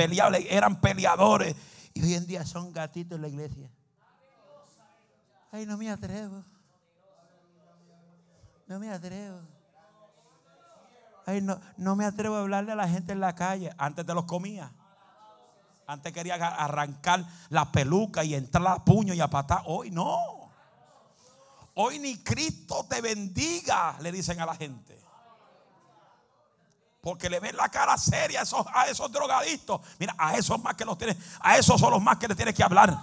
eran 0.48 0.80
peleadores. 0.80 1.56
Y 1.92 2.02
hoy 2.02 2.14
en 2.14 2.24
día 2.24 2.46
son 2.46 2.72
gatitos 2.72 3.16
en 3.16 3.22
la 3.22 3.28
iglesia. 3.28 3.68
Ay, 5.50 5.66
no 5.66 5.76
me 5.76 5.90
atrevo. 5.90 6.44
No 8.68 8.78
me 8.78 8.90
atrevo. 8.90 9.40
Ay, 11.26 11.40
no, 11.40 11.60
no 11.76 11.96
me 11.96 12.04
atrevo 12.04 12.36
a 12.36 12.40
hablarle 12.40 12.72
a 12.72 12.76
la 12.76 12.88
gente 12.88 13.12
en 13.12 13.20
la 13.20 13.34
calle. 13.34 13.72
Antes 13.76 14.06
te 14.06 14.14
los 14.14 14.24
comía. 14.24 14.72
Antes 15.86 16.12
quería 16.12 16.36
arrancar 16.36 17.24
la 17.48 17.72
peluca 17.72 18.22
y 18.22 18.34
entrar 18.34 18.66
a 18.68 18.84
puño 18.84 19.14
y 19.14 19.20
a 19.20 19.28
patar. 19.28 19.62
Hoy 19.66 19.90
no. 19.90 20.43
Hoy 21.74 21.98
ni 21.98 22.18
Cristo 22.18 22.86
te 22.88 23.00
bendiga, 23.00 23.96
le 24.00 24.12
dicen 24.12 24.40
a 24.40 24.46
la 24.46 24.54
gente. 24.54 24.96
Porque 27.00 27.28
le 27.28 27.40
ven 27.40 27.56
la 27.56 27.68
cara 27.68 27.98
seria 27.98 28.40
a 28.40 28.42
esos, 28.44 28.64
a 28.72 28.86
esos 28.86 29.10
drogadictos. 29.10 29.80
Mira, 29.98 30.14
a 30.16 30.36
esos 30.36 30.62
más 30.62 30.74
que 30.74 30.84
los 30.84 30.96
tienes, 30.96 31.16
a 31.40 31.58
esos 31.58 31.78
son 31.80 31.90
los 31.90 32.00
más 32.00 32.16
que 32.16 32.28
le 32.28 32.34
tienes 32.34 32.54
que 32.54 32.62
hablar. 32.62 32.96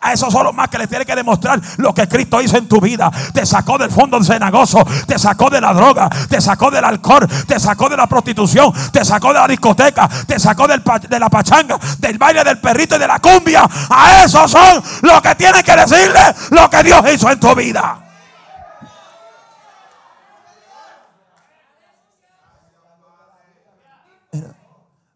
A 0.00 0.12
esos 0.12 0.32
son 0.32 0.44
los 0.44 0.54
más 0.54 0.68
que 0.68 0.76
le 0.76 0.86
tienes 0.86 1.06
que 1.06 1.14
demostrar 1.14 1.60
lo 1.78 1.94
que 1.94 2.06
Cristo 2.08 2.42
hizo 2.42 2.58
en 2.58 2.68
tu 2.68 2.80
vida. 2.80 3.10
Te 3.32 3.46
sacó 3.46 3.78
del 3.78 3.90
fondo 3.90 4.18
del 4.18 4.26
cenagoso, 4.26 4.84
te 5.06 5.18
sacó 5.18 5.48
de 5.48 5.60
la 5.60 5.72
droga, 5.72 6.10
te 6.28 6.40
sacó 6.40 6.70
del 6.70 6.84
alcohol, 6.84 7.26
te 7.46 7.58
sacó 7.58 7.88
de 7.88 7.96
la 7.96 8.06
prostitución, 8.06 8.72
te 8.92 9.04
sacó 9.04 9.28
de 9.28 9.38
la 9.38 9.48
discoteca, 9.48 10.08
te 10.26 10.38
sacó 10.38 10.66
del, 10.66 10.82
de 11.08 11.18
la 11.18 11.30
pachanga, 11.30 11.78
del 11.98 12.18
baile 12.18 12.44
del 12.44 12.60
perrito 12.60 12.96
y 12.96 12.98
de 12.98 13.06
la 13.06 13.18
cumbia. 13.18 13.66
A 13.88 14.24
esos 14.24 14.50
son 14.50 14.82
los 15.02 15.22
que 15.22 15.34
tienes 15.36 15.62
que 15.62 15.76
decirle 15.76 16.34
lo 16.50 16.68
que 16.68 16.82
Dios 16.82 17.02
hizo 17.10 17.30
en 17.30 17.40
tu 17.40 17.54
vida. 17.54 18.03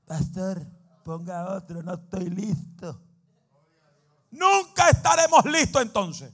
Pastor, 0.08 0.66
ponga 1.04 1.54
otro, 1.54 1.82
no 1.82 1.94
estoy 1.94 2.30
listo. 2.30 3.00
Nunca 4.30 4.88
estaremos 4.90 5.44
listos 5.44 5.82
entonces. 5.82 6.32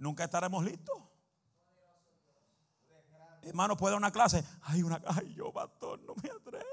nunca 0.00 0.24
estaremos 0.24 0.64
listos. 0.64 0.96
Hermano, 3.42 3.76
puede 3.76 3.94
una 3.96 4.10
clase. 4.10 4.44
Ay, 4.62 4.82
una, 4.82 5.00
ay, 5.06 5.32
yo, 5.34 5.52
pastor, 5.52 6.00
no 6.00 6.14
me 6.14 6.28
atrevo. 6.28 6.64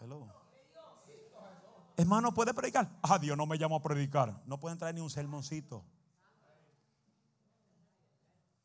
Hello. 0.00 0.41
Hermano, 2.02 2.34
¿puede 2.34 2.52
predicar? 2.52 2.90
Ah, 3.00 3.16
Dios 3.16 3.36
no 3.36 3.46
me 3.46 3.56
llamo 3.56 3.76
a 3.76 3.80
predicar. 3.80 4.42
No 4.44 4.58
pueden 4.58 4.76
traer 4.76 4.92
ni 4.92 5.00
un 5.00 5.08
sermoncito. 5.08 5.84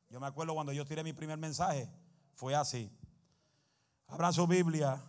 Yo 0.09 0.19
me 0.19 0.25
acuerdo 0.25 0.55
cuando 0.55 0.73
yo 0.73 0.83
tiré 0.88 1.03
mi 1.03 1.13
primer 1.13 1.38
mensaje. 1.38 1.88
Fue 2.33 2.55
así. 2.55 2.91
Abran 4.07 4.33
su 4.33 4.47
Biblia. 4.47 4.99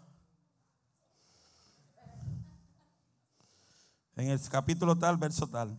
En 4.15 4.29
el 4.29 4.49
capítulo 4.51 4.95
tal, 4.99 5.17
verso 5.17 5.47
tal. 5.47 5.75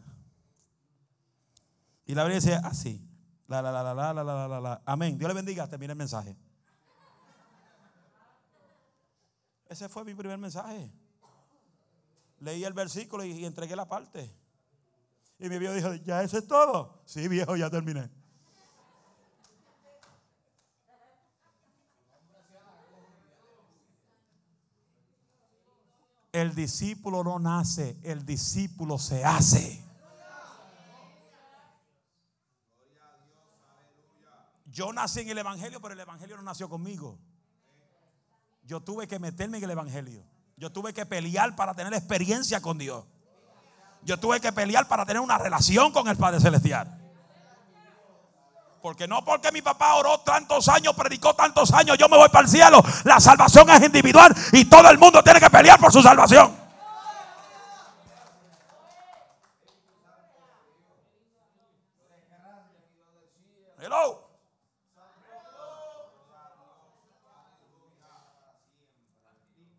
Y 2.08 2.16
la 2.16 2.24
Biblia 2.24 2.39
dice 2.39 2.56
así. 2.56 3.00
La, 3.45 3.62
la, 3.62 3.72
la, 3.72 3.84
la, 3.84 4.12
la, 4.12 4.24
la, 4.24 4.47
la, 4.47 4.60
la, 4.60 4.82
Amén. 4.88 5.20
Dios 5.20 5.28
le 5.28 5.36
bendiga. 5.36 5.68
Termina 5.68 5.93
el 5.93 6.00
mensaje. 6.00 6.36
Ese 9.68 9.88
fue 9.88 10.04
mi 10.04 10.16
primer 10.16 10.39
mensaje. 10.39 10.91
Leí 12.40 12.64
el 12.64 12.74
versículo 12.74 13.24
y, 13.26 13.46
entregué 13.46 13.76
la 13.76 13.88
parte. 13.88 14.34
Y 15.40 15.50
mi 15.50 15.58
viejo 15.58 15.74
dijo, 15.74 15.94
¿ya 15.96 16.24
eso 16.24 16.38
es 16.38 16.48
todo? 16.48 17.02
Sí, 17.06 17.28
viejo, 17.28 17.56
ya 17.56 17.70
terminé. 17.70 18.10
El 26.32 26.54
discípulo 26.54 27.24
no 27.24 27.40
nace, 27.40 27.98
el 28.04 28.26
discípulo 28.26 28.98
se 28.98 29.26
hace. 29.26 29.84
Yo 34.68 34.94
nací 34.94 35.22
en 35.22 35.30
el 35.30 35.38
Evangelio, 35.40 35.82
pero 35.82 35.94
el 35.94 36.00
Evangelio 36.00 36.38
no 36.38 36.44
nació 36.44 36.70
conmigo. 36.70 37.18
Yo 38.64 38.82
tuve 38.82 39.08
que 39.08 39.18
meterme 39.18 39.58
en 39.58 39.64
el 39.64 39.72
Evangelio. 39.72 40.24
Yo 40.60 40.70
tuve 40.70 40.93
que 40.93 41.05
pelear 41.05 41.55
para 41.55 41.74
tener 41.74 41.93
experiencia 41.93 42.60
con 42.62 42.78
Dios. 42.78 43.05
Yo 44.03 44.20
tuve 44.20 44.41
que 44.41 44.51
pelear 44.51 44.89
para 44.89 45.05
tener 45.05 45.22
una 45.22 45.38
relación 45.38 45.93
con 45.93 46.10
el 46.10 46.18
Padre 46.18 46.41
Celestial. 46.41 46.99
Porque 48.82 49.07
no 49.07 49.24
porque 49.24 49.53
mi 49.53 49.62
papá 49.62 49.95
oró 49.95 50.20
tantos 50.20 50.68
años, 50.68 50.93
predicó 50.95 51.34
tantos 51.34 51.72
años, 51.74 51.97
yo 51.97 52.10
me 52.10 52.18
voy 52.18 52.28
para 52.28 52.43
el 52.43 52.49
cielo. 52.49 52.84
La 53.05 53.22
salvación 53.22 53.70
es 53.70 53.82
individual 53.84 54.36
y 54.51 54.66
todo 54.66 54.89
el 54.89 54.97
mundo 54.97 55.24
tiene 55.24 55.39
que 55.39 55.49
pelear 55.49 55.80
por 55.80 55.93
su 55.93 56.01
salvación. 56.01 56.53
Hello. 63.82 64.30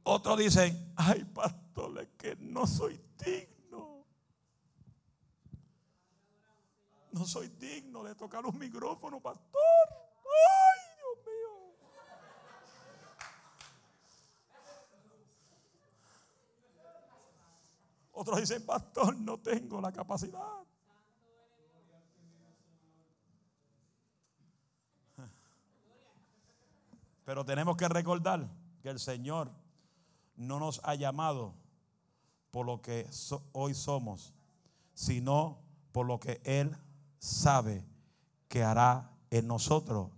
Otros 0.03 0.39
dicen, 0.39 0.93
ay 0.97 1.25
pastor, 1.25 2.01
es 2.01 2.09
que 2.17 2.37
no 2.37 2.67
soy 2.67 3.01
digno. 3.25 4.07
No 7.13 7.27
soy 7.27 7.49
digno 7.49 8.03
de 8.05 8.15
tocar 8.15 8.47
un 8.47 8.59
micrófono, 8.59 9.21
pastor. 9.21 9.61
Ay, 10.25 10.81
Dios 10.97 11.19
mío. 11.27 11.75
Otros 18.13 18.41
dicen, 18.41 18.65
pastor, 18.65 19.17
no 19.17 19.39
tengo 19.39 19.81
la 19.81 19.93
capacidad. 19.93 20.65
Pero 27.25 27.45
tenemos 27.45 27.77
que 27.77 27.89
recordar 27.89 28.49
que 28.83 28.89
el 28.89 28.99
Señor 28.99 29.60
no 30.41 30.59
nos 30.59 30.81
ha 30.85 30.95
llamado 30.95 31.55
por 32.51 32.65
lo 32.65 32.81
que 32.81 33.07
hoy 33.53 33.75
somos, 33.75 34.33
sino 34.95 35.59
por 35.93 36.07
lo 36.07 36.19
que 36.19 36.41
Él 36.45 36.75
sabe 37.19 37.85
que 38.49 38.65
hará 38.65 39.11
en 39.31 39.47
nosotros 39.47 40.09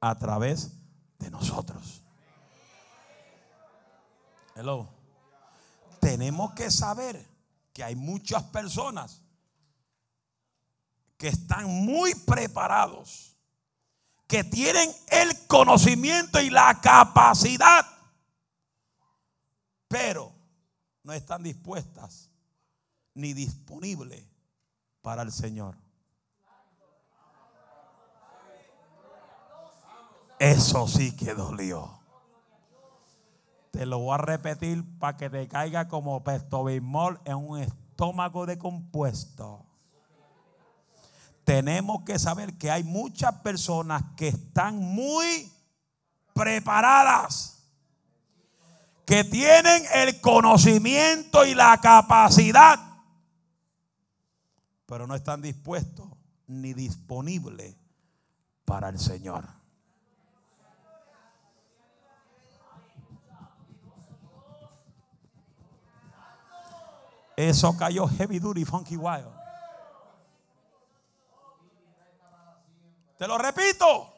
a 0.00 0.16
través 0.18 0.72
de 1.18 1.30
nosotros. 1.30 2.02
Hello. 4.54 4.88
Tenemos 6.00 6.52
que 6.52 6.70
saber 6.70 7.28
que 7.72 7.82
hay 7.82 7.96
muchas 7.96 8.44
personas 8.44 9.20
que 11.16 11.28
están 11.28 11.66
muy 11.66 12.14
preparados, 12.14 13.36
que 14.28 14.44
tienen 14.44 14.90
el 15.08 15.46
conocimiento 15.48 16.40
y 16.40 16.50
la 16.50 16.80
capacidad, 16.80 17.84
pero 19.92 20.32
no 21.04 21.12
están 21.12 21.42
dispuestas 21.42 22.30
ni 23.12 23.34
disponibles 23.34 24.26
para 25.02 25.20
el 25.20 25.30
Señor. 25.30 25.76
Eso 30.38 30.88
sí 30.88 31.14
que 31.14 31.34
dolió. 31.34 32.00
Te 33.70 33.84
lo 33.84 33.98
voy 33.98 34.14
a 34.14 34.18
repetir 34.18 34.82
para 34.98 35.18
que 35.18 35.28
te 35.28 35.46
caiga 35.46 35.88
como 35.88 36.24
pestobismol 36.24 37.20
en 37.26 37.36
un 37.36 37.58
estómago 37.58 38.46
de 38.46 38.56
compuesto. 38.56 39.66
Tenemos 41.44 42.02
que 42.04 42.18
saber 42.18 42.56
que 42.56 42.70
hay 42.70 42.82
muchas 42.82 43.34
personas 43.42 44.02
que 44.16 44.28
están 44.28 44.78
muy 44.78 45.52
preparadas, 46.32 47.51
que 49.12 49.24
tienen 49.24 49.84
el 49.92 50.22
conocimiento 50.22 51.44
y 51.44 51.54
la 51.54 51.78
capacidad, 51.82 52.80
pero 54.86 55.06
no 55.06 55.14
están 55.14 55.42
dispuestos 55.42 56.08
ni 56.46 56.72
disponibles 56.72 57.76
para 58.64 58.88
el 58.88 58.98
Señor. 58.98 59.46
Eso 67.36 67.76
cayó 67.76 68.08
heavy 68.08 68.38
duty, 68.38 68.64
funky 68.64 68.96
wild. 68.96 69.28
Te 73.18 73.28
lo 73.28 73.36
repito. 73.36 74.10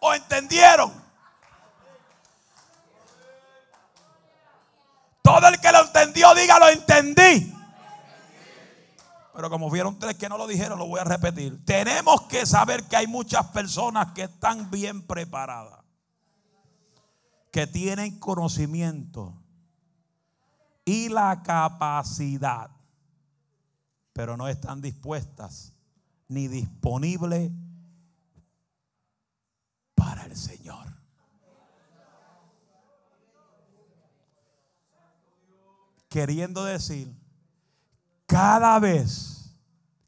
¿O 0.00 0.14
entendieron? 0.14 1.05
Todo 5.26 5.48
el 5.48 5.58
que 5.58 5.72
lo 5.72 5.84
entendió, 5.84 6.32
diga 6.36 6.60
lo 6.60 6.68
entendí. 6.68 7.52
Pero 9.34 9.50
como 9.50 9.68
vieron 9.68 9.98
tres 9.98 10.14
que 10.14 10.28
no 10.28 10.38
lo 10.38 10.46
dijeron, 10.46 10.78
lo 10.78 10.86
voy 10.86 11.00
a 11.00 11.04
repetir. 11.04 11.64
Tenemos 11.64 12.22
que 12.28 12.46
saber 12.46 12.84
que 12.84 12.94
hay 12.94 13.08
muchas 13.08 13.44
personas 13.48 14.12
que 14.12 14.22
están 14.22 14.70
bien 14.70 15.04
preparadas, 15.04 15.84
que 17.50 17.66
tienen 17.66 18.20
conocimiento 18.20 19.34
y 20.84 21.08
la 21.08 21.42
capacidad, 21.42 22.70
pero 24.12 24.36
no 24.36 24.46
están 24.46 24.80
dispuestas 24.80 25.72
ni 26.28 26.46
disponibles 26.46 27.50
para 29.96 30.22
el 30.26 30.36
Señor. 30.36 30.85
Queriendo 36.16 36.64
decir, 36.64 37.14
cada 38.24 38.78
vez 38.78 39.54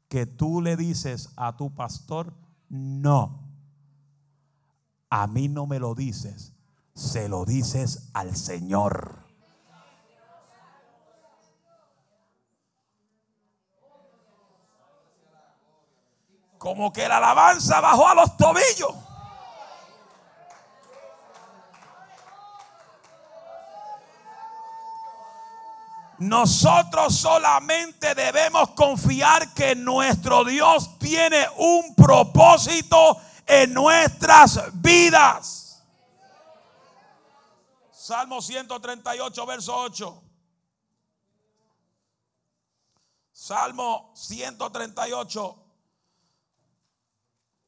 que 0.07 0.25
tú 0.25 0.59
le 0.59 0.75
dices 0.75 1.29
a 1.35 1.55
tu 1.55 1.71
pastor, 1.75 2.33
no, 2.67 3.47
a 5.11 5.27
mí 5.27 5.47
no 5.49 5.67
me 5.67 5.77
lo 5.77 5.93
dices, 5.93 6.51
se 6.95 7.29
lo 7.29 7.45
dices 7.45 8.09
al 8.15 8.35
Señor. 8.35 9.19
como 16.57 16.91
que 16.91 17.07
la 17.07 17.17
alabanza 17.17 17.79
bajó 17.81 18.07
a 18.07 18.15
los 18.15 18.35
tobillos. 18.35 19.08
Nosotros 26.19 27.15
solamente 27.15 28.13
debemos 28.13 28.71
confiar 28.71 29.53
que 29.53 29.73
nuestro 29.73 30.43
Dios 30.43 30.99
tiene 30.99 31.47
un 31.57 31.95
propósito 31.95 33.17
en 33.45 33.73
nuestras 33.73 34.69
vidas. 34.73 35.81
Salmo 37.91 38.41
138, 38.41 39.45
verso 39.45 39.75
8. 39.75 40.23
Salmo 43.31 44.11
138, 44.13 45.65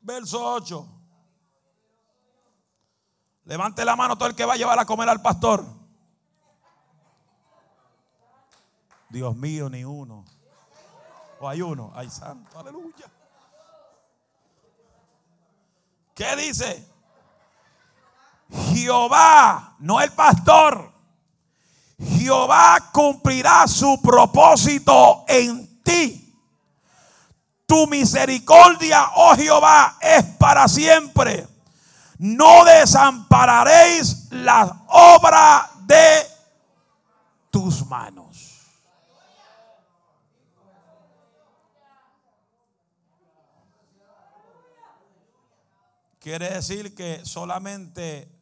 verso 0.02 0.54
8. 0.54 0.88
Levante 3.46 3.86
la 3.86 3.96
mano 3.96 4.18
todo 4.18 4.28
el 4.28 4.36
que 4.36 4.44
va 4.46 4.54
a 4.54 4.58
llevar 4.58 4.78
a 4.78 4.86
comer 4.86 5.08
al 5.08 5.22
pastor. 5.22 5.81
Dios 9.12 9.36
mío, 9.36 9.70
ni 9.70 9.84
uno. 9.84 10.24
O 11.40 11.50
hay 11.50 11.62
uno. 11.62 11.92
Ay, 11.94 12.10
santo, 12.10 12.58
aleluya. 12.58 13.06
¿Qué 16.16 16.36
dice? 16.38 16.88
Jehová, 18.74 19.76
no 19.80 20.00
el 20.00 20.12
pastor. 20.12 20.92
Jehová 22.00 22.90
cumplirá 22.92 23.68
su 23.68 24.02
propósito 24.02 25.26
en 25.28 25.82
ti. 25.84 26.18
Tu 27.66 27.88
misericordia, 27.88 29.12
oh 29.16 29.36
Jehová, 29.36 29.98
es 30.02 30.24
para 30.38 30.68
siempre. 30.68 31.48
No 32.18 32.64
desampararéis 32.66 34.28
la 34.32 34.84
obra 34.88 35.70
de 35.86 36.28
tus 37.50 37.86
manos. 37.88 38.21
Quiere 46.22 46.54
decir 46.54 46.96
que 46.96 47.26
solamente 47.26 48.42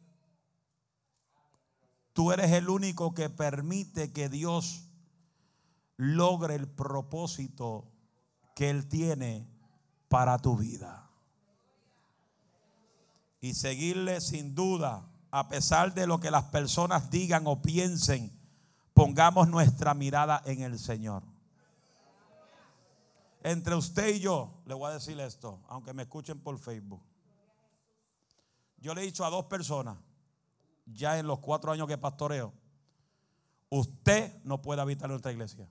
Tú 2.12 2.32
eres 2.32 2.50
el 2.52 2.68
único 2.68 3.14
que 3.14 3.30
permite 3.30 4.12
que 4.12 4.28
Dios 4.28 4.88
logre 5.96 6.54
el 6.54 6.68
propósito 6.68 7.88
que 8.54 8.70
Él 8.70 8.88
tiene 8.88 9.48
para 10.08 10.38
tu 10.38 10.56
vida. 10.56 11.08
Y 13.40 13.54
seguirle 13.54 14.20
sin 14.20 14.54
duda, 14.54 15.08
a 15.30 15.48
pesar 15.48 15.94
de 15.94 16.06
lo 16.06 16.20
que 16.20 16.30
las 16.30 16.44
personas 16.44 17.10
digan 17.10 17.46
o 17.46 17.62
piensen, 17.62 18.38
pongamos 18.92 19.48
nuestra 19.48 19.94
mirada 19.94 20.42
en 20.44 20.62
el 20.62 20.78
Señor. 20.78 21.22
Entre 23.42 23.74
usted 23.74 24.16
y 24.16 24.20
yo, 24.20 24.60
le 24.66 24.74
voy 24.74 24.90
a 24.90 24.94
decir 24.94 25.18
esto, 25.20 25.60
aunque 25.68 25.94
me 25.94 26.02
escuchen 26.02 26.40
por 26.40 26.58
Facebook. 26.58 27.00
Yo 28.80 28.94
le 28.94 29.02
he 29.02 29.04
dicho 29.04 29.24
a 29.24 29.30
dos 29.30 29.44
personas, 29.44 29.98
ya 30.86 31.18
en 31.18 31.26
los 31.26 31.38
cuatro 31.38 31.70
años 31.70 31.86
que 31.86 31.98
pastoreo, 31.98 32.52
usted 33.68 34.42
no 34.42 34.60
puede 34.60 34.80
habitar 34.80 35.08
nuestra 35.08 35.32
iglesia. 35.32 35.68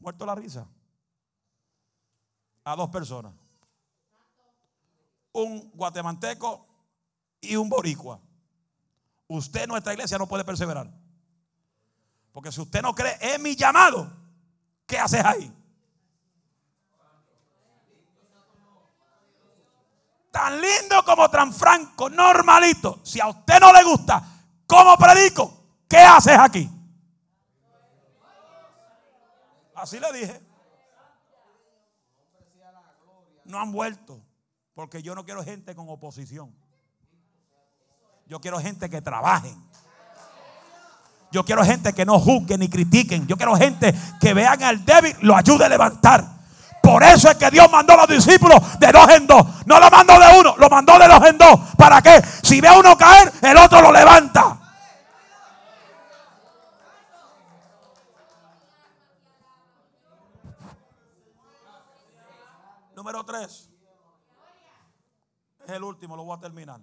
Muerto 0.00 0.24
la 0.26 0.34
risa. 0.34 0.66
A 2.64 2.76
dos 2.76 2.90
personas. 2.90 3.32
Un 5.32 5.70
guatemalteco 5.74 6.66
y 7.40 7.56
un 7.56 7.68
boricua. 7.68 8.20
Usted 9.28 9.62
en 9.62 9.68
nuestra 9.68 9.92
iglesia 9.92 10.18
no 10.18 10.26
puede 10.26 10.44
perseverar. 10.44 10.90
Porque 12.32 12.52
si 12.52 12.60
usted 12.60 12.82
no 12.82 12.94
cree 12.94 13.16
en 13.20 13.42
mi 13.42 13.54
llamado, 13.54 14.10
¿qué 14.86 14.98
haces 14.98 15.24
ahí? 15.24 15.55
Tan 20.36 20.60
lindo 20.60 21.02
como 21.02 21.30
tan 21.30 21.50
franco, 21.50 22.10
normalito. 22.10 23.00
Si 23.02 23.18
a 23.18 23.28
usted 23.28 23.58
no 23.58 23.72
le 23.72 23.82
gusta 23.84 24.22
cómo 24.66 24.94
predico, 24.98 25.50
¿qué 25.88 25.96
haces 25.96 26.38
aquí? 26.38 26.68
Así 29.74 29.98
le 29.98 30.12
dije. 30.12 30.42
No 33.46 33.58
han 33.58 33.72
vuelto. 33.72 34.20
Porque 34.74 35.02
yo 35.02 35.14
no 35.14 35.24
quiero 35.24 35.42
gente 35.42 35.74
con 35.74 35.88
oposición. 35.88 36.54
Yo 38.26 38.38
quiero 38.38 38.60
gente 38.60 38.90
que 38.90 39.00
trabajen. 39.00 39.56
Yo 41.32 41.46
quiero 41.46 41.64
gente 41.64 41.94
que 41.94 42.04
no 42.04 42.20
juzguen 42.20 42.60
ni 42.60 42.68
critiquen. 42.68 43.26
Yo 43.26 43.38
quiero 43.38 43.56
gente 43.56 43.94
que 44.20 44.34
vean 44.34 44.62
al 44.62 44.84
débil, 44.84 45.16
lo 45.22 45.34
ayude 45.34 45.64
a 45.64 45.68
levantar. 45.70 46.35
Por 46.86 47.02
eso 47.02 47.28
es 47.28 47.36
que 47.36 47.50
Dios 47.50 47.68
mandó 47.68 47.94
a 47.94 48.06
los 48.06 48.06
discípulos 48.06 48.60
de 48.78 48.92
dos 48.92 49.08
en 49.10 49.26
dos. 49.26 49.44
No 49.66 49.80
lo 49.80 49.90
mandó 49.90 50.20
de 50.20 50.38
uno, 50.38 50.54
lo 50.56 50.68
mandó 50.68 50.96
de 51.00 51.08
dos 51.08 51.26
en 51.26 51.36
dos. 51.36 51.58
¿Para 51.76 52.00
qué? 52.00 52.22
Si 52.44 52.60
ve 52.60 52.68
a 52.68 52.78
uno 52.78 52.96
caer, 52.96 53.32
el 53.42 53.56
otro 53.56 53.82
lo 53.82 53.90
levanta. 53.90 54.56
Número 62.94 63.24
tres. 63.24 63.68
Es 65.64 65.70
el 65.70 65.82
último, 65.82 66.14
lo 66.14 66.22
voy 66.22 66.36
a 66.36 66.40
terminar. 66.40 66.80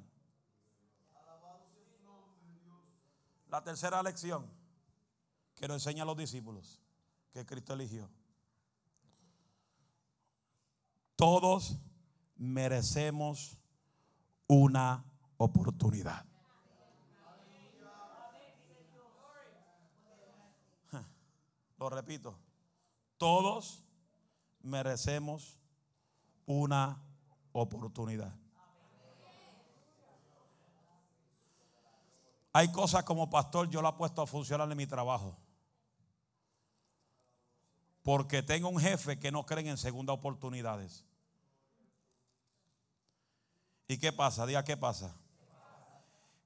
La 3.47 3.63
tercera 3.63 4.03
lección 4.03 4.51
que 5.55 5.65
nos 5.65 5.75
enseña 5.75 6.03
a 6.03 6.05
los 6.05 6.17
discípulos 6.17 6.81
que 7.31 7.45
Cristo 7.45 7.71
eligió. 7.71 8.09
Todos 11.15 11.77
merecemos 12.35 13.57
una 14.47 15.05
oportunidad. 15.37 16.25
Lo 21.77 21.89
repito, 21.89 22.39
todos 23.17 23.83
merecemos 24.61 25.59
una 26.45 27.03
oportunidad. 27.51 28.33
Hay 32.53 32.71
cosas 32.71 33.03
como 33.03 33.29
pastor, 33.29 33.69
yo 33.69 33.81
la 33.81 33.89
he 33.89 33.93
puesto 33.93 34.21
a 34.21 34.27
funcionar 34.27 34.71
en 34.71 34.77
mi 34.77 34.87
trabajo. 34.87 35.35
Porque 38.03 38.43
tengo 38.43 38.67
un 38.67 38.79
jefe 38.79 39.17
que 39.17 39.31
no 39.31 39.45
cree 39.45 39.67
en 39.67 39.77
segundas 39.77 40.15
oportunidades. 40.15 41.05
¿Y 43.87 43.97
qué 43.97 44.11
pasa? 44.11 44.45
Diga, 44.45 44.63
¿qué 44.63 44.75
pasa? 44.75 45.15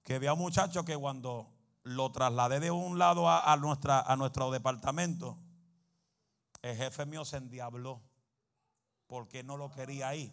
Que 0.04 0.16
había 0.16 0.34
un 0.34 0.40
muchacho 0.40 0.86
que 0.86 0.96
cuando 0.96 1.52
lo 1.82 2.12
trasladé 2.12 2.60
de 2.60 2.70
un 2.70 3.00
lado 3.00 3.28
a, 3.28 3.52
a 3.52 4.16
nuestro 4.16 4.52
departamento, 4.52 5.38
el 6.62 6.78
jefe 6.78 7.06
mío 7.08 7.26
se 7.26 7.38
endiabló 7.38 8.04
porque 9.08 9.44
no 9.44 9.58
lo 9.58 9.72
quería 9.72 10.10
ahí. 10.10 10.32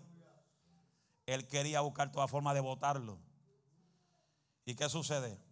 Él 1.25 1.49
quería 1.49 1.81
buscar 1.81 2.13
toda 2.13 2.29
forma 2.29 2.53
de 2.53 2.61
votarlo. 2.61 3.19
¿Y 4.67 4.75
qué 4.75 4.91
sucede? 4.91 5.43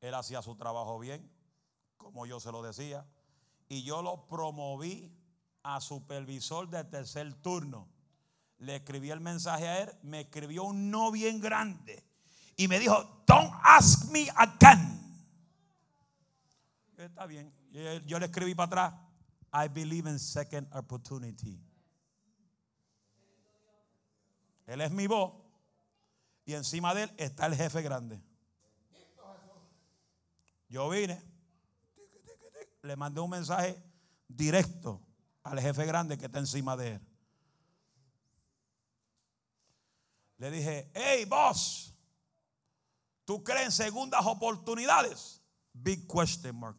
Él 0.00 0.14
hacía 0.14 0.42
su 0.42 0.56
trabajo 0.56 0.98
bien, 0.98 1.30
como 1.96 2.26
yo 2.26 2.40
se 2.40 2.50
lo 2.50 2.60
decía 2.62 3.06
y 3.72 3.82
yo 3.84 4.02
lo 4.02 4.26
promoví 4.26 5.10
a 5.62 5.80
supervisor 5.80 6.68
del 6.68 6.90
tercer 6.90 7.32
turno. 7.40 7.88
Le 8.58 8.76
escribí 8.76 9.10
el 9.10 9.20
mensaje 9.20 9.66
a 9.66 9.80
él, 9.80 9.90
me 10.02 10.20
escribió 10.20 10.64
un 10.64 10.90
no 10.90 11.10
bien 11.10 11.40
grande 11.40 12.04
y 12.54 12.68
me 12.68 12.78
dijo, 12.78 13.24
don't 13.26 13.50
ask 13.62 14.10
me 14.10 14.28
again. 14.36 15.00
Está 16.98 17.24
bien. 17.24 17.50
Yo 18.04 18.18
le 18.18 18.26
escribí 18.26 18.54
para 18.54 18.66
atrás, 18.66 18.94
I 19.54 19.68
believe 19.68 20.06
in 20.06 20.18
second 20.18 20.68
opportunity. 20.76 21.58
Él 24.66 24.82
es 24.82 24.90
mi 24.90 25.06
voz 25.06 25.32
y 26.44 26.52
encima 26.52 26.94
de 26.94 27.04
él 27.04 27.12
está 27.16 27.46
el 27.46 27.54
jefe 27.54 27.80
grande. 27.80 28.22
Yo 30.68 30.90
vine 30.90 31.31
le 32.82 32.96
mandé 32.96 33.20
un 33.20 33.30
mensaje 33.30 33.80
directo 34.28 35.00
al 35.44 35.60
jefe 35.60 35.86
grande 35.86 36.18
que 36.18 36.26
está 36.26 36.38
encima 36.38 36.76
de 36.76 36.94
él. 36.94 37.00
Le 40.38 40.50
dije, 40.50 40.90
hey, 40.94 41.24
boss, 41.24 41.94
¿tú 43.24 43.44
crees 43.44 43.66
en 43.66 43.72
segundas 43.72 44.26
oportunidades? 44.26 45.40
Big 45.72 46.06
question 46.08 46.58
mark. 46.58 46.76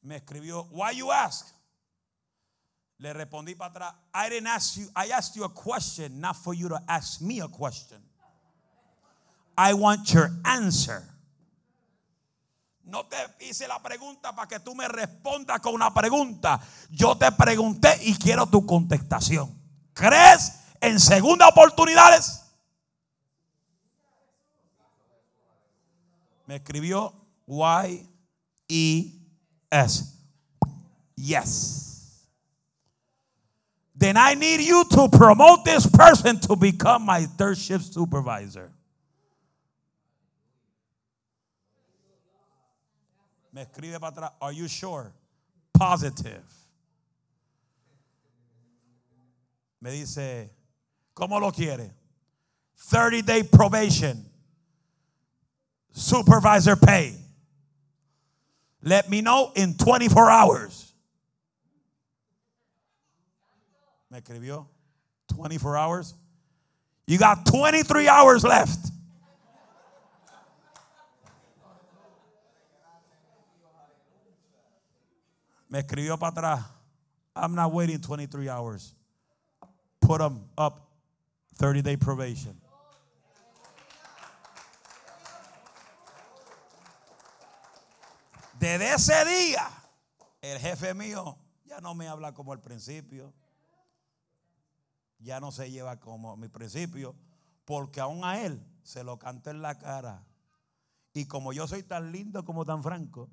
Me 0.00 0.16
escribió, 0.16 0.68
why 0.70 0.96
you 0.96 1.10
ask? 1.10 1.54
Le 2.98 3.12
respondí 3.12 3.56
para 3.56 3.70
atrás, 3.70 3.94
I 4.14 4.30
didn't 4.30 4.46
ask 4.46 4.76
you, 4.76 4.88
I 4.94 5.10
asked 5.10 5.34
you 5.34 5.44
a 5.44 5.52
question, 5.52 6.20
not 6.20 6.36
for 6.36 6.54
you 6.54 6.68
to 6.68 6.80
ask 6.86 7.20
me 7.20 7.40
a 7.40 7.48
question. 7.48 8.00
I 9.56 9.74
want 9.74 10.12
your 10.12 10.30
answer. 10.44 11.02
No 12.84 13.06
te 13.06 13.16
hice 13.40 13.66
la 13.66 13.80
pregunta 13.80 14.34
para 14.34 14.46
que 14.46 14.60
tú 14.60 14.74
me 14.74 14.86
respondas 14.86 15.60
con 15.60 15.74
una 15.74 15.94
pregunta. 15.94 16.60
Yo 16.90 17.16
te 17.16 17.30
pregunté 17.32 17.98
y 18.02 18.14
quiero 18.16 18.46
tu 18.46 18.66
contestación. 18.66 19.58
¿Crees 19.94 20.52
en 20.80 21.00
segunda 21.00 21.48
oportunidades? 21.48 22.42
Me 26.46 26.56
escribió 26.56 27.14
Y 27.46 28.06
E 28.68 29.12
S. 29.70 30.04
Yes. 31.16 32.28
Then 33.94 34.16
I 34.16 34.34
need 34.34 34.60
you 34.60 34.84
to 34.84 35.08
promote 35.08 35.64
this 35.64 35.86
person 35.86 36.40
to 36.40 36.56
become 36.56 37.06
my 37.06 37.26
third 37.38 37.56
shift 37.56 37.92
supervisor. 37.92 38.70
Me 43.52 43.62
escribe 43.62 44.00
para 44.00 44.12
atrás. 44.12 44.32
Are 44.40 44.52
you 44.52 44.68
sure? 44.68 45.12
Positive. 45.72 46.42
Me 49.80 49.90
dice, 49.90 50.50
¿cómo 51.14 51.40
lo 51.40 51.50
quiere? 51.50 51.90
30 52.90 53.22
day 53.22 53.42
probation. 53.42 54.24
Supervisor 55.92 56.76
pay. 56.76 57.14
Let 58.82 59.10
me 59.10 59.20
know 59.20 59.52
in 59.54 59.74
24 59.74 60.30
hours. 60.30 60.92
Me 64.10 64.20
escribió 64.20 64.66
24 65.28 65.76
hours. 65.76 66.14
You 67.06 67.18
got 67.18 67.44
23 67.46 68.08
hours 68.08 68.44
left. 68.44 68.90
Me 75.72 75.78
escribió 75.78 76.18
para 76.18 76.32
atrás. 76.32 76.66
I'm 77.34 77.54
not 77.54 77.72
waiting 77.72 77.98
23 77.98 78.46
hours. 78.46 78.94
Put 80.00 80.18
them 80.18 80.50
up 80.58 80.86
30 81.56 81.80
day 81.80 81.96
probation. 81.96 82.60
Desde 88.60 88.92
ese 88.92 89.24
día, 89.24 89.66
el 90.42 90.58
jefe 90.58 90.92
mío 90.92 91.38
ya 91.64 91.80
no 91.80 91.94
me 91.94 92.06
habla 92.06 92.34
como 92.34 92.52
el 92.52 92.60
principio. 92.60 93.32
Ya 95.20 95.40
no 95.40 95.52
se 95.52 95.70
lleva 95.70 95.98
como 95.98 96.36
mi 96.36 96.48
principio. 96.48 97.16
Porque 97.64 97.98
aún 97.98 98.26
a 98.26 98.42
él 98.42 98.62
se 98.82 99.02
lo 99.04 99.18
canto 99.18 99.48
en 99.48 99.62
la 99.62 99.78
cara. 99.78 100.22
Y 101.14 101.24
como 101.24 101.54
yo 101.54 101.66
soy 101.66 101.82
tan 101.82 102.12
lindo 102.12 102.44
como 102.44 102.66
tan 102.66 102.82
franco, 102.82 103.30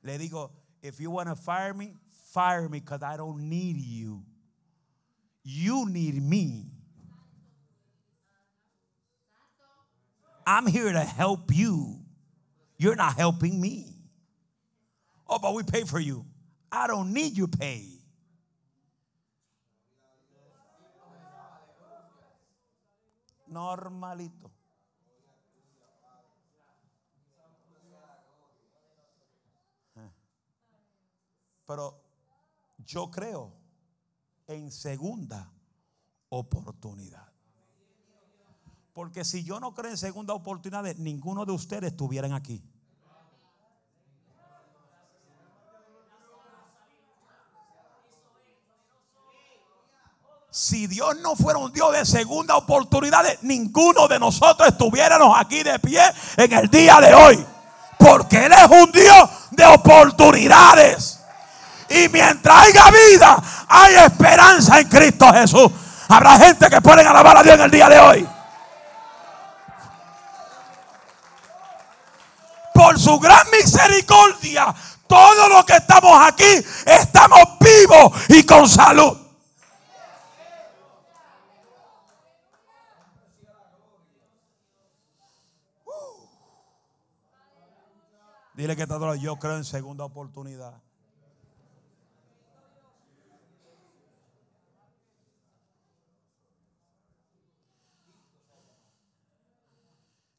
le 0.00 0.16
digo, 0.16 0.63
if 0.84 1.00
you 1.00 1.10
want 1.10 1.30
to 1.30 1.34
fire 1.34 1.72
me, 1.72 1.94
fire 2.32 2.68
me 2.68 2.78
because 2.78 3.02
I 3.02 3.16
don't 3.16 3.48
need 3.48 3.78
you. 3.78 4.22
You 5.42 5.88
need 5.88 6.22
me. 6.22 6.66
I'm 10.46 10.66
here 10.66 10.92
to 10.92 11.00
help 11.00 11.54
you. 11.54 12.00
You're 12.76 12.96
not 12.96 13.16
helping 13.16 13.58
me. 13.58 13.94
Oh, 15.26 15.38
but 15.38 15.54
we 15.54 15.62
pay 15.62 15.84
for 15.84 15.98
you. 15.98 16.26
I 16.70 16.86
don't 16.86 17.14
need 17.14 17.34
you 17.34 17.48
pay. 17.48 17.88
Normalito. 23.50 24.53
Pero 31.66 32.00
yo 32.78 33.10
creo 33.10 33.52
en 34.46 34.70
segunda 34.70 35.50
oportunidad. 36.28 37.32
Porque 38.92 39.24
si 39.24 39.42
yo 39.42 39.58
no 39.58 39.74
creo 39.74 39.90
en 39.90 39.98
segunda 39.98 40.34
oportunidad, 40.34 40.84
ninguno 40.96 41.44
de 41.44 41.52
ustedes 41.52 41.92
estuvieran 41.92 42.32
aquí. 42.32 42.62
Si 50.50 50.86
Dios 50.86 51.16
no 51.20 51.34
fuera 51.34 51.58
un 51.58 51.72
Dios 51.72 51.92
de 51.92 52.06
segunda 52.06 52.56
oportunidades, 52.56 53.42
ninguno 53.42 54.06
de 54.06 54.20
nosotros 54.20 54.68
estuviéramos 54.68 55.36
aquí 55.36 55.64
de 55.64 55.80
pie 55.80 56.00
en 56.36 56.52
el 56.52 56.70
día 56.70 57.00
de 57.00 57.12
hoy. 57.12 57.44
Porque 57.98 58.46
Él 58.46 58.52
es 58.52 58.70
un 58.70 58.92
Dios 58.92 59.30
de 59.50 59.64
oportunidades. 59.64 61.13
Y 61.94 62.08
mientras 62.08 62.56
haya 62.56 62.90
vida, 62.90 63.42
hay 63.68 63.94
esperanza 63.94 64.80
en 64.80 64.88
Cristo 64.88 65.32
Jesús. 65.32 65.70
Habrá 66.08 66.36
gente 66.38 66.68
que 66.68 66.80
pueden 66.80 67.06
alabar 67.06 67.36
a 67.36 67.42
Dios 67.44 67.54
en 67.54 67.60
el 67.60 67.70
día 67.70 67.88
de 67.88 68.00
hoy. 68.00 68.28
Por 72.74 72.98
su 72.98 73.20
gran 73.20 73.48
misericordia, 73.50 74.74
todos 75.06 75.48
los 75.48 75.64
que 75.64 75.76
estamos 75.76 76.20
aquí 76.20 76.66
estamos 76.84 77.58
vivos 77.60 78.12
y 78.28 78.42
con 78.44 78.68
salud. 78.68 79.16
Dile 88.54 88.74
que 88.74 88.86
todo 88.88 89.14
yo 89.14 89.36
creo 89.36 89.56
en 89.56 89.64
segunda 89.64 90.04
oportunidad. 90.04 90.83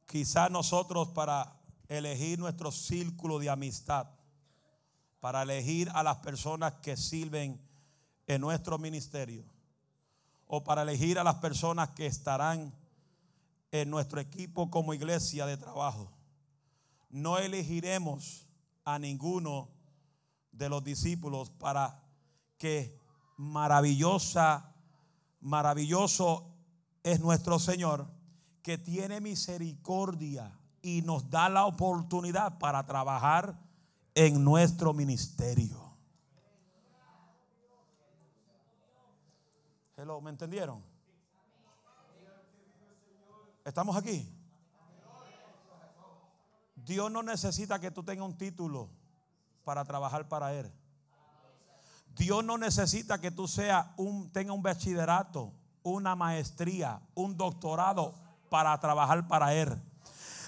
Quizás 0.06 0.52
nosotros 0.52 1.10
para 1.10 1.60
elegir 1.88 2.40
nuestro 2.40 2.72
círculo 2.72 3.40
de 3.40 3.50
amistad, 3.50 4.08
para 5.20 5.44
elegir 5.44 5.90
a 5.94 6.04
las 6.04 6.18
personas 6.18 6.74
que 6.76 6.98
sirven 6.98 7.60
en 8.28 8.42
nuestro 8.42 8.78
ministerio, 8.78 9.46
o 10.48 10.64
para 10.64 10.84
elegir 10.84 11.18
a 11.18 11.24
las 11.24 11.36
personas 11.36 11.90
que 11.90 12.06
estarán 12.06 12.74
en 13.72 13.90
nuestro 13.90 14.20
equipo 14.20 14.70
como 14.70 14.94
iglesia 14.94 15.46
de 15.46 15.58
trabajo 15.58 16.16
no 17.16 17.38
elegiremos 17.38 18.46
a 18.84 19.00
ninguno 19.00 19.70
de 20.52 20.68
los 20.68 20.84
discípulos 20.84 21.50
para 21.50 22.04
que 22.58 23.00
maravillosa, 23.38 24.76
maravilloso 25.40 26.54
es 27.04 27.22
nuestro 27.22 27.58
Señor, 27.58 28.06
que 28.66 28.80
tiene 28.80 29.22
misericordia 29.22 30.52
y 30.82 31.04
nos 31.04 31.30
da 31.30 31.50
la 31.50 31.68
oportunidad 31.68 32.58
para 32.58 32.84
trabajar 32.84 33.56
en 34.16 34.44
nuestro 34.44 34.92
ministerio. 34.92 35.94
Hello, 39.96 40.20
¿me 40.20 40.32
entendieron? 40.32 40.82
¿Estamos 43.64 43.96
aquí? 43.96 44.28
Dios 46.76 47.12
no 47.12 47.22
necesita 47.22 47.80
que 47.80 47.92
tú 47.92 48.02
tengas 48.02 48.26
un 48.26 48.36
título 48.36 48.90
para 49.64 49.86
trabajar 49.86 50.28
para 50.28 50.52
Él. 50.56 50.72
Dios 52.16 52.44
no 52.44 52.58
necesita 52.58 53.22
que 53.22 53.30
tú 53.30 53.48
un, 53.98 54.32
tenga 54.32 54.54
un 54.54 54.64
bachillerato, 54.64 55.54
una 55.84 56.16
maestría, 56.16 57.00
un 57.14 57.38
doctorado 57.38 58.25
para 58.50 58.80
trabajar 58.80 59.28
para 59.28 59.54
Él. 59.54 59.82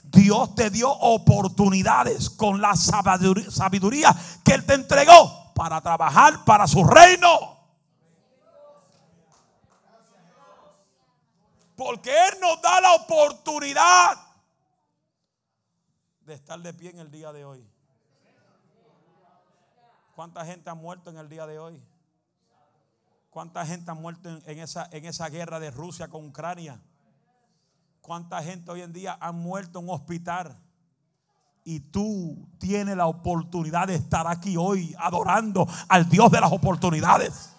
Dios 0.04 0.56
te 0.56 0.70
dio 0.70 0.90
oportunidades 0.90 2.30
con 2.30 2.62
la 2.62 2.76
sabiduría 2.76 4.16
que 4.44 4.54
Él 4.54 4.66
te 4.66 4.74
entregó 4.74 5.54
para 5.54 5.82
trabajar 5.82 6.46
para 6.46 6.68
su 6.68 6.84
reino. 6.84 7.58
Porque 11.76 12.10
Él 12.10 12.40
nos 12.42 12.62
da 12.62 12.82
la 12.82 12.94
oportunidad 12.96 14.18
de 16.22 16.34
estar 16.34 16.60
de 16.60 16.74
pie 16.74 16.90
en 16.90 17.00
el 17.00 17.12
día 17.12 17.32
de 17.32 17.46
hoy. 17.46 17.70
¿Cuánta 20.16 20.44
gente 20.46 20.70
ha 20.70 20.74
muerto 20.74 21.10
en 21.10 21.18
el 21.18 21.30
día 21.30 21.46
de 21.46 21.60
hoy? 21.60 21.82
¿Cuánta 23.30 23.66
gente 23.66 23.92
ha 23.92 23.94
muerto 23.94 24.30
en, 24.30 24.60
esa, 24.60 24.90
en 24.92 25.06
esa 25.06 25.30
guerra 25.30 25.60
de 25.60 25.70
Rusia 25.70 26.08
con 26.08 26.26
Ucrania? 26.26 26.82
¿Cuánta 28.08 28.42
gente 28.42 28.72
hoy 28.72 28.80
en 28.80 28.94
día 28.94 29.18
ha 29.20 29.34
muerto 29.34 29.80
en 29.80 29.90
un 29.90 29.94
hospital? 29.94 30.58
Y 31.66 31.82
tú 31.82 32.48
tienes 32.58 32.96
la 32.96 33.06
oportunidad 33.06 33.88
de 33.90 33.96
estar 33.96 34.26
aquí 34.28 34.56
hoy 34.56 34.96
adorando 34.98 35.68
al 35.90 36.08
Dios 36.08 36.32
de 36.32 36.40
las 36.40 36.54
oportunidades. 36.54 37.54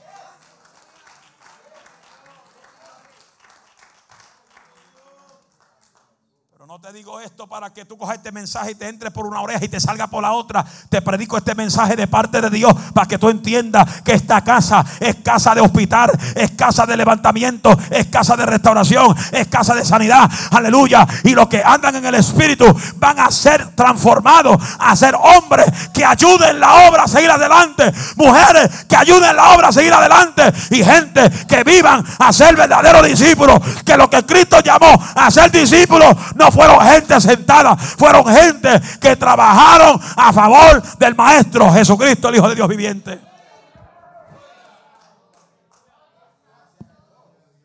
Te 6.81 6.93
digo 6.93 7.19
esto 7.19 7.49
para 7.49 7.71
que 7.73 7.85
tú 7.85 7.99
cojas 7.99 8.19
este 8.19 8.31
mensaje 8.31 8.71
y 8.71 8.75
te 8.77 8.89
entre 8.89 9.11
por 9.11 9.27
una 9.27 9.41
oreja 9.41 9.65
y 9.65 9.69
te 9.69 9.81
salga 9.81 10.07
por 10.07 10.23
la 10.23 10.31
otra. 10.31 10.65
Te 10.89 11.03
predico 11.03 11.37
este 11.37 11.57
mensaje 11.57 11.97
de 11.97 12.07
parte 12.07 12.41
de 12.41 12.51
Dios 12.51 12.73
para 12.95 13.09
que 13.09 13.19
tú 13.19 13.29
entiendas 13.29 14.01
que 14.03 14.13
esta 14.13 14.43
casa 14.45 14.85
es 15.01 15.17
casa 15.17 15.57
de 15.57 15.61
hospital, 15.61 16.13
es 16.37 16.53
casa 16.53 16.87
de 16.87 16.97
levantamiento, 16.97 17.77
es 17.91 18.07
casa 18.07 18.37
de 18.37 18.47
restauración, 18.47 19.17
es 19.33 19.49
casa 19.49 19.75
de 19.75 19.85
sanidad. 19.85 20.31
Aleluya. 20.53 21.05
Y 21.25 21.31
los 21.31 21.49
que 21.49 21.61
andan 21.65 21.97
en 21.97 22.07
el 22.07 22.15
Espíritu 22.15 22.65
van 22.97 23.19
a 23.19 23.31
ser 23.33 23.75
transformados 23.75 24.57
a 24.79 24.95
ser 24.95 25.17
hombres 25.17 25.67
que 25.93 26.05
ayuden 26.05 26.61
la 26.61 26.89
obra 26.89 27.03
a 27.03 27.09
seguir 27.09 27.31
adelante. 27.31 27.93
Mujeres 28.15 28.87
que 28.89 28.97
ayuden 28.97 29.35
la 29.35 29.55
obra 29.55 29.69
a 29.69 29.73
seguir 29.73 29.93
adelante. 29.93 30.53
Y 30.71 30.85
gente 30.85 31.29
que 31.49 31.65
vivan 31.65 32.05
a 32.21 32.33
ser 32.33 32.55
verdaderos 32.55 33.05
discípulos. 33.05 33.59
Que 33.85 33.97
lo 33.97 34.09
que 34.09 34.25
Cristo 34.25 34.61
llamó 34.61 34.97
a 35.17 35.29
ser 35.29 35.51
discípulos 35.51 36.15
no 36.37 36.53
fueron 36.69 36.87
gente 36.87 37.21
sentada, 37.21 37.77
fueron 37.77 38.27
gente 38.27 38.69
que 39.01 39.17
trabajaron 39.17 40.01
a 40.17 40.33
favor 40.33 40.83
del 40.99 41.15
Maestro 41.15 41.73
Jesucristo, 41.73 42.29
el 42.29 42.37
Hijo 42.37 42.49
de 42.49 42.55
Dios 42.55 42.69
viviente. 42.69 43.21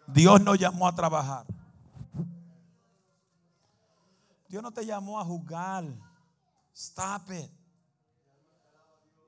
Dios 0.07 0.41
nos 0.41 0.57
llamó 0.59 0.87
a 0.87 0.95
trabajar. 0.95 1.45
Dios 4.47 4.61
no 4.61 4.71
te 4.71 4.85
llamó 4.85 5.19
a 5.19 5.25
juzgar. 5.25 5.83
Stop 6.75 7.31
it. 7.31 7.51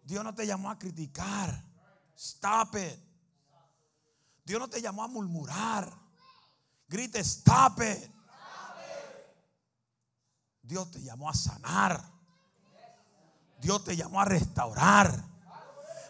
Dios 0.04 0.24
no 0.24 0.34
te 0.34 0.46
llamó 0.46 0.70
a 0.70 0.78
criticar. 0.78 1.64
Stop 2.16 2.76
it. 2.76 3.00
Dios 4.46 4.60
no 4.60 4.68
te 4.68 4.80
llamó 4.80 5.04
a 5.04 5.08
murmurar. 5.08 5.92
Grite, 6.88 7.20
stop 7.20 7.82
it. 7.82 8.15
Dios 10.66 10.90
te 10.92 11.02
llamó 11.02 11.30
a 11.30 11.34
sanar. 11.34 12.04
Dios 13.60 13.84
te 13.84 13.96
llamó 13.96 14.22
a 14.22 14.26
restaurar. 14.26 15.24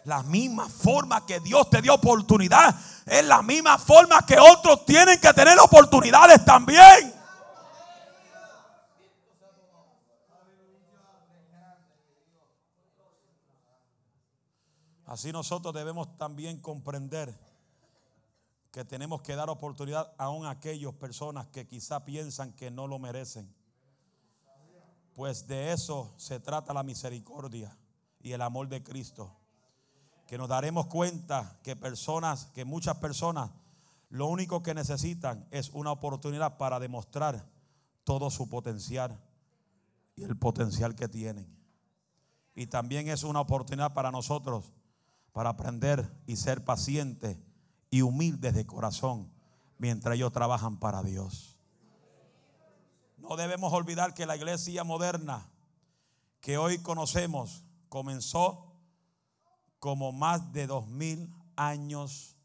La 0.04 0.22
misma 0.22 0.68
forma 0.68 1.26
que 1.26 1.40
Dios 1.40 1.68
te 1.68 1.82
dio 1.82 1.94
oportunidad 1.94 2.74
es 3.06 3.24
la 3.24 3.42
misma 3.42 3.76
forma 3.76 4.24
que 4.24 4.38
otros 4.38 4.84
tienen 4.84 5.20
que 5.20 5.32
tener 5.32 5.58
oportunidades 5.58 6.44
también. 6.44 7.12
Así 15.06 15.32
nosotros 15.32 15.74
debemos 15.74 16.16
también 16.18 16.60
comprender 16.60 17.36
que 18.70 18.84
tenemos 18.84 19.22
que 19.22 19.34
dar 19.34 19.48
oportunidad 19.50 20.12
aún 20.18 20.46
a 20.46 20.50
aquellas 20.50 20.92
personas 20.94 21.46
que 21.48 21.66
quizá 21.66 22.04
piensan 22.04 22.52
que 22.52 22.70
no 22.70 22.86
lo 22.86 22.98
merecen. 22.98 23.52
Pues 25.16 25.46
de 25.46 25.72
eso 25.72 26.12
se 26.18 26.40
trata 26.40 26.74
la 26.74 26.82
misericordia 26.82 27.74
y 28.20 28.32
el 28.32 28.42
amor 28.42 28.68
de 28.68 28.82
Cristo. 28.82 29.34
Que 30.26 30.36
nos 30.36 30.46
daremos 30.46 30.88
cuenta 30.88 31.58
que 31.62 31.74
personas, 31.74 32.48
que 32.54 32.66
muchas 32.66 32.98
personas, 32.98 33.50
lo 34.10 34.26
único 34.26 34.62
que 34.62 34.74
necesitan 34.74 35.48
es 35.50 35.70
una 35.70 35.90
oportunidad 35.90 36.58
para 36.58 36.78
demostrar 36.78 37.48
todo 38.04 38.28
su 38.28 38.50
potencial 38.50 39.18
y 40.16 40.22
el 40.22 40.36
potencial 40.36 40.94
que 40.94 41.08
tienen. 41.08 41.48
Y 42.54 42.66
también 42.66 43.08
es 43.08 43.24
una 43.24 43.40
oportunidad 43.40 43.94
para 43.94 44.10
nosotros 44.12 44.70
para 45.32 45.48
aprender 45.48 46.14
y 46.26 46.36
ser 46.36 46.62
pacientes 46.62 47.38
y 47.88 48.02
humildes 48.02 48.52
de 48.52 48.66
corazón 48.66 49.32
mientras 49.78 50.16
ellos 50.16 50.32
trabajan 50.32 50.78
para 50.78 51.02
Dios. 51.02 51.55
No 53.28 53.36
debemos 53.36 53.72
olvidar 53.72 54.14
que 54.14 54.24
la 54.24 54.36
iglesia 54.36 54.84
moderna 54.84 55.50
que 56.40 56.58
hoy 56.58 56.78
conocemos 56.78 57.64
comenzó 57.88 58.72
como 59.80 60.12
más 60.12 60.52
de 60.52 60.68
dos 60.68 60.86
mil 60.86 61.34
años 61.56 62.36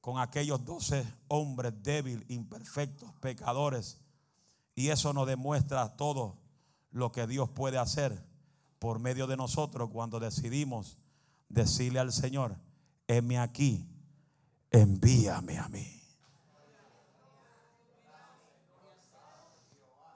con 0.00 0.18
aquellos 0.18 0.64
doce 0.64 1.06
hombres 1.28 1.74
débiles, 1.82 2.24
imperfectos, 2.30 3.12
pecadores. 3.20 4.00
Y 4.74 4.88
eso 4.88 5.12
nos 5.12 5.26
demuestra 5.26 5.94
todo 5.96 6.38
lo 6.90 7.12
que 7.12 7.26
Dios 7.26 7.50
puede 7.50 7.76
hacer 7.76 8.26
por 8.78 8.98
medio 8.98 9.26
de 9.26 9.36
nosotros 9.36 9.90
cuando 9.90 10.20
decidimos 10.20 10.96
decirle 11.50 12.00
al 12.00 12.12
Señor, 12.12 12.56
heme 13.06 13.38
aquí, 13.38 13.86
envíame 14.70 15.58
a 15.58 15.68
mí. 15.68 16.01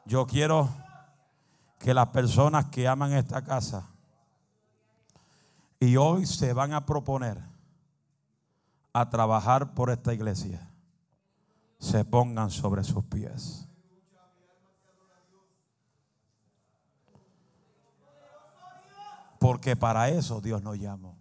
Yo 0.07 0.25
quiero 0.27 0.69
que 1.79 1.93
las 1.93 2.09
personas 2.09 2.67
que 2.67 2.87
aman 2.87 3.13
esta 3.13 3.43
casa 3.43 3.89
y 5.81 5.97
hoy 5.97 6.27
se 6.27 6.53
van 6.53 6.73
a 6.73 6.87
proponer 6.87 7.43
a 8.93 9.11
trabajar 9.11 9.75
por 9.75 9.91
esta 9.91 10.15
iglesia, 10.15 10.71
se 11.79 12.05
pongan 12.05 12.51
sobre 12.51 12.83
sus 12.83 13.05
pies. 13.05 13.69
Porque 19.39 19.77
para 19.77 20.09
eso 20.09 20.41
Dios 20.41 20.63
nos 20.63 20.79
llamó. 20.79 21.19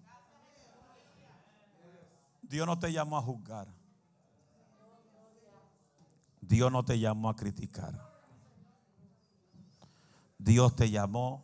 Dios 2.42 2.66
no 2.66 2.80
te 2.80 2.94
llamó 2.94 3.18
a 3.18 3.22
juzgar. 3.22 3.68
Dios 6.40 6.72
no 6.72 6.86
te 6.86 6.98
llamó 6.98 7.30
a 7.30 7.36
criticar. 7.36 8.15
Dios 10.46 10.76
te 10.76 10.92
llamó 10.92 11.44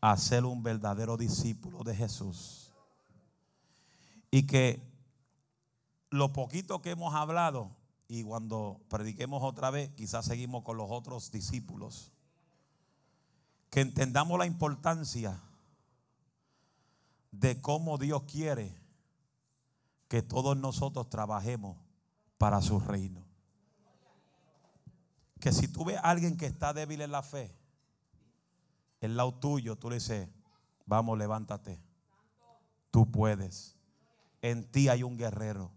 a 0.00 0.16
ser 0.16 0.44
un 0.44 0.64
verdadero 0.64 1.16
discípulo 1.16 1.84
de 1.84 1.94
Jesús. 1.94 2.72
Y 4.32 4.44
que 4.44 4.82
lo 6.10 6.32
poquito 6.32 6.82
que 6.82 6.90
hemos 6.90 7.14
hablado, 7.14 7.76
y 8.08 8.24
cuando 8.24 8.80
prediquemos 8.88 9.44
otra 9.44 9.70
vez, 9.70 9.88
quizás 9.90 10.24
seguimos 10.24 10.64
con 10.64 10.76
los 10.76 10.88
otros 10.90 11.30
discípulos, 11.30 12.10
que 13.70 13.82
entendamos 13.82 14.36
la 14.36 14.46
importancia 14.46 15.40
de 17.30 17.60
cómo 17.60 17.98
Dios 17.98 18.24
quiere 18.24 18.74
que 20.08 20.22
todos 20.22 20.56
nosotros 20.56 21.08
trabajemos 21.08 21.76
para 22.36 22.60
su 22.62 22.80
reino 22.80 23.27
que 25.38 25.52
si 25.52 25.68
tú 25.68 25.84
ves 25.84 25.96
a 25.98 26.10
alguien 26.10 26.36
que 26.36 26.46
está 26.46 26.72
débil 26.72 27.00
en 27.00 27.12
la 27.12 27.22
fe, 27.22 27.54
el 29.00 29.16
lado 29.16 29.34
tuyo, 29.34 29.76
tú 29.76 29.90
le 29.90 29.96
dices, 29.96 30.28
vamos, 30.86 31.18
levántate. 31.18 31.80
Tú 32.90 33.10
puedes. 33.10 33.76
En 34.42 34.70
ti 34.70 34.88
hay 34.88 35.02
un 35.02 35.16
guerrero. 35.16 35.70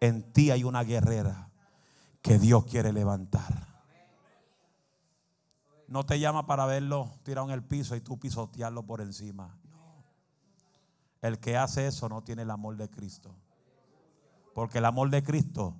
En 0.00 0.32
ti 0.32 0.50
hay 0.50 0.64
una 0.64 0.82
guerrera 0.82 1.50
que 2.22 2.38
Dios 2.38 2.64
quiere 2.64 2.92
levantar. 2.92 3.68
No 5.88 6.06
te 6.06 6.20
llama 6.20 6.46
para 6.46 6.66
verlo 6.66 7.10
tirado 7.24 7.48
en 7.48 7.52
el 7.52 7.64
piso 7.64 7.96
y 7.96 8.00
tú 8.00 8.18
pisotearlo 8.18 8.84
por 8.84 9.00
encima. 9.00 9.58
El 11.20 11.38
que 11.38 11.56
hace 11.56 11.86
eso 11.86 12.08
no 12.08 12.22
tiene 12.22 12.42
el 12.42 12.50
amor 12.50 12.76
de 12.76 12.88
Cristo. 12.88 13.34
Porque 14.54 14.78
el 14.78 14.84
amor 14.84 15.10
de 15.10 15.22
Cristo 15.22 15.76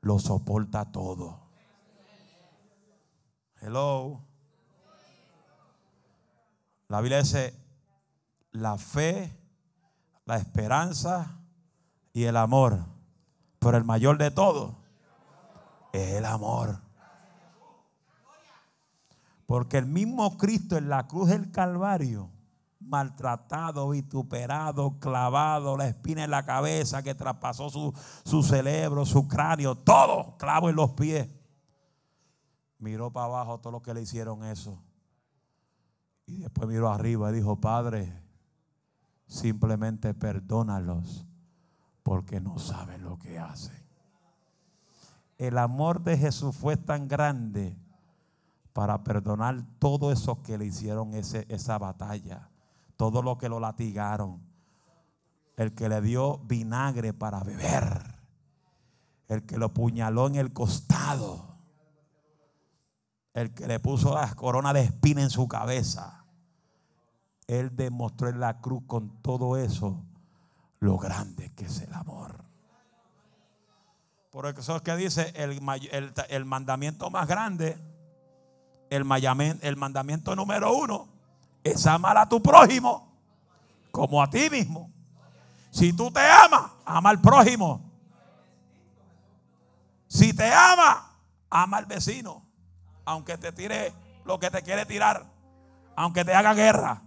lo 0.00 0.18
soporta 0.18 0.90
todo. 0.90 1.47
Hello. 3.60 4.20
La 6.86 7.00
Biblia 7.00 7.18
dice, 7.18 7.54
la 8.52 8.78
fe, 8.78 9.36
la 10.24 10.36
esperanza 10.36 11.40
y 12.12 12.24
el 12.24 12.36
amor. 12.36 12.78
Pero 13.58 13.76
el 13.76 13.84
mayor 13.84 14.16
de 14.16 14.30
todo 14.30 14.76
es 15.92 16.12
el 16.12 16.24
amor. 16.24 16.80
Porque 19.46 19.78
el 19.78 19.86
mismo 19.86 20.36
Cristo 20.38 20.76
en 20.76 20.88
la 20.88 21.08
cruz 21.08 21.30
del 21.30 21.50
Calvario, 21.50 22.30
maltratado, 22.78 23.88
vituperado, 23.88 24.98
clavado, 25.00 25.76
la 25.76 25.88
espina 25.88 26.24
en 26.24 26.30
la 26.30 26.44
cabeza 26.44 27.02
que 27.02 27.14
traspasó 27.14 27.70
su, 27.70 27.92
su 28.24 28.42
cerebro, 28.42 29.04
su 29.04 29.26
cráneo, 29.26 29.74
todo 29.74 30.36
clavo 30.36 30.70
en 30.70 30.76
los 30.76 30.92
pies 30.92 31.28
miró 32.78 33.12
para 33.12 33.26
abajo 33.26 33.58
todo 33.58 33.72
lo 33.72 33.82
que 33.82 33.94
le 33.94 34.02
hicieron 34.02 34.44
eso. 34.44 34.82
Y 36.26 36.38
después 36.38 36.68
miró 36.68 36.90
arriba 36.90 37.30
y 37.30 37.34
dijo, 37.34 37.60
Padre, 37.60 38.12
simplemente 39.26 40.14
perdónalos 40.14 41.26
porque 42.02 42.40
no 42.40 42.58
saben 42.58 43.02
lo 43.02 43.18
que 43.18 43.38
hacen. 43.38 43.76
El 45.36 45.58
amor 45.58 46.02
de 46.02 46.16
Jesús 46.18 46.56
fue 46.56 46.76
tan 46.76 47.08
grande 47.08 47.76
para 48.72 49.02
perdonar 49.04 49.64
todo 49.78 50.12
eso 50.12 50.42
que 50.42 50.58
le 50.58 50.66
hicieron 50.66 51.14
ese, 51.14 51.46
esa 51.48 51.78
batalla, 51.78 52.50
todo 52.96 53.22
lo 53.22 53.38
que 53.38 53.48
lo 53.48 53.60
latigaron, 53.60 54.42
el 55.56 55.74
que 55.74 55.88
le 55.88 56.00
dio 56.00 56.38
vinagre 56.38 57.12
para 57.12 57.40
beber, 57.40 58.16
el 59.28 59.44
que 59.46 59.58
lo 59.58 59.72
puñaló 59.72 60.26
en 60.26 60.36
el 60.36 60.52
costado 60.52 61.47
el 63.38 63.54
que 63.54 63.66
le 63.68 63.78
puso 63.78 64.14
la 64.14 64.34
corona 64.34 64.72
de 64.72 64.82
espina 64.82 65.22
en 65.22 65.30
su 65.30 65.46
cabeza, 65.46 66.24
él 67.46 67.74
demostró 67.76 68.28
en 68.28 68.40
la 68.40 68.60
cruz 68.60 68.82
con 68.86 69.22
todo 69.22 69.56
eso 69.56 70.04
lo 70.80 70.98
grande 70.98 71.52
que 71.54 71.66
es 71.66 71.80
el 71.80 71.92
amor. 71.94 72.44
Por 74.30 74.46
eso 74.46 74.76
es 74.76 74.82
que 74.82 74.96
dice 74.96 75.32
el, 75.36 75.60
el, 76.28 76.44
mandamiento 76.44 77.10
más 77.10 77.28
grande, 77.28 77.78
el, 78.90 79.06
el 79.62 79.76
mandamiento 79.76 80.34
número 80.36 80.76
uno, 80.76 81.08
es 81.62 81.86
amar 81.86 82.18
a 82.18 82.28
tu 82.28 82.42
prójimo 82.42 83.16
como 83.90 84.22
a 84.22 84.28
ti 84.28 84.50
mismo. 84.50 84.90
Si 85.70 85.92
tú 85.92 86.10
te 86.10 86.20
amas, 86.20 86.72
ama 86.84 87.10
al 87.10 87.20
prójimo. 87.20 87.88
Si 90.08 90.32
te 90.34 90.52
ama, 90.52 91.16
ama 91.48 91.76
al 91.76 91.86
vecino. 91.86 92.47
Aunque 93.08 93.38
te 93.38 93.52
tire 93.52 93.94
lo 94.26 94.38
que 94.38 94.50
te 94.50 94.60
quiere 94.60 94.84
tirar. 94.84 95.24
Aunque 95.96 96.26
te 96.26 96.34
haga 96.34 96.52
guerra. 96.52 97.00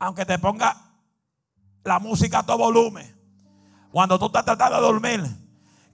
Aunque 0.00 0.26
te 0.26 0.40
ponga 0.40 0.76
la 1.84 2.00
música 2.00 2.40
a 2.40 2.42
todo 2.42 2.58
volumen. 2.58 3.16
Cuando 3.92 4.18
tú 4.18 4.26
estás 4.26 4.44
tratando 4.44 4.74
de 4.74 4.82
dormir 4.82 5.24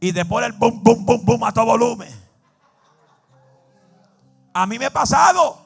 y 0.00 0.10
te 0.10 0.24
pone 0.24 0.46
el 0.46 0.54
boom, 0.54 0.82
boom, 0.82 1.04
boom, 1.04 1.24
boom 1.26 1.44
a 1.44 1.52
todo 1.52 1.66
volumen. 1.66 2.08
A 4.54 4.64
mí 4.64 4.78
me 4.78 4.86
ha 4.86 4.90
pasado. 4.90 5.58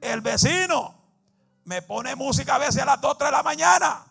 El 0.00 0.22
vecino 0.22 0.94
me 1.64 1.82
pone 1.82 2.16
música 2.16 2.54
a 2.54 2.58
veces 2.58 2.80
a 2.80 2.86
las 2.86 3.00
2, 3.02 3.18
3 3.18 3.30
de 3.30 3.36
la 3.36 3.42
mañana. 3.42 4.06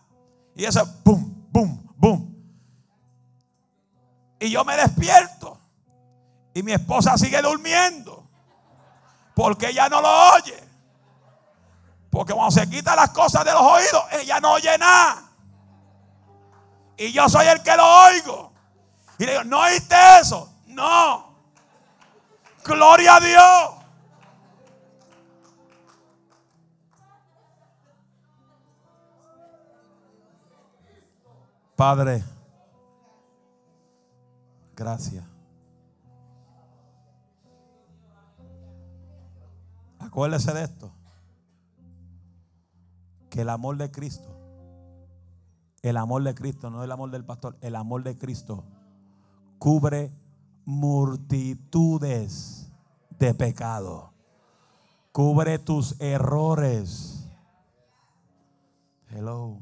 Y 0.54 0.64
eso, 0.64 0.86
boom, 1.04 1.48
boom, 1.50 1.92
boom. 1.96 2.36
Y 4.38 4.48
yo 4.48 4.64
me 4.64 4.76
despierto. 4.76 5.58
Y 6.54 6.62
mi 6.62 6.70
esposa 6.70 7.18
sigue 7.18 7.42
durmiendo. 7.42 8.29
Porque 9.40 9.70
ella 9.70 9.88
no 9.88 10.02
lo 10.02 10.34
oye. 10.34 10.68
Porque 12.10 12.34
cuando 12.34 12.50
se 12.50 12.68
quita 12.68 12.94
las 12.94 13.08
cosas 13.08 13.42
de 13.42 13.50
los 13.52 13.62
oídos, 13.62 14.04
ella 14.12 14.38
no 14.38 14.52
oye 14.52 14.76
nada. 14.76 15.30
Y 16.98 17.10
yo 17.10 17.26
soy 17.26 17.46
el 17.46 17.62
que 17.62 17.74
lo 17.74 17.86
oigo. 17.86 18.52
Y 19.18 19.24
le 19.24 19.32
digo, 19.32 19.44
¿no 19.44 19.60
oíste 19.60 19.94
eso? 20.20 20.52
No. 20.66 21.36
Gloria 22.64 23.16
a 23.16 23.20
Dios. 23.20 23.70
Padre, 31.76 32.22
gracias. 34.76 35.29
Acuérdese 40.10 40.52
de 40.52 40.64
esto. 40.64 40.92
Que 43.30 43.42
el 43.42 43.48
amor 43.48 43.76
de 43.76 43.90
Cristo 43.90 44.40
el 45.82 45.96
amor 45.96 46.22
de 46.22 46.34
Cristo, 46.34 46.68
no 46.70 46.84
el 46.84 46.92
amor 46.92 47.10
del 47.10 47.24
pastor, 47.24 47.56
el 47.62 47.74
amor 47.74 48.02
de 48.02 48.14
Cristo 48.16 48.64
cubre 49.58 50.12
multitudes 50.64 51.90
de 53.18 53.34
pecado. 53.34 54.12
Cubre 55.12 55.58
tus 55.58 56.00
errores. 56.00 57.28
Hello. 59.08 59.58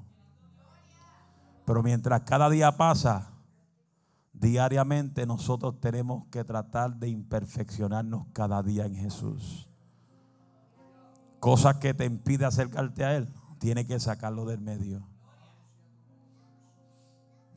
Pero 1.64 1.82
mientras 1.82 2.20
cada 2.22 2.50
día 2.50 2.76
pasa, 2.76 3.32
diariamente 4.32 5.26
nosotros 5.26 5.80
tenemos 5.80 6.26
que 6.30 6.44
tratar 6.44 6.96
de 6.96 7.08
imperfeccionarnos 7.08 8.26
cada 8.32 8.62
día 8.62 8.86
en 8.86 8.94
Jesús. 8.94 9.67
Cosa 11.40 11.78
que 11.78 11.94
te 11.94 12.04
impide 12.04 12.44
acercarte 12.44 13.04
a 13.04 13.16
Él, 13.16 13.28
tiene 13.58 13.86
que 13.86 14.00
sacarlo 14.00 14.44
del 14.44 14.60
medio. 14.60 15.06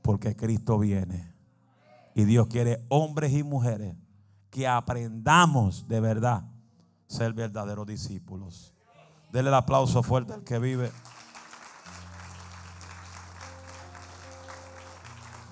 Porque 0.01 0.35
Cristo 0.35 0.79
viene. 0.79 1.33
Y 2.13 2.25
Dios 2.25 2.47
quiere 2.47 2.85
hombres 2.89 3.33
y 3.33 3.43
mujeres 3.43 3.95
que 4.49 4.67
aprendamos 4.67 5.87
de 5.87 5.99
verdad 6.01 6.43
ser 7.07 7.33
verdaderos 7.33 7.87
discípulos. 7.87 8.73
Dele 9.31 9.49
el 9.49 9.55
aplauso 9.55 10.03
fuerte 10.03 10.33
al 10.33 10.43
que 10.43 10.59
vive. 10.59 10.91